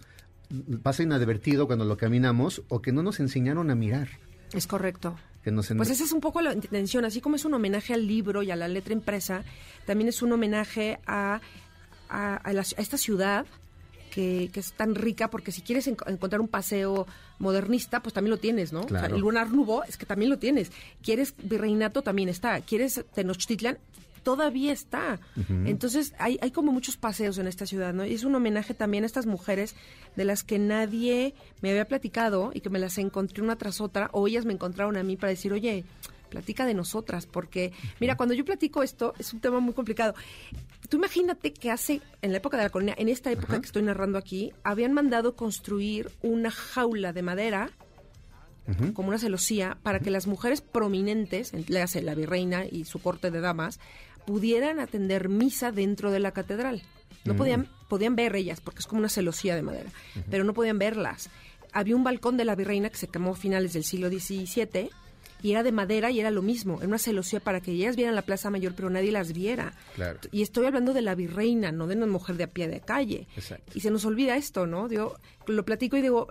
pasa 0.82 1.02
inadvertido 1.02 1.66
cuando 1.66 1.84
lo 1.84 1.96
caminamos 1.96 2.62
o 2.68 2.82
que 2.82 2.92
no 2.92 3.02
nos 3.02 3.20
enseñaron 3.20 3.70
a 3.70 3.74
mirar. 3.74 4.08
Es 4.52 4.66
correcto. 4.66 5.16
Que 5.42 5.50
nos 5.50 5.70
en- 5.70 5.76
Pues 5.76 5.90
esa 5.90 6.04
es 6.04 6.12
un 6.12 6.20
poco 6.20 6.40
la 6.40 6.52
intención, 6.54 7.04
así 7.04 7.20
como 7.20 7.36
es 7.36 7.44
un 7.44 7.54
homenaje 7.54 7.94
al 7.94 8.06
libro 8.06 8.42
y 8.42 8.50
a 8.50 8.56
la 8.56 8.68
letra 8.68 8.92
impresa, 8.92 9.42
también 9.86 10.08
es 10.08 10.22
un 10.22 10.32
homenaje 10.32 11.00
a, 11.06 11.40
a- 12.08 12.36
a 12.36 12.52
la- 12.52 12.60
a 12.62 12.80
esta 12.80 12.96
ciudad 12.96 13.44
que, 14.10 14.50
que 14.52 14.60
es 14.60 14.72
tan 14.74 14.94
rica, 14.94 15.30
porque 15.30 15.52
si 15.52 15.62
quieres 15.62 15.88
enco- 15.88 16.08
encontrar 16.08 16.40
un 16.42 16.48
paseo 16.48 17.06
modernista, 17.38 18.00
pues 18.00 18.12
también 18.12 18.30
lo 18.30 18.36
tienes, 18.38 18.72
¿no? 18.72 18.80
O 18.80 18.88
sea, 18.88 18.98
Claro. 19.00 19.14
el 19.16 19.20
lunar 19.22 19.50
nubo 19.50 19.84
es 19.84 19.96
que 19.96 20.04
también 20.06 20.30
lo 20.30 20.38
tienes. 20.38 20.70
Quieres 21.02 21.34
virreinato, 21.42 22.02
también 22.02 22.28
está. 22.28 22.60
Quieres 22.60 23.02
Tenochtitlan, 23.14 23.78
todavía 24.22 24.72
está. 24.72 25.18
Entonces 25.66 26.14
hay, 26.18 26.38
hay 26.42 26.50
como 26.50 26.72
muchos 26.72 26.96
paseos 26.96 27.38
en 27.38 27.46
esta 27.46 27.66
ciudad, 27.66 27.92
¿no? 27.94 28.04
Y 28.06 28.14
es 28.14 28.24
un 28.24 28.34
homenaje 28.34 28.74
también 28.74 29.04
a 29.04 29.06
estas 29.06 29.26
mujeres 29.26 29.74
de 30.16 30.24
las 30.24 30.42
que 30.44 30.58
nadie 30.58 31.34
me 31.60 31.70
había 31.70 31.86
platicado 31.88 32.50
y 32.54 32.60
que 32.60 32.70
me 32.70 32.78
las 32.78 32.98
encontré 32.98 33.42
una 33.42 33.56
tras 33.56 33.80
otra, 33.80 34.08
o 34.12 34.26
ellas 34.28 34.44
me 34.44 34.52
encontraron 34.52 34.96
a 34.96 35.02
mí 35.02 35.16
para 35.16 35.30
decir, 35.30 35.52
oye, 35.52 35.84
platica 36.30 36.64
de 36.64 36.72
nosotras, 36.72 37.26
porque, 37.26 37.72
mira, 38.00 38.16
cuando 38.16 38.34
yo 38.34 38.44
platico 38.44 38.82
esto, 38.82 39.12
es 39.18 39.34
un 39.34 39.40
tema 39.40 39.60
muy 39.60 39.74
complicado. 39.74 40.14
Tú 40.88 40.96
imagínate 40.96 41.52
que 41.52 41.70
hace, 41.70 42.00
en 42.22 42.32
la 42.32 42.38
época 42.38 42.56
de 42.56 42.62
la 42.62 42.70
colonia, 42.70 42.94
en 42.96 43.08
esta 43.10 43.30
época 43.30 43.60
que 43.60 43.66
estoy 43.66 43.82
narrando 43.82 44.16
aquí, 44.16 44.52
habían 44.64 44.94
mandado 44.94 45.36
construir 45.36 46.10
una 46.22 46.50
jaula 46.50 47.12
de 47.12 47.22
madera 47.22 47.70
como 48.94 49.08
una 49.08 49.18
celosía 49.18 49.76
para 49.82 49.98
que 49.98 50.10
las 50.12 50.26
mujeres 50.28 50.60
prominentes, 50.60 51.52
en- 51.52 51.64
le 51.68 51.82
hace 51.82 52.00
la 52.00 52.14
virreina 52.14 52.64
y 52.64 52.84
su 52.84 53.00
corte 53.00 53.30
de 53.32 53.40
damas, 53.40 53.80
pudieran 54.26 54.80
atender 54.80 55.28
misa 55.28 55.72
dentro 55.72 56.10
de 56.10 56.20
la 56.20 56.32
catedral. 56.32 56.82
No 57.24 57.36
podían, 57.36 57.68
podían 57.88 58.16
ver 58.16 58.34
ellas, 58.34 58.60
porque 58.60 58.80
es 58.80 58.86
como 58.86 58.98
una 58.98 59.08
celosía 59.08 59.54
de 59.54 59.62
madera, 59.62 59.90
pero 60.30 60.44
no 60.44 60.54
podían 60.54 60.78
verlas. 60.78 61.30
Había 61.72 61.94
un 61.94 62.04
balcón 62.04 62.36
de 62.36 62.44
la 62.44 62.56
virreina 62.56 62.90
que 62.90 62.96
se 62.96 63.08
quemó 63.08 63.32
a 63.32 63.36
finales 63.36 63.72
del 63.72 63.84
siglo 63.84 64.08
XVII 64.08 64.90
y 65.42 65.50
era 65.52 65.62
de 65.62 65.72
madera 65.72 66.10
y 66.10 66.20
era 66.20 66.30
lo 66.30 66.42
mismo, 66.42 66.78
era 66.78 66.88
una 66.88 66.98
celosía 66.98 67.40
para 67.40 67.60
que 67.60 67.72
ellas 67.72 67.96
vieran 67.96 68.14
la 68.14 68.22
Plaza 68.22 68.50
Mayor, 68.50 68.74
pero 68.74 68.90
nadie 68.90 69.12
las 69.12 69.32
viera. 69.32 69.74
Claro. 69.94 70.18
Y 70.30 70.42
estoy 70.42 70.66
hablando 70.66 70.92
de 70.92 71.02
la 71.02 71.14
virreina, 71.14 71.72
no 71.72 71.86
de 71.86 71.96
una 71.96 72.06
mujer 72.06 72.36
de 72.36 72.44
a 72.44 72.46
pie 72.48 72.68
de 72.68 72.80
calle. 72.80 73.26
Exacto. 73.36 73.72
Y 73.74 73.80
se 73.80 73.90
nos 73.90 74.04
olvida 74.04 74.36
esto, 74.36 74.66
¿no? 74.66 74.88
Yo 74.88 75.16
lo 75.46 75.64
platico 75.64 75.96
y 75.96 76.02
digo, 76.02 76.28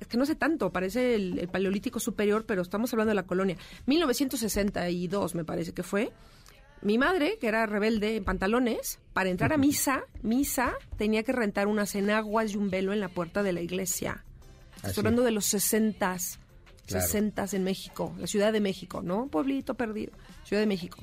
es 0.00 0.06
que 0.06 0.16
no 0.16 0.26
sé 0.26 0.34
tanto, 0.34 0.70
parece 0.70 1.14
el, 1.14 1.38
el 1.38 1.48
paleolítico 1.48 2.00
superior, 2.00 2.44
pero 2.46 2.62
estamos 2.62 2.92
hablando 2.92 3.10
de 3.10 3.16
la 3.16 3.26
colonia. 3.26 3.56
1962 3.86 5.34
me 5.34 5.44
parece 5.44 5.72
que 5.72 5.82
fue. 5.82 6.12
Mi 6.86 6.98
madre, 6.98 7.36
que 7.40 7.48
era 7.48 7.66
rebelde 7.66 8.14
en 8.14 8.22
pantalones, 8.24 9.00
para 9.12 9.28
entrar 9.28 9.52
a 9.52 9.56
misa, 9.56 10.04
misa, 10.22 10.74
tenía 10.96 11.24
que 11.24 11.32
rentar 11.32 11.66
unas 11.66 11.94
enaguas 11.96 12.52
y 12.52 12.56
un 12.56 12.70
velo 12.70 12.92
en 12.92 13.00
la 13.00 13.08
puerta 13.08 13.42
de 13.42 13.52
la 13.52 13.60
iglesia. 13.60 14.24
Así. 14.76 14.88
Estoy 14.90 15.00
hablando 15.00 15.22
de 15.22 15.32
los 15.32 15.46
60 15.46 16.16
Claro. 16.86 17.04
60 17.04 17.46
en 17.54 17.64
México, 17.64 18.14
la 18.20 18.28
Ciudad 18.28 18.52
de 18.52 18.60
México, 18.60 19.02
¿no? 19.02 19.26
Pueblito 19.26 19.74
perdido, 19.74 20.12
Ciudad 20.44 20.62
de 20.62 20.66
México. 20.68 20.98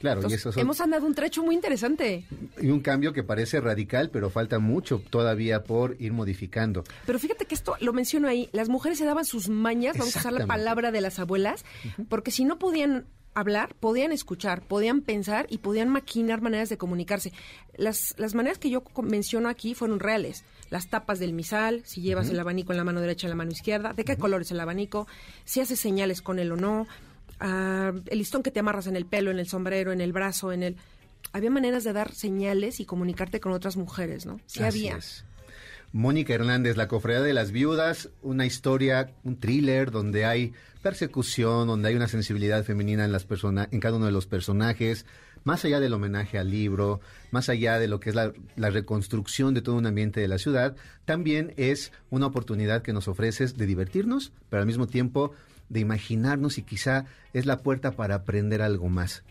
Claro, 0.00 0.20
y 0.28 0.34
eso 0.34 0.52
son- 0.52 0.60
hemos 0.60 0.80
andado 0.82 1.06
un 1.06 1.14
trecho 1.14 1.42
muy 1.42 1.54
interesante. 1.54 2.26
y 2.60 2.68
un 2.68 2.80
cambio 2.80 3.14
que 3.14 3.22
parece 3.22 3.58
radical, 3.58 4.10
pero 4.10 4.28
falta 4.28 4.58
mucho 4.58 5.02
todavía 5.08 5.64
por 5.64 5.96
ir 5.98 6.12
modificando. 6.12 6.84
Pero 7.06 7.18
fíjate 7.18 7.46
que 7.46 7.54
esto 7.54 7.74
lo 7.80 7.94
menciono 7.94 8.28
ahí, 8.28 8.50
las 8.52 8.68
mujeres 8.68 8.98
se 8.98 9.06
daban 9.06 9.24
sus 9.24 9.48
mañas, 9.48 9.96
vamos 9.96 10.14
a 10.14 10.18
usar 10.18 10.32
la 10.34 10.46
palabra 10.46 10.92
de 10.92 11.00
las 11.00 11.18
abuelas, 11.18 11.64
porque 12.10 12.30
si 12.30 12.44
no 12.44 12.58
podían 12.58 13.06
hablar, 13.34 13.74
podían 13.80 14.12
escuchar, 14.12 14.62
podían 14.62 15.00
pensar 15.00 15.46
y 15.48 15.58
podían 15.58 15.88
maquinar 15.88 16.40
maneras 16.40 16.68
de 16.68 16.76
comunicarse. 16.76 17.32
Las, 17.76 18.14
las 18.18 18.34
maneras 18.34 18.58
que 18.58 18.70
yo 18.70 18.82
menciono 19.02 19.48
aquí 19.48 19.74
fueron 19.74 20.00
reales. 20.00 20.44
Las 20.70 20.88
tapas 20.88 21.18
del 21.18 21.32
misal, 21.32 21.82
si 21.84 22.00
llevas 22.02 22.28
el 22.30 22.38
abanico 22.38 22.72
en 22.72 22.78
la 22.78 22.84
mano 22.84 23.00
derecha 23.00 23.26
o 23.26 23.28
en 23.28 23.30
la 23.30 23.36
mano 23.36 23.52
izquierda, 23.52 23.92
de 23.92 24.04
qué 24.04 24.16
color 24.16 24.42
es 24.42 24.50
el 24.50 24.60
abanico, 24.60 25.06
si 25.44 25.60
haces 25.60 25.80
señales 25.80 26.22
con 26.22 26.38
él 26.38 26.52
o 26.52 26.56
no, 26.56 26.86
ah, 27.40 27.92
el 28.06 28.18
listón 28.18 28.42
que 28.42 28.50
te 28.50 28.60
amarras 28.60 28.86
en 28.86 28.96
el 28.96 29.06
pelo, 29.06 29.30
en 29.30 29.38
el 29.38 29.48
sombrero, 29.48 29.92
en 29.92 30.00
el 30.00 30.12
brazo, 30.12 30.52
en 30.52 30.62
el... 30.62 30.76
Había 31.32 31.50
maneras 31.50 31.84
de 31.84 31.92
dar 31.92 32.12
señales 32.12 32.80
y 32.80 32.84
comunicarte 32.84 33.40
con 33.40 33.52
otras 33.52 33.76
mujeres, 33.76 34.26
¿no? 34.26 34.40
Sí 34.46 34.62
Así 34.62 34.88
había. 34.88 34.96
es. 34.98 35.24
Mónica 35.92 36.32
Hernández, 36.32 36.76
La 36.76 36.88
Cofradía 36.88 37.20
de 37.20 37.34
las 37.34 37.52
Viudas, 37.52 38.08
una 38.22 38.46
historia, 38.46 39.12
un 39.24 39.38
thriller 39.38 39.90
donde 39.90 40.24
hay 40.24 40.54
persecución, 40.82 41.68
donde 41.68 41.88
hay 41.88 41.94
una 41.94 42.08
sensibilidad 42.08 42.64
femenina 42.64 43.04
en 43.04 43.12
las 43.12 43.24
personas, 43.24 43.68
en 43.70 43.80
cada 43.80 43.96
uno 43.96 44.06
de 44.06 44.12
los 44.12 44.26
personajes, 44.26 45.06
más 45.44 45.64
allá 45.64 45.80
del 45.80 45.94
homenaje 45.94 46.38
al 46.38 46.50
libro, 46.50 47.00
más 47.30 47.48
allá 47.48 47.78
de 47.78 47.88
lo 47.88 48.00
que 48.00 48.10
es 48.10 48.16
la, 48.16 48.32
la 48.56 48.70
reconstrucción 48.70 49.54
de 49.54 49.62
todo 49.62 49.76
un 49.76 49.86
ambiente 49.86 50.20
de 50.20 50.28
la 50.28 50.38
ciudad, 50.38 50.76
también 51.04 51.54
es 51.56 51.92
una 52.10 52.26
oportunidad 52.26 52.82
que 52.82 52.92
nos 52.92 53.08
ofreces 53.08 53.56
de 53.56 53.66
divertirnos, 53.66 54.32
pero 54.50 54.60
al 54.60 54.66
mismo 54.66 54.86
tiempo 54.86 55.32
de 55.68 55.80
imaginarnos 55.80 56.58
y 56.58 56.62
quizá 56.62 57.06
es 57.32 57.46
la 57.46 57.58
puerta 57.58 57.92
para 57.92 58.16
aprender 58.16 58.60
algo 58.60 58.88
más. 58.88 59.22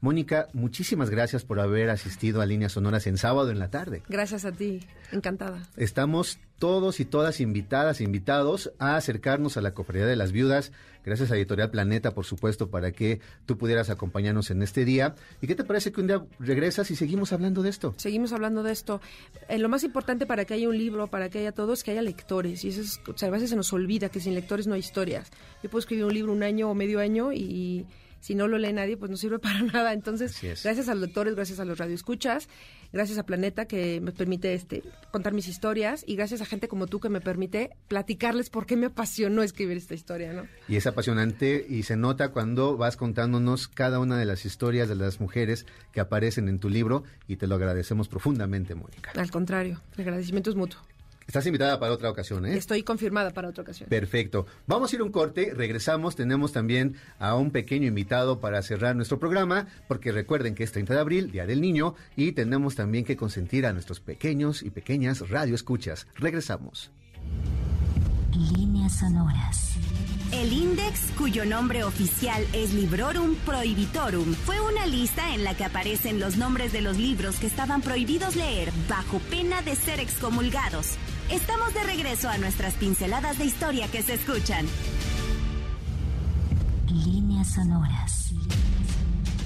Mónica, 0.00 0.48
muchísimas 0.52 1.10
gracias 1.10 1.44
por 1.44 1.60
haber 1.60 1.90
asistido 1.90 2.40
a 2.40 2.46
Líneas 2.46 2.72
Sonoras 2.72 3.06
en 3.06 3.16
sábado 3.16 3.50
en 3.50 3.58
la 3.58 3.70
tarde. 3.70 4.02
Gracias 4.08 4.44
a 4.44 4.52
ti, 4.52 4.80
encantada. 5.12 5.62
Estamos 5.76 6.38
todos 6.58 7.00
y 7.00 7.04
todas 7.04 7.40
invitadas, 7.40 8.00
invitados 8.00 8.72
a 8.78 8.96
acercarnos 8.96 9.56
a 9.56 9.60
la 9.60 9.74
Cofradía 9.74 10.06
de 10.06 10.16
las 10.16 10.32
Viudas. 10.32 10.72
Gracias 11.04 11.30
a 11.30 11.36
Editorial 11.36 11.70
Planeta, 11.70 12.12
por 12.12 12.24
supuesto, 12.24 12.70
para 12.70 12.92
que 12.92 13.20
tú 13.44 13.58
pudieras 13.58 13.90
acompañarnos 13.90 14.50
en 14.50 14.62
este 14.62 14.86
día. 14.86 15.14
¿Y 15.42 15.46
qué 15.46 15.54
te 15.54 15.64
parece 15.64 15.92
que 15.92 16.00
un 16.00 16.06
día 16.06 16.24
regresas 16.38 16.90
y 16.90 16.96
seguimos 16.96 17.32
hablando 17.32 17.62
de 17.62 17.68
esto? 17.70 17.94
Seguimos 17.98 18.32
hablando 18.32 18.62
de 18.62 18.72
esto. 18.72 19.02
Eh, 19.48 19.58
lo 19.58 19.68
más 19.68 19.84
importante 19.84 20.24
para 20.24 20.46
que 20.46 20.54
haya 20.54 20.68
un 20.68 20.78
libro, 20.78 21.08
para 21.08 21.28
que 21.28 21.40
haya 21.40 21.52
todo, 21.52 21.74
es 21.74 21.84
que 21.84 21.90
haya 21.90 22.00
lectores. 22.00 22.64
Y 22.64 22.68
eso 22.68 22.80
es, 22.80 23.00
o 23.06 23.16
sea, 23.18 23.28
a 23.28 23.32
veces 23.32 23.50
se 23.50 23.56
nos 23.56 23.72
olvida 23.72 24.08
que 24.08 24.20
sin 24.20 24.34
lectores 24.34 24.66
no 24.66 24.74
hay 24.74 24.80
historias. 24.80 25.30
Yo 25.62 25.68
puedo 25.68 25.80
escribir 25.80 26.06
un 26.06 26.14
libro 26.14 26.32
un 26.32 26.42
año 26.42 26.70
o 26.70 26.74
medio 26.74 27.00
año 27.00 27.32
y 27.32 27.86
si 28.24 28.34
no 28.34 28.48
lo 28.48 28.56
lee 28.56 28.72
nadie, 28.72 28.96
pues 28.96 29.10
no 29.10 29.18
sirve 29.18 29.38
para 29.46 29.60
nada. 29.60 29.92
Entonces, 29.92 30.34
gracias 30.40 30.88
a 30.88 30.94
los 30.94 31.02
lectores, 31.02 31.34
gracias 31.34 31.60
a 31.60 31.66
los 31.66 31.76
radioescuchas, 31.76 32.48
gracias 32.90 33.18
a 33.18 33.26
Planeta 33.26 33.66
que 33.66 34.00
me 34.00 34.12
permite 34.12 34.54
este 34.54 34.82
contar 35.10 35.34
mis 35.34 35.46
historias 35.46 36.04
y 36.06 36.16
gracias 36.16 36.40
a 36.40 36.46
gente 36.46 36.66
como 36.66 36.86
tú 36.86 37.00
que 37.00 37.10
me 37.10 37.20
permite 37.20 37.76
platicarles 37.86 38.48
por 38.48 38.64
qué 38.64 38.78
me 38.78 38.86
apasionó 38.86 39.42
escribir 39.42 39.76
esta 39.76 39.92
historia, 39.92 40.32
¿no? 40.32 40.46
Y 40.68 40.76
es 40.76 40.86
apasionante 40.86 41.66
y 41.68 41.82
se 41.82 41.96
nota 41.96 42.30
cuando 42.30 42.78
vas 42.78 42.96
contándonos 42.96 43.68
cada 43.68 43.98
una 44.00 44.16
de 44.16 44.24
las 44.24 44.46
historias 44.46 44.88
de 44.88 44.94
las 44.94 45.20
mujeres 45.20 45.66
que 45.92 46.00
aparecen 46.00 46.48
en 46.48 46.58
tu 46.58 46.70
libro 46.70 47.04
y 47.28 47.36
te 47.36 47.46
lo 47.46 47.56
agradecemos 47.56 48.08
profundamente, 48.08 48.74
Mónica. 48.74 49.12
Al 49.16 49.30
contrario, 49.30 49.82
el 49.96 50.00
agradecimiento 50.00 50.48
es 50.48 50.56
mutuo. 50.56 50.80
Estás 51.26 51.46
invitada 51.46 51.78
para 51.80 51.92
otra 51.92 52.10
ocasión, 52.10 52.46
¿eh? 52.46 52.56
Estoy 52.56 52.82
confirmada 52.82 53.30
para 53.30 53.48
otra 53.48 53.62
ocasión. 53.62 53.88
Perfecto. 53.88 54.46
Vamos 54.66 54.92
a 54.92 54.96
ir 54.96 55.00
a 55.00 55.04
un 55.04 55.12
corte, 55.12 55.52
regresamos, 55.54 56.16
tenemos 56.16 56.52
también 56.52 56.96
a 57.18 57.34
un 57.34 57.50
pequeño 57.50 57.88
invitado 57.88 58.40
para 58.40 58.62
cerrar 58.62 58.94
nuestro 58.96 59.18
programa, 59.18 59.66
porque 59.88 60.12
recuerden 60.12 60.54
que 60.54 60.64
es 60.64 60.72
30 60.72 60.94
de 60.94 61.00
abril, 61.00 61.30
Día 61.30 61.46
del 61.46 61.60
Niño, 61.60 61.94
y 62.16 62.32
tenemos 62.32 62.74
también 62.74 63.04
que 63.04 63.16
consentir 63.16 63.66
a 63.66 63.72
nuestros 63.72 64.00
pequeños 64.00 64.62
y 64.62 64.70
pequeñas 64.70 65.28
radioescuchas. 65.28 66.06
Regresamos. 66.16 66.90
Líneas 68.56 68.98
sonoras. 68.98 69.76
El 70.32 70.52
Index, 70.52 71.12
cuyo 71.16 71.44
nombre 71.44 71.84
oficial 71.84 72.44
es 72.52 72.74
Librorum 72.74 73.36
Prohibitorum, 73.46 74.34
fue 74.34 74.60
una 74.60 74.84
lista 74.84 75.32
en 75.32 75.44
la 75.44 75.54
que 75.54 75.64
aparecen 75.64 76.18
los 76.18 76.36
nombres 76.36 76.72
de 76.72 76.80
los 76.80 76.98
libros 76.98 77.36
que 77.36 77.46
estaban 77.46 77.80
prohibidos 77.82 78.34
leer 78.34 78.72
bajo 78.88 79.20
pena 79.30 79.62
de 79.62 79.76
ser 79.76 80.00
excomulgados. 80.00 80.98
Estamos 81.30 81.72
de 81.74 81.82
regreso 81.84 82.28
a 82.28 82.38
nuestras 82.38 82.74
pinceladas 82.74 83.38
de 83.38 83.44
historia 83.46 83.88
que 83.90 84.02
se 84.02 84.14
escuchan. 84.14 84.66
Líneas 87.04 87.54
sonoras. 87.54 88.30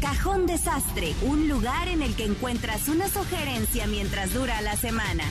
Cajón 0.00 0.46
Desastre, 0.46 1.14
un 1.22 1.48
lugar 1.48 1.88
en 1.88 2.02
el 2.02 2.14
que 2.14 2.24
encuentras 2.24 2.88
una 2.88 3.08
sugerencia 3.08 3.86
mientras 3.86 4.32
dura 4.34 4.60
la 4.60 4.76
semana. 4.76 5.24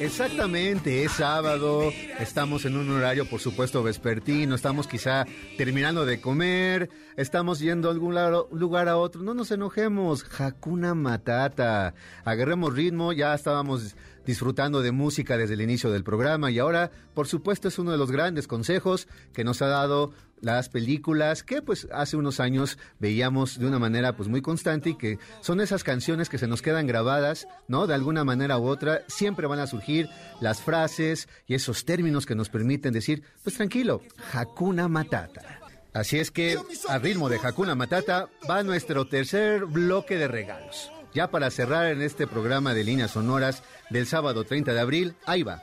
Exactamente, 0.00 1.04
es 1.04 1.12
sábado, 1.12 1.92
estamos 2.18 2.64
en 2.64 2.76
un 2.76 2.90
horario 2.90 3.28
por 3.30 3.40
supuesto 3.40 3.80
vespertino, 3.84 4.56
estamos 4.56 4.88
quizá 4.88 5.24
terminando 5.56 6.04
de 6.04 6.20
comer, 6.20 6.90
estamos 7.16 7.60
yendo 7.60 7.88
a 7.88 7.92
algún 7.92 8.12
lado- 8.12 8.48
lugar 8.50 8.88
a 8.88 8.96
otro, 8.96 9.22
no 9.22 9.34
nos 9.34 9.52
enojemos, 9.52 10.26
Hakuna 10.36 10.94
Matata, 10.96 11.94
agarremos 12.24 12.74
ritmo, 12.74 13.12
ya 13.12 13.34
estábamos 13.34 13.94
disfrutando 14.26 14.82
de 14.82 14.92
música 14.92 15.36
desde 15.36 15.54
el 15.54 15.60
inicio 15.60 15.90
del 15.90 16.04
programa 16.04 16.50
y 16.50 16.58
ahora 16.58 16.90
por 17.14 17.26
supuesto 17.26 17.68
es 17.68 17.78
uno 17.78 17.92
de 17.92 17.98
los 17.98 18.10
grandes 18.10 18.46
consejos 18.46 19.08
que 19.32 19.44
nos 19.44 19.62
ha 19.62 19.68
dado 19.68 20.12
las 20.40 20.68
películas 20.68 21.42
que 21.42 21.62
pues 21.62 21.88
hace 21.92 22.16
unos 22.16 22.38
años 22.38 22.78
veíamos 22.98 23.58
de 23.58 23.66
una 23.66 23.78
manera 23.78 24.16
pues 24.16 24.28
muy 24.28 24.42
constante 24.42 24.90
y 24.90 24.94
que 24.94 25.18
son 25.40 25.60
esas 25.60 25.84
canciones 25.84 26.28
que 26.28 26.38
se 26.38 26.46
nos 26.46 26.62
quedan 26.62 26.86
grabadas, 26.86 27.48
¿no? 27.66 27.86
De 27.86 27.94
alguna 27.94 28.24
manera 28.24 28.58
u 28.58 28.66
otra, 28.66 29.02
siempre 29.08 29.46
van 29.46 29.58
a 29.58 29.66
surgir 29.66 30.08
las 30.40 30.60
frases 30.60 31.28
y 31.46 31.54
esos 31.54 31.84
términos 31.84 32.26
que 32.26 32.34
nos 32.34 32.50
permiten 32.50 32.92
decir, 32.92 33.22
pues 33.42 33.56
tranquilo, 33.56 34.02
Hakuna 34.32 34.88
Matata. 34.88 35.60
Así 35.94 36.18
es 36.18 36.30
que, 36.30 36.58
a 36.88 36.98
ritmo 36.98 37.28
de 37.28 37.38
Hakuna 37.42 37.76
Matata, 37.76 38.28
va 38.50 38.64
nuestro 38.64 39.06
tercer 39.06 39.64
bloque 39.64 40.18
de 40.18 40.26
regalos. 40.26 40.90
Ya 41.14 41.30
para 41.30 41.50
cerrar 41.50 41.86
en 41.92 42.02
este 42.02 42.26
programa 42.26 42.74
de 42.74 42.84
líneas 42.84 43.12
sonoras 43.12 43.62
del 43.90 44.06
sábado 44.06 44.44
30 44.44 44.74
de 44.74 44.80
abril, 44.80 45.14
ahí 45.26 45.44
va. 45.44 45.62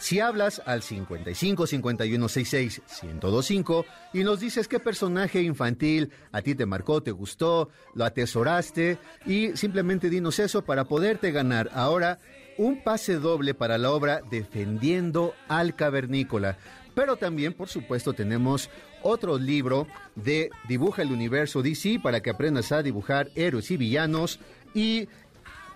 Si 0.00 0.18
hablas 0.18 0.62
al 0.64 0.82
55 0.82 1.66
51 1.66 2.28
66 2.28 2.82
1025 3.02 3.84
y 4.14 4.24
nos 4.24 4.40
dices 4.40 4.66
qué 4.66 4.80
personaje 4.80 5.42
infantil 5.42 6.10
a 6.32 6.40
ti 6.40 6.54
te 6.54 6.64
marcó, 6.64 7.02
te 7.02 7.10
gustó, 7.10 7.68
lo 7.94 8.06
atesoraste 8.06 8.98
y 9.26 9.56
simplemente 9.58 10.08
dinos 10.08 10.38
eso 10.38 10.64
para 10.64 10.84
poderte 10.84 11.32
ganar 11.32 11.70
ahora 11.74 12.18
un 12.56 12.82
pase 12.82 13.14
doble 13.14 13.52
para 13.52 13.76
la 13.76 13.90
obra 13.90 14.22
Defendiendo 14.30 15.34
al 15.48 15.76
Cavernícola. 15.76 16.56
Pero 16.94 17.16
también, 17.16 17.52
por 17.52 17.68
supuesto, 17.68 18.12
tenemos 18.12 18.68
otro 19.02 19.38
libro 19.38 19.86
de 20.16 20.50
Dibuja 20.68 21.02
el 21.02 21.12
Universo 21.12 21.62
DC 21.62 22.00
para 22.02 22.20
que 22.20 22.30
aprendas 22.30 22.72
a 22.72 22.82
dibujar 22.82 23.30
héroes 23.34 23.70
y 23.70 23.76
villanos 23.76 24.40
y 24.74 25.08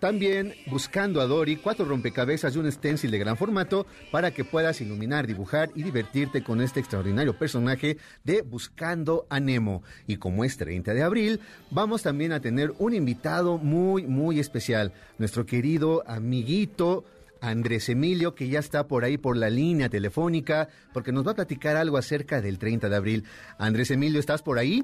también 0.05 0.53
buscando 0.67 1.23
a 1.23 1.27
Dory, 1.27 1.57
cuatro 1.57 1.87
rompecabezas 1.87 2.55
y 2.55 2.59
un 2.59 2.71
stencil 2.71 3.11
de 3.11 3.19
gran 3.19 3.39
formato 3.39 3.87
para 4.11 4.33
que 4.33 4.45
puedas 4.45 4.83
iluminar, 4.83 5.27
dibujar 5.27 5.71
y 5.75 5.83
divertirte 5.83 6.43
con 6.45 6.61
este 6.61 6.79
extraordinario 6.79 7.39
personaje 7.39 7.97
de 8.23 8.43
Buscando 8.43 9.27
a 9.31 9.41
Nemo. 9.41 9.83
Y 10.07 10.19
como 10.19 10.45
es 10.45 10.59
30 10.59 10.93
de 10.93 11.03
abril, 11.03 11.41
vamos 11.71 12.03
también 12.03 12.33
a 12.33 12.41
tener 12.41 12.75
un 12.79 12.93
invitado 12.93 13.57
muy, 13.57 14.07
muy 14.07 14.41
especial, 14.41 14.93
nuestro 15.17 15.47
querido 15.47 16.05
amiguito. 16.07 17.05
Andrés 17.41 17.89
Emilio, 17.89 18.35
que 18.35 18.49
ya 18.49 18.59
está 18.59 18.87
por 18.87 19.05
ahí 19.05 19.17
por 19.17 19.39
la 19.39 19.49
línea 19.49 19.89
telefónica, 19.89 20.69
porque 20.93 21.13
nos 21.13 21.27
va 21.27 21.31
a 21.31 21.37
platicar 21.37 21.77
algo 21.77 21.97
acerca 21.97 22.43
del 22.43 22.59
30 22.59 22.91
de 22.91 22.97
abril. 22.97 23.25
Andrés 23.57 23.91
Emilio, 23.91 24.21
¿estás 24.21 24.43
por 24.43 24.59
ahí? 24.59 24.83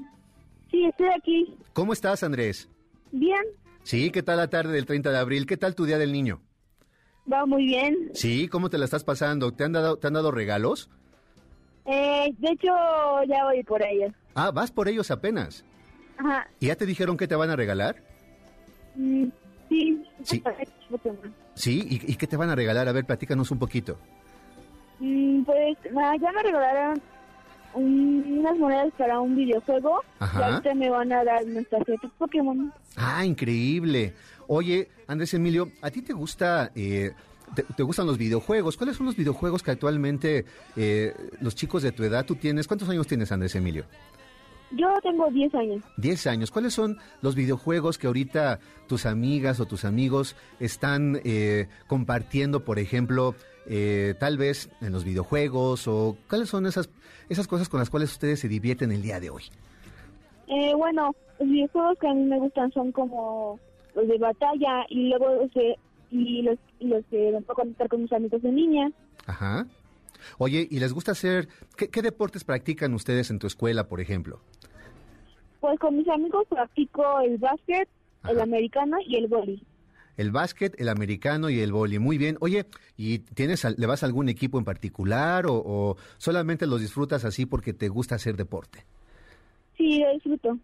Sí, 0.71 0.83
estoy 0.85 1.09
aquí. 1.15 1.55
¿Cómo 1.73 1.93
estás, 1.93 2.23
Andrés? 2.23 2.67
Bien, 3.11 3.41
Sí, 3.83 4.11
¿qué 4.11 4.23
tal 4.23 4.37
la 4.37 4.49
tarde 4.49 4.73
del 4.73 4.85
30 4.85 5.11
de 5.11 5.17
abril? 5.17 5.45
¿Qué 5.45 5.57
tal 5.57 5.75
tu 5.75 5.85
día 5.85 5.97
del 5.97 6.11
niño? 6.11 6.41
va 7.31 7.45
muy 7.45 7.65
bien. 7.65 8.09
Sí, 8.13 8.47
¿cómo 8.47 8.69
te 8.69 8.77
la 8.77 8.85
estás 8.85 9.03
pasando? 9.03 9.51
¿Te 9.53 9.63
han 9.63 9.71
dado, 9.71 9.97
te 9.97 10.07
han 10.07 10.13
dado 10.13 10.31
regalos? 10.31 10.89
Eh, 11.85 12.33
de 12.37 12.49
hecho, 12.51 12.67
ya 13.27 13.45
voy 13.45 13.63
por 13.63 13.81
ellos. 13.83 14.11
Ah, 14.35 14.51
vas 14.51 14.71
por 14.71 14.87
ellos 14.87 15.11
apenas. 15.11 15.63
Ajá. 16.17 16.47
¿Y 16.59 16.67
ya 16.67 16.75
te 16.75 16.85
dijeron 16.85 17.17
qué 17.17 17.27
te 17.27 17.35
van 17.35 17.49
a 17.49 17.55
regalar? 17.55 18.03
Mm, 18.95 19.27
sí. 19.69 20.03
Sí. 20.23 20.43
Sí, 21.55 21.87
¿y, 21.89 22.11
y 22.11 22.15
qué 22.15 22.27
te 22.27 22.37
van 22.37 22.49
a 22.49 22.55
regalar? 22.55 22.87
A 22.87 22.91
ver, 22.91 23.05
platícanos 23.05 23.51
un 23.51 23.59
poquito. 23.59 23.97
Mm, 24.99 25.43
pues 25.43 25.77
ya 25.93 26.31
me 26.31 26.43
regalaron 26.43 27.01
un- 27.73 28.37
unas 28.39 28.57
monedas 28.57 28.91
para 28.97 29.19
un 29.19 29.35
videojuego. 29.35 30.01
Ajá. 30.19 30.39
Y 30.39 30.43
ahorita 30.43 30.73
me 30.75 30.89
van 30.89 31.11
a 31.13 31.23
dar 31.23 31.45
nuestras 31.45 31.83
ciertas 31.85 32.11
Pokémon. 32.17 32.73
Ah, 32.95 33.25
increíble. 33.25 34.13
Oye, 34.47 34.89
Andrés 35.07 35.33
Emilio, 35.33 35.69
¿a 35.81 35.89
ti 35.91 36.01
te 36.01 36.13
gusta... 36.13 36.71
eh, 36.75 37.11
te, 37.55 37.63
te 37.63 37.83
gustan 37.83 38.05
los 38.07 38.17
videojuegos? 38.17 38.77
¿Cuáles 38.77 38.95
son 38.97 39.05
los 39.07 39.15
videojuegos 39.17 39.61
que 39.63 39.71
actualmente 39.71 40.45
eh, 40.77 41.13
los 41.41 41.53
chicos 41.55 41.83
de 41.83 41.91
tu 41.91 42.03
edad 42.03 42.25
tú 42.25 42.35
tienes? 42.35 42.67
¿Cuántos 42.67 42.87
años 42.89 43.07
tienes, 43.07 43.31
Andrés 43.31 43.55
Emilio? 43.55 43.85
Yo 44.73 44.87
tengo 45.03 45.29
10 45.29 45.53
años. 45.55 45.83
10 45.97 46.27
años. 46.27 46.49
¿Cuáles 46.49 46.73
son 46.73 46.97
los 47.21 47.35
videojuegos 47.35 47.97
que 47.97 48.07
ahorita 48.07 48.59
tus 48.87 49.05
amigas 49.05 49.59
o 49.59 49.65
tus 49.65 49.83
amigos 49.83 50.37
están 50.61 51.19
eh, 51.25 51.67
compartiendo, 51.87 52.63
por 52.63 52.79
ejemplo, 52.79 53.35
eh, 53.67 54.13
tal 54.19 54.37
vez 54.37 54.69
en 54.81 54.91
los 54.91 55.03
videojuegos? 55.03 55.87
¿O 55.87 56.17
cuáles 56.29 56.49
son 56.49 56.65
esas, 56.65 56.89
esas 57.29 57.47
cosas 57.47 57.69
con 57.69 57.79
las 57.79 57.89
cuales 57.89 58.11
ustedes 58.11 58.39
se 58.39 58.47
divierten 58.47 58.91
el 58.91 59.01
día 59.01 59.19
de 59.19 59.29
hoy? 59.29 59.43
Eh, 60.47 60.73
bueno, 60.75 61.15
los 61.39 61.49
videojuegos 61.49 61.97
que 61.99 62.07
a 62.07 62.13
mí 62.13 62.23
me 62.25 62.39
gustan 62.39 62.71
son 62.73 62.91
como 62.91 63.59
los 63.95 64.07
de 64.07 64.17
batalla 64.17 64.85
y 64.89 65.09
luego 65.09 65.35
los 65.35 65.53
de- 65.53 65.77
y 66.11 66.41
los, 66.41 66.57
y 66.79 66.87
los 66.87 67.05
que 67.05 67.31
me 67.31 67.41
puedo 67.41 67.55
conectar 67.61 67.87
con 67.87 68.01
mis 68.01 68.11
amigos 68.11 68.41
de 68.41 68.51
niña. 68.51 68.91
Ajá. 69.27 69.65
Oye, 70.37 70.67
¿y 70.69 70.79
les 70.79 70.91
gusta 70.93 71.13
hacer... 71.13 71.47
¿qué, 71.77 71.87
qué 71.89 72.01
deportes 72.01 72.43
practican 72.43 72.93
ustedes 72.93 73.31
en 73.31 73.39
tu 73.39 73.47
escuela, 73.47 73.87
por 73.87 74.01
ejemplo? 74.01 74.41
Pues 75.61 75.79
con 75.79 75.95
mis 75.97 76.07
amigos 76.09 76.45
practico 76.49 77.21
el 77.21 77.37
básquet, 77.37 77.87
el 78.29 78.39
americano 78.41 78.97
y 79.07 79.15
el 79.15 79.27
vóley. 79.27 79.63
El 80.17 80.31
básquet, 80.31 80.79
el 80.79 80.89
americano 80.89 81.49
y 81.49 81.59
el 81.59 81.71
vóley. 81.71 81.99
Muy 81.99 82.17
bien. 82.17 82.37
Oye, 82.39 82.65
¿y 82.97 83.19
tienes 83.19 83.63
le 83.63 83.85
vas 83.85 84.03
a 84.03 84.05
algún 84.05 84.29
equipo 84.29 84.57
en 84.57 84.65
particular 84.65 85.45
o, 85.47 85.55
o 85.55 85.97
solamente 86.17 86.67
los 86.67 86.81
disfrutas 86.81 87.25
así 87.25 87.45
porque 87.45 87.73
te 87.73 87.89
gusta 87.89 88.15
hacer 88.15 88.35
deporte? 88.35 88.85
Sí, 89.77 89.99
lo 89.99 90.13
disfruto. 90.13 90.57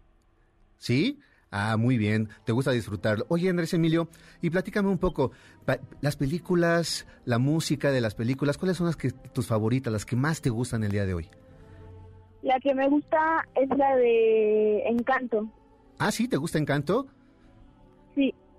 ¿Sí? 0.76 1.18
Ah, 1.50 1.76
muy 1.76 1.96
bien. 1.96 2.28
Te 2.44 2.52
gusta 2.52 2.72
disfrutarlo. 2.72 3.24
Oye, 3.28 3.48
Andrés 3.48 3.72
Emilio, 3.72 4.08
y 4.42 4.50
platícame 4.50 4.88
un 4.88 4.98
poco. 4.98 5.32
las 6.00 6.16
películas, 6.16 7.06
la 7.24 7.38
música 7.38 7.90
de 7.90 8.00
las 8.00 8.14
películas, 8.14 8.58
¿cuáles 8.58 8.76
son 8.76 8.86
las 8.86 8.96
que 8.96 9.10
tus 9.10 9.46
favoritas, 9.46 9.92
las 9.92 10.04
que 10.04 10.16
más 10.16 10.42
te 10.42 10.50
gustan 10.50 10.84
el 10.84 10.92
día 10.92 11.06
de 11.06 11.14
hoy? 11.14 11.28
La 12.42 12.60
que 12.60 12.74
me 12.74 12.88
gusta 12.88 13.46
es 13.54 13.68
la 13.70 13.96
de 13.96 14.82
Encanto. 14.88 15.48
Ah, 15.98 16.12
sí, 16.12 16.28
¿te 16.28 16.36
gusta 16.36 16.58
Encanto? 16.58 17.08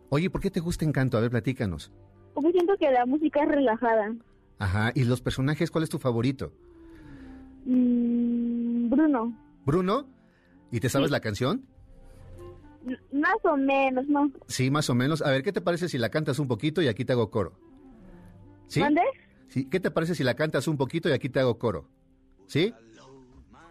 Oye, 0.10 0.30
¿por 0.30 0.42
qué 0.42 0.50
te 0.52 0.60
gusta 0.60 0.86
Encanto? 0.86 1.18
A 1.18 1.22
ver, 1.22 1.30
platícanos. 1.30 1.92
porque 2.34 2.52
siento 2.52 2.76
que 2.78 2.90
la 2.92 3.06
música 3.06 3.44
es 3.44 3.50
relajada. 3.50 4.16
Ajá. 4.60 4.92
¿Y 4.96 5.04
los 5.04 5.22
personajes, 5.22 5.72
cuál 5.72 5.84
es 5.84 5.90
tu 5.90 6.00
favorito? 6.00 6.54
Mm, 7.66 8.90
Bruno, 8.90 9.34
¿Bruno? 9.66 10.08
¿Y 10.72 10.80
te 10.80 10.90
sabes 10.90 11.08
Sí. 11.10 11.12
la 11.12 11.20
canción? 11.20 11.66
más 13.12 13.36
o 13.44 13.58
menos, 13.58 14.08
¿no? 14.08 14.32
Sí, 14.48 14.72
más 14.72 14.90
o 14.90 14.96
menos. 14.96 15.22
A 15.22 15.30
ver, 15.32 15.44
¿qué 15.44 15.52
te 15.52 15.60
parece 15.60 15.90
si 15.90 15.98
la 15.98 16.10
cantas 16.10 16.40
un 16.40 16.48
poquito 16.48 16.82
y 16.82 16.88
aquí 16.88 17.04
te 17.04 17.12
hago 17.12 17.30
coro? 17.30 17.60
¿Sí? 18.68 18.82
Sí, 19.50 19.66
¿Qué 19.66 19.80
te 19.82 19.92
parece 19.92 20.16
si 20.16 20.24
la 20.24 20.36
cantas 20.36 20.68
un 20.68 20.78
poquito 20.78 21.10
y 21.10 21.12
aquí 21.12 21.28
te 21.30 21.40
hago 21.42 21.60
coro? 21.60 21.90
¿Sí? 22.48 22.74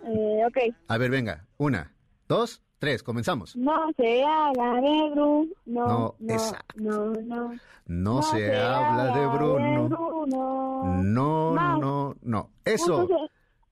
Eh, 0.04 0.42
ok. 0.46 0.74
A 0.88 0.98
ver, 0.98 1.10
venga. 1.10 1.46
Una, 1.56 1.94
dos, 2.28 2.62
tres, 2.78 3.02
comenzamos. 3.02 3.56
No 3.56 3.90
se 3.96 4.24
habla 4.24 4.80
de 4.80 5.10
Bruno. 5.10 5.46
No, 5.66 5.86
No, 5.86 6.14
no, 6.20 6.34
esa. 6.34 6.64
no, 6.76 7.12
no. 7.12 7.52
No, 7.86 8.22
se, 8.22 8.54
habla 8.56 9.16
de 9.18 9.26
Bruno. 9.26 9.88
Bruno. 9.88 11.02
No, 11.02 11.52
Más. 11.54 11.78
no, 11.80 12.16
no. 12.22 12.50
Eso. 12.64 13.08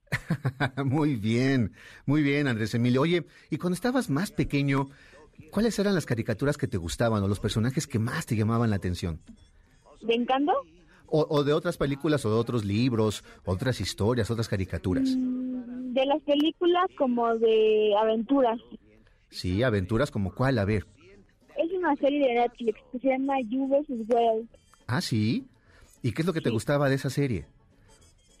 Muy 0.85 1.15
bien, 1.15 1.73
muy 2.05 2.23
bien, 2.23 2.47
Andrés 2.47 2.73
Emilio. 2.73 3.01
Oye, 3.01 3.25
y 3.49 3.57
cuando 3.57 3.73
estabas 3.75 4.09
más 4.09 4.31
pequeño, 4.31 4.87
¿cuáles 5.51 5.77
eran 5.79 5.93
las 5.95 6.05
caricaturas 6.05 6.57
que 6.57 6.67
te 6.67 6.77
gustaban 6.77 7.21
o 7.23 7.27
los 7.27 7.39
personajes 7.41 7.87
que 7.87 7.99
más 7.99 8.25
te 8.25 8.35
llamaban 8.37 8.69
la 8.69 8.77
atención? 8.77 9.19
¿De 10.01 10.13
Encanto? 10.15 10.53
O, 11.07 11.25
o 11.29 11.43
de 11.43 11.51
otras 11.53 11.77
películas 11.77 12.25
o 12.25 12.29
de 12.29 12.37
otros 12.39 12.63
libros, 12.65 13.23
otras 13.45 13.81
historias, 13.81 14.31
otras 14.31 14.47
caricaturas. 14.47 15.09
Mm, 15.15 15.93
De 15.93 16.05
las 16.05 16.21
películas 16.21 16.85
como 16.97 17.35
de 17.37 17.93
aventuras. 17.99 18.59
Sí, 19.29 19.63
aventuras 19.63 20.11
como 20.11 20.33
cuál, 20.33 20.57
a 20.59 20.65
ver. 20.65 20.85
Es 21.57 21.71
una 21.73 21.95
serie 21.95 22.27
de 22.27 22.33
Netflix 22.35 22.79
que 22.91 22.99
se 22.99 23.07
llama 23.07 23.39
You 23.41 23.67
vs. 23.67 23.89
Wild. 23.89 24.47
Ah, 24.87 25.01
sí. 25.01 25.45
¿Y 26.01 26.11
qué 26.11 26.21
es 26.21 26.25
lo 26.25 26.33
que 26.33 26.41
te 26.41 26.49
gustaba 26.49 26.89
de 26.89 26.95
esa 26.95 27.09
serie? 27.09 27.45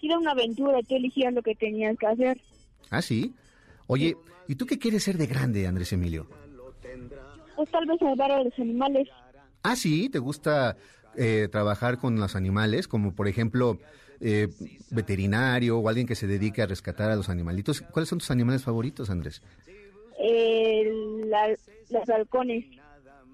Era 0.01 0.17
una 0.19 0.31
aventura, 0.31 0.79
tú 0.87 0.95
elegías 0.95 1.33
lo 1.33 1.41
que 1.41 1.55
tenías 1.55 1.97
que 1.97 2.07
hacer. 2.07 2.41
Ah, 2.89 3.01
sí. 3.01 3.33
Oye, 3.87 4.15
¿y 4.47 4.55
tú 4.55 4.65
qué 4.65 4.77
quieres 4.77 5.03
ser 5.03 5.17
de 5.17 5.27
grande, 5.27 5.67
Andrés 5.67 5.91
Emilio? 5.91 6.27
Pues 7.55 7.69
tal 7.71 7.85
vez 7.87 7.99
salvar 7.99 8.31
a 8.31 8.43
los 8.43 8.53
animales. 8.59 9.07
Ah, 9.63 9.75
sí, 9.75 10.09
¿te 10.09 10.19
gusta 10.19 10.77
eh, 11.17 11.49
trabajar 11.51 11.97
con 11.97 12.19
los 12.19 12.35
animales? 12.35 12.87
Como 12.87 13.15
por 13.15 13.27
ejemplo, 13.27 13.79
eh, 14.21 14.47
veterinario 14.91 15.79
o 15.79 15.89
alguien 15.89 16.07
que 16.07 16.15
se 16.15 16.27
dedique 16.27 16.61
a 16.61 16.67
rescatar 16.67 17.09
a 17.09 17.15
los 17.15 17.29
animalitos. 17.29 17.81
¿Cuáles 17.81 18.09
son 18.09 18.19
tus 18.19 18.31
animales 18.31 18.63
favoritos, 18.63 19.09
Andrés? 19.09 19.41
Eh, 20.19 20.83
la- 21.25 21.49
los 21.89 22.09
halcones. 22.09 22.65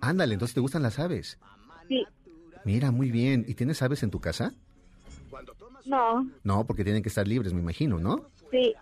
Ándale, 0.02 0.34
entonces 0.34 0.54
te 0.54 0.60
gustan 0.62 0.84
las 0.84 1.00
aves. 1.00 1.40
Sí. 1.88 2.06
Mira, 2.66 2.92
muy 2.92 3.12
bien. 3.12 3.46
¿Y 3.48 3.54
tienes 3.56 3.82
aves 3.82 4.04
en 4.04 4.12
tu 4.12 4.20
casa? 4.20 4.54
No. 5.86 6.30
No, 6.44 6.66
porque 6.66 6.84
tienen 6.84 7.04
que 7.04 7.10
estar 7.10 7.28
libres, 7.28 7.54
me 7.54 7.60
imagino, 7.60 8.00
¿no? 8.00 8.30
Sí. 8.52 8.74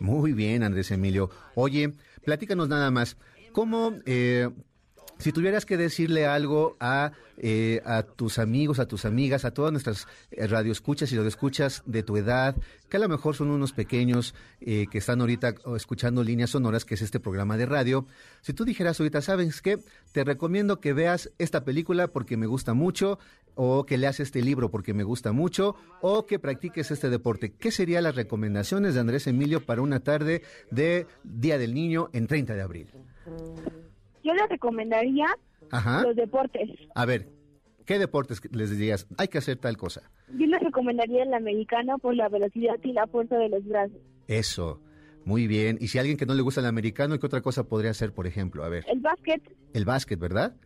Muy 0.00 0.32
bien, 0.32 0.62
Andrés 0.62 0.90
Emilio. 0.90 1.30
Oye, 1.54 1.94
platícanos 2.24 2.68
nada 2.68 2.90
más. 2.90 3.16
¿Cómo, 3.52 3.92
eh, 4.06 4.50
si 5.18 5.32
tuvieras 5.32 5.64
que 5.64 5.76
decirle 5.76 6.26
algo 6.26 6.76
a, 6.78 7.12
eh, 7.38 7.80
a 7.84 8.02
tus 8.02 8.38
amigos, 8.38 8.78
a 8.78 8.86
tus 8.86 9.04
amigas, 9.04 9.44
a 9.44 9.52
todas 9.52 9.72
nuestras 9.72 10.06
eh, 10.30 10.46
radioescuchas 10.46 11.10
y 11.12 11.16
radioescuchas 11.16 11.82
de 11.86 12.02
tu 12.02 12.16
edad, 12.16 12.56
que 12.88 12.98
a 12.98 13.00
lo 13.00 13.08
mejor 13.08 13.34
son 13.34 13.50
unos 13.50 13.72
pequeños 13.72 14.34
eh, 14.60 14.86
que 14.90 14.98
están 14.98 15.20
ahorita 15.20 15.54
escuchando 15.74 16.22
líneas 16.22 16.50
sonoras, 16.50 16.84
que 16.84 16.94
es 16.94 17.02
este 17.02 17.18
programa 17.18 17.56
de 17.56 17.66
radio, 17.66 18.06
si 18.42 18.52
tú 18.52 18.64
dijeras 18.64 19.00
ahorita, 19.00 19.22
¿sabes 19.22 19.62
qué? 19.62 19.78
Te 20.12 20.22
recomiendo 20.22 20.80
que 20.80 20.92
veas 20.92 21.30
esta 21.38 21.64
película 21.64 22.08
porque 22.08 22.36
me 22.36 22.46
gusta 22.46 22.74
mucho, 22.74 23.18
o 23.54 23.86
que 23.86 23.96
leas 23.96 24.20
este 24.20 24.42
libro 24.42 24.70
porque 24.70 24.92
me 24.92 25.02
gusta 25.02 25.32
mucho, 25.32 25.76
o 26.02 26.26
que 26.26 26.38
practiques 26.38 26.90
este 26.90 27.08
deporte. 27.08 27.52
¿Qué 27.52 27.70
serían 27.70 28.04
las 28.04 28.14
recomendaciones 28.14 28.94
de 28.94 29.00
Andrés 29.00 29.26
Emilio 29.26 29.64
para 29.64 29.80
una 29.80 30.00
tarde 30.00 30.42
de 30.70 31.06
Día 31.24 31.56
del 31.56 31.72
Niño 31.72 32.10
en 32.12 32.26
30 32.26 32.54
de 32.54 32.62
abril? 32.62 32.90
Yo 34.26 34.34
le 34.34 34.46
recomendaría 34.48 35.26
Ajá. 35.70 36.02
los 36.02 36.16
deportes. 36.16 36.68
A 36.94 37.06
ver, 37.06 37.28
¿Qué 37.86 38.00
deportes 38.00 38.40
les 38.52 38.70
dirías? 38.76 39.06
Hay 39.16 39.28
que 39.28 39.38
hacer 39.38 39.58
tal 39.58 39.76
cosa. 39.76 40.10
Yo 40.36 40.44
les 40.46 40.60
recomendaría 40.60 41.22
el 41.22 41.32
americano 41.32 41.98
por 41.98 42.16
la 42.16 42.28
velocidad 42.28 42.74
y 42.82 42.92
la 42.92 43.06
fuerza 43.06 43.36
de 43.38 43.48
los 43.48 43.64
brazos. 43.64 43.96
Eso. 44.26 44.80
Muy 45.24 45.46
bien. 45.46 45.78
Y 45.80 45.86
si 45.86 45.98
a 45.98 46.00
alguien 46.00 46.16
que 46.16 46.26
no 46.26 46.34
le 46.34 46.42
gusta 46.42 46.60
el 46.60 46.66
americano, 46.66 47.16
¿qué 47.20 47.26
otra 47.26 47.42
cosa 47.42 47.62
podría 47.68 47.92
hacer, 47.92 48.12
por 48.12 48.26
ejemplo? 48.26 48.64
A 48.64 48.68
ver. 48.68 48.84
El 48.88 48.98
básquet, 48.98 49.40
El 49.72 49.84
básquet, 49.84 50.18
¿verdad? 50.18 50.56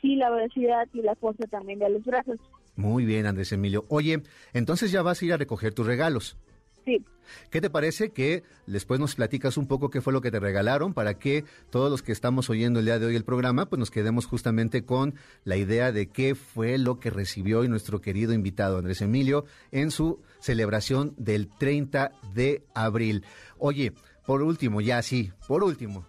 sí, 0.00 0.16
la 0.16 0.30
velocidad 0.30 0.88
y 0.94 1.02
la 1.02 1.14
fuerza 1.16 1.46
también 1.46 1.78
de 1.78 1.90
los 1.90 2.02
brazos. 2.04 2.38
Muy 2.74 3.04
bien, 3.04 3.26
Andrés 3.26 3.52
Emilio. 3.52 3.84
Oye, 3.90 4.22
entonces 4.54 4.90
ya 4.90 5.02
vas 5.02 5.20
a 5.20 5.24
ir 5.26 5.32
a 5.34 5.36
recoger 5.36 5.74
tus 5.74 5.86
regalos. 5.86 6.38
Sí. 6.86 7.04
¿Qué 7.50 7.60
te 7.60 7.68
parece 7.68 8.10
que 8.10 8.44
después 8.68 9.00
nos 9.00 9.16
platicas 9.16 9.56
un 9.56 9.66
poco 9.66 9.90
qué 9.90 10.00
fue 10.00 10.12
lo 10.12 10.20
que 10.20 10.30
te 10.30 10.38
regalaron 10.38 10.94
para 10.94 11.18
que 11.18 11.44
todos 11.68 11.90
los 11.90 12.00
que 12.00 12.12
estamos 12.12 12.48
oyendo 12.48 12.78
el 12.78 12.86
día 12.86 13.00
de 13.00 13.06
hoy 13.06 13.16
el 13.16 13.24
programa, 13.24 13.66
pues 13.66 13.80
nos 13.80 13.90
quedemos 13.90 14.26
justamente 14.26 14.84
con 14.84 15.16
la 15.42 15.56
idea 15.56 15.90
de 15.90 16.08
qué 16.08 16.36
fue 16.36 16.78
lo 16.78 17.00
que 17.00 17.10
recibió 17.10 17.58
hoy 17.58 17.68
nuestro 17.68 18.00
querido 18.00 18.32
invitado 18.32 18.78
Andrés 18.78 19.02
Emilio 19.02 19.44
en 19.72 19.90
su 19.90 20.22
celebración 20.38 21.14
del 21.18 21.48
30 21.48 22.12
de 22.32 22.64
abril? 22.72 23.24
Oye, 23.58 23.92
por 24.24 24.42
último, 24.42 24.80
ya 24.80 25.02
sí, 25.02 25.32
por 25.48 25.64
último, 25.64 26.06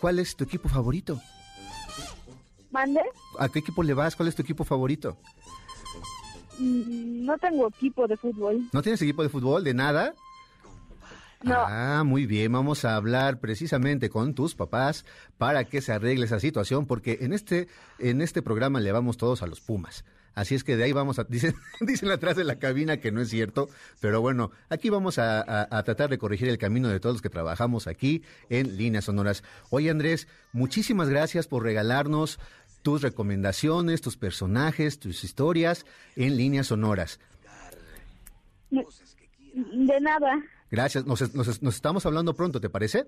¿cuál 0.00 0.18
es 0.18 0.34
tu 0.34 0.44
equipo 0.44 0.70
favorito? 0.70 1.20
¿Mande? 2.70 3.02
¿A 3.38 3.50
qué 3.50 3.58
equipo 3.58 3.82
le 3.82 3.92
vas? 3.92 4.16
¿Cuál 4.16 4.30
es 4.30 4.34
tu 4.34 4.40
equipo 4.40 4.64
favorito? 4.64 5.18
Mm, 6.58 7.24
No 7.24 7.38
tengo 7.38 7.68
equipo 7.68 8.06
de 8.06 8.16
fútbol. 8.16 8.62
¿No 8.72 8.82
tienes 8.82 9.00
equipo 9.02 9.22
de 9.22 9.28
fútbol? 9.28 9.64
¿De 9.64 9.74
nada? 9.74 10.14
No. 11.42 11.56
Ah, 11.58 12.02
muy 12.06 12.24
bien. 12.24 12.52
Vamos 12.52 12.84
a 12.86 12.96
hablar 12.96 13.38
precisamente 13.38 14.08
con 14.08 14.34
tus 14.34 14.54
papás 14.54 15.04
para 15.36 15.64
que 15.64 15.82
se 15.82 15.92
arregle 15.92 16.24
esa 16.24 16.40
situación, 16.40 16.86
porque 16.86 17.18
en 17.20 17.34
este, 17.34 17.68
en 17.98 18.22
este 18.22 18.40
programa 18.40 18.80
le 18.80 18.92
vamos 18.92 19.18
todos 19.18 19.42
a 19.42 19.46
los 19.46 19.60
Pumas. 19.60 20.04
Así 20.34 20.54
es 20.56 20.64
que 20.64 20.76
de 20.76 20.82
ahí 20.84 20.92
vamos 20.92 21.18
a, 21.18 21.24
dicen, 21.28 21.54
dicen 21.80 22.10
atrás 22.10 22.34
de 22.36 22.44
la 22.44 22.58
cabina 22.58 22.96
que 22.96 23.12
no 23.12 23.20
es 23.20 23.28
cierto, 23.28 23.68
pero 24.00 24.20
bueno, 24.22 24.50
aquí 24.70 24.88
vamos 24.90 25.18
a, 25.18 25.40
a- 25.42 25.68
a 25.70 25.82
tratar 25.84 26.08
de 26.10 26.18
corregir 26.18 26.48
el 26.48 26.58
camino 26.58 26.88
de 26.88 26.98
todos 26.98 27.16
los 27.16 27.22
que 27.22 27.28
trabajamos 27.30 27.86
aquí 27.86 28.22
en 28.48 28.76
Líneas 28.78 29.04
Sonoras. 29.04 29.44
Oye 29.70 29.90
Andrés, 29.90 30.26
muchísimas 30.52 31.08
gracias 31.10 31.46
por 31.46 31.62
regalarnos 31.62 32.40
tus 32.84 33.00
recomendaciones, 33.02 34.02
tus 34.02 34.16
personajes, 34.18 34.98
tus 35.00 35.24
historias 35.24 35.86
en 36.16 36.36
Líneas 36.36 36.66
Sonoras. 36.66 37.18
De 38.70 40.00
nada. 40.00 40.42
Gracias, 40.70 41.06
nos, 41.06 41.34
nos- 41.34 41.62
nos 41.62 41.74
estamos 41.74 42.04
hablando 42.04 42.34
pronto, 42.34 42.60
¿te 42.60 42.68
parece? 42.68 43.06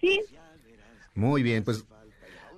Sí, 0.00 0.20
Muy 1.14 1.42
bien, 1.44 1.62
pues, 1.62 1.84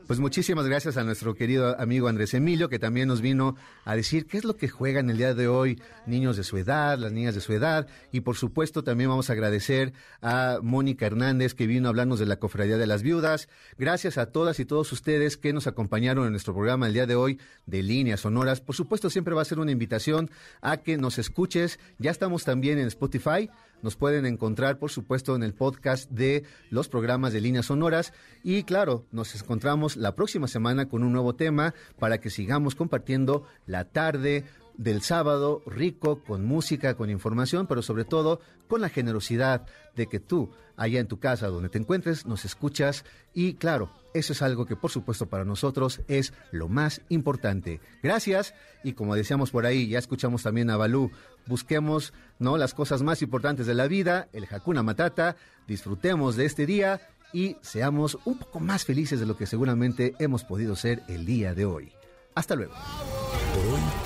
pues 0.07 0.21
muchísimas 0.21 0.67
gracias 0.67 0.97
a 0.97 1.05
nuestro 1.05 1.35
querido 1.35 1.79
amigo 1.81 2.09
Andrés 2.09 2.35
Emilio, 2.35 2.69
que 2.69 2.79
también 2.79 3.09
nos 3.09 3.21
vino 3.21 3.57
a 3.85 3.97
decir 3.97 4.27
qué 4.27 4.39
es 4.39 4.45
lo 4.45 4.57
que 4.57 4.69
juegan 4.69 5.11
el 5.11 5.17
día 5.17 5.35
de 5.35 5.49
hoy 5.49 5.81
niños 6.07 6.37
de 6.37 6.45
su 6.45 6.57
edad, 6.57 6.99
las 6.99 7.13
niñas 7.13 7.35
de 7.35 7.41
su 7.41 7.53
edad, 7.53 7.89
y 8.13 8.21
por 8.21 8.37
supuesto 8.37 8.85
también 8.85 9.11
vamos 9.11 9.31
a 9.31 9.33
agradecer 9.33 9.93
a 10.23 10.59
Mónica 10.63 11.07
Hernández, 11.07 11.55
que 11.55 11.67
vino 11.67 11.89
a 11.89 11.91
hablarnos 11.91 12.21
de 12.21 12.27
la 12.27 12.37
Cofradía 12.37 12.79
de 12.79 12.87
las 12.87 13.03
Viudas. 13.03 13.49
Gracias 13.79 14.17
a 14.19 14.27
todas 14.27 14.61
y 14.61 14.65
todos 14.65 14.93
ustedes 14.93 15.37
que 15.37 15.53
nos 15.53 15.67
acompañaron 15.67 16.27
en 16.27 16.33
nuestro 16.33 16.55
programa 16.55 16.87
el 16.87 16.95
día 16.95 17.07
de 17.07 17.17
hoy 17.17 17.41
de 17.67 17.83
Líneas 17.83 18.21
Sonoras. 18.21 18.61
Por 18.61 18.77
supuesto, 18.77 19.11
siempre 19.11 19.35
va 19.35 19.43
a 19.43 19.47
ser 19.47 19.59
una 19.59 19.73
invitación 19.73 20.31
a 20.61 20.77
que 20.77 20.97
nos 20.99 21.19
escuches. 21.19 21.81
Ya 21.99 22.13
estamos 22.13 22.45
también 22.45 22.79
en 22.79 22.87
Spotify. 22.87 23.51
Nos 23.83 23.97
pueden 23.97 24.27
encontrar, 24.27 24.79
por 24.79 24.91
supuesto, 24.91 25.37
en 25.37 25.43
el 25.43 25.55
podcast 25.55 26.11
de 26.11 26.45
los 26.70 26.89
programas 26.89 27.33
de 27.33 27.41
líneas 27.41 27.66
sonoras. 27.66 28.12
Y 28.43 28.64
claro, 28.64 29.07
nos 29.12 29.35
encontramos 29.35 29.97
la 29.97 30.14
próxima 30.14 30.49
semana 30.49 30.89
con 30.89 31.03
un 31.03 31.12
nuevo 31.12 31.35
tema 31.35 31.74
para 31.99 32.18
que 32.18 32.31
sigamos 32.31 32.74
compartiendo 32.74 33.45
la 33.66 33.85
tarde 33.85 34.45
del 34.79 35.03
sábado 35.03 35.62
rico 35.66 36.22
con 36.22 36.45
música, 36.45 36.95
con 36.95 37.11
información, 37.11 37.66
pero 37.66 37.83
sobre 37.83 38.05
todo 38.05 38.41
con 38.68 38.81
la 38.81 38.89
generosidad 38.89 39.66
de 39.95 40.07
que 40.07 40.20
tú, 40.20 40.51
allá 40.77 41.01
en 41.01 41.09
tu 41.09 41.18
casa 41.18 41.49
donde 41.49 41.68
te 41.68 41.79
encuentres, 41.79 42.27
nos 42.27 42.45
escuchas 42.45 43.05
y 43.33 43.55
claro, 43.55 43.91
eso 44.14 44.33
es 44.33 44.43
algo 44.43 44.66
que 44.66 44.77
por 44.77 44.91
supuesto 44.91 45.27
para 45.27 45.45
nosotros 45.45 46.01
es 46.09 46.33
lo 46.53 46.68
más 46.68 47.01
importante. 47.09 47.81
Gracias 48.03 48.55
y 48.85 48.93
como 48.93 49.14
decíamos 49.14 49.51
por 49.51 49.66
ahí, 49.66 49.89
ya 49.89 49.99
escuchamos 49.99 50.43
también 50.43 50.70
a 50.70 50.77
Balú, 50.77 51.11
busquemos 51.47 52.12
no 52.39 52.57
las 52.57 52.74
cosas 52.74 53.03
más 53.03 53.22
importantes 53.22 53.66
de 53.66 53.74
la 53.74 53.89
vida, 53.89 54.29
el 54.33 54.47
Hakuna 54.51 54.83
Matata, 54.83 55.37
disfrutemos 55.66 56.37
de 56.37 56.45
este 56.45 56.66
día 56.66 57.01
y 57.33 57.57
seamos 57.61 58.18
un 58.24 58.39
poco 58.39 58.61
más 58.61 58.85
felices 58.85 59.20
de 59.20 59.27
lo 59.27 59.37
que 59.37 59.47
seguramente 59.47 60.14
hemos 60.18 60.45
podido 60.45 60.77
ser 60.77 61.03
el 61.09 61.27
día 61.27 61.55
de 61.55 61.64
hoy. 61.64 61.93
Hasta 62.35 62.55
luego. 62.55 62.74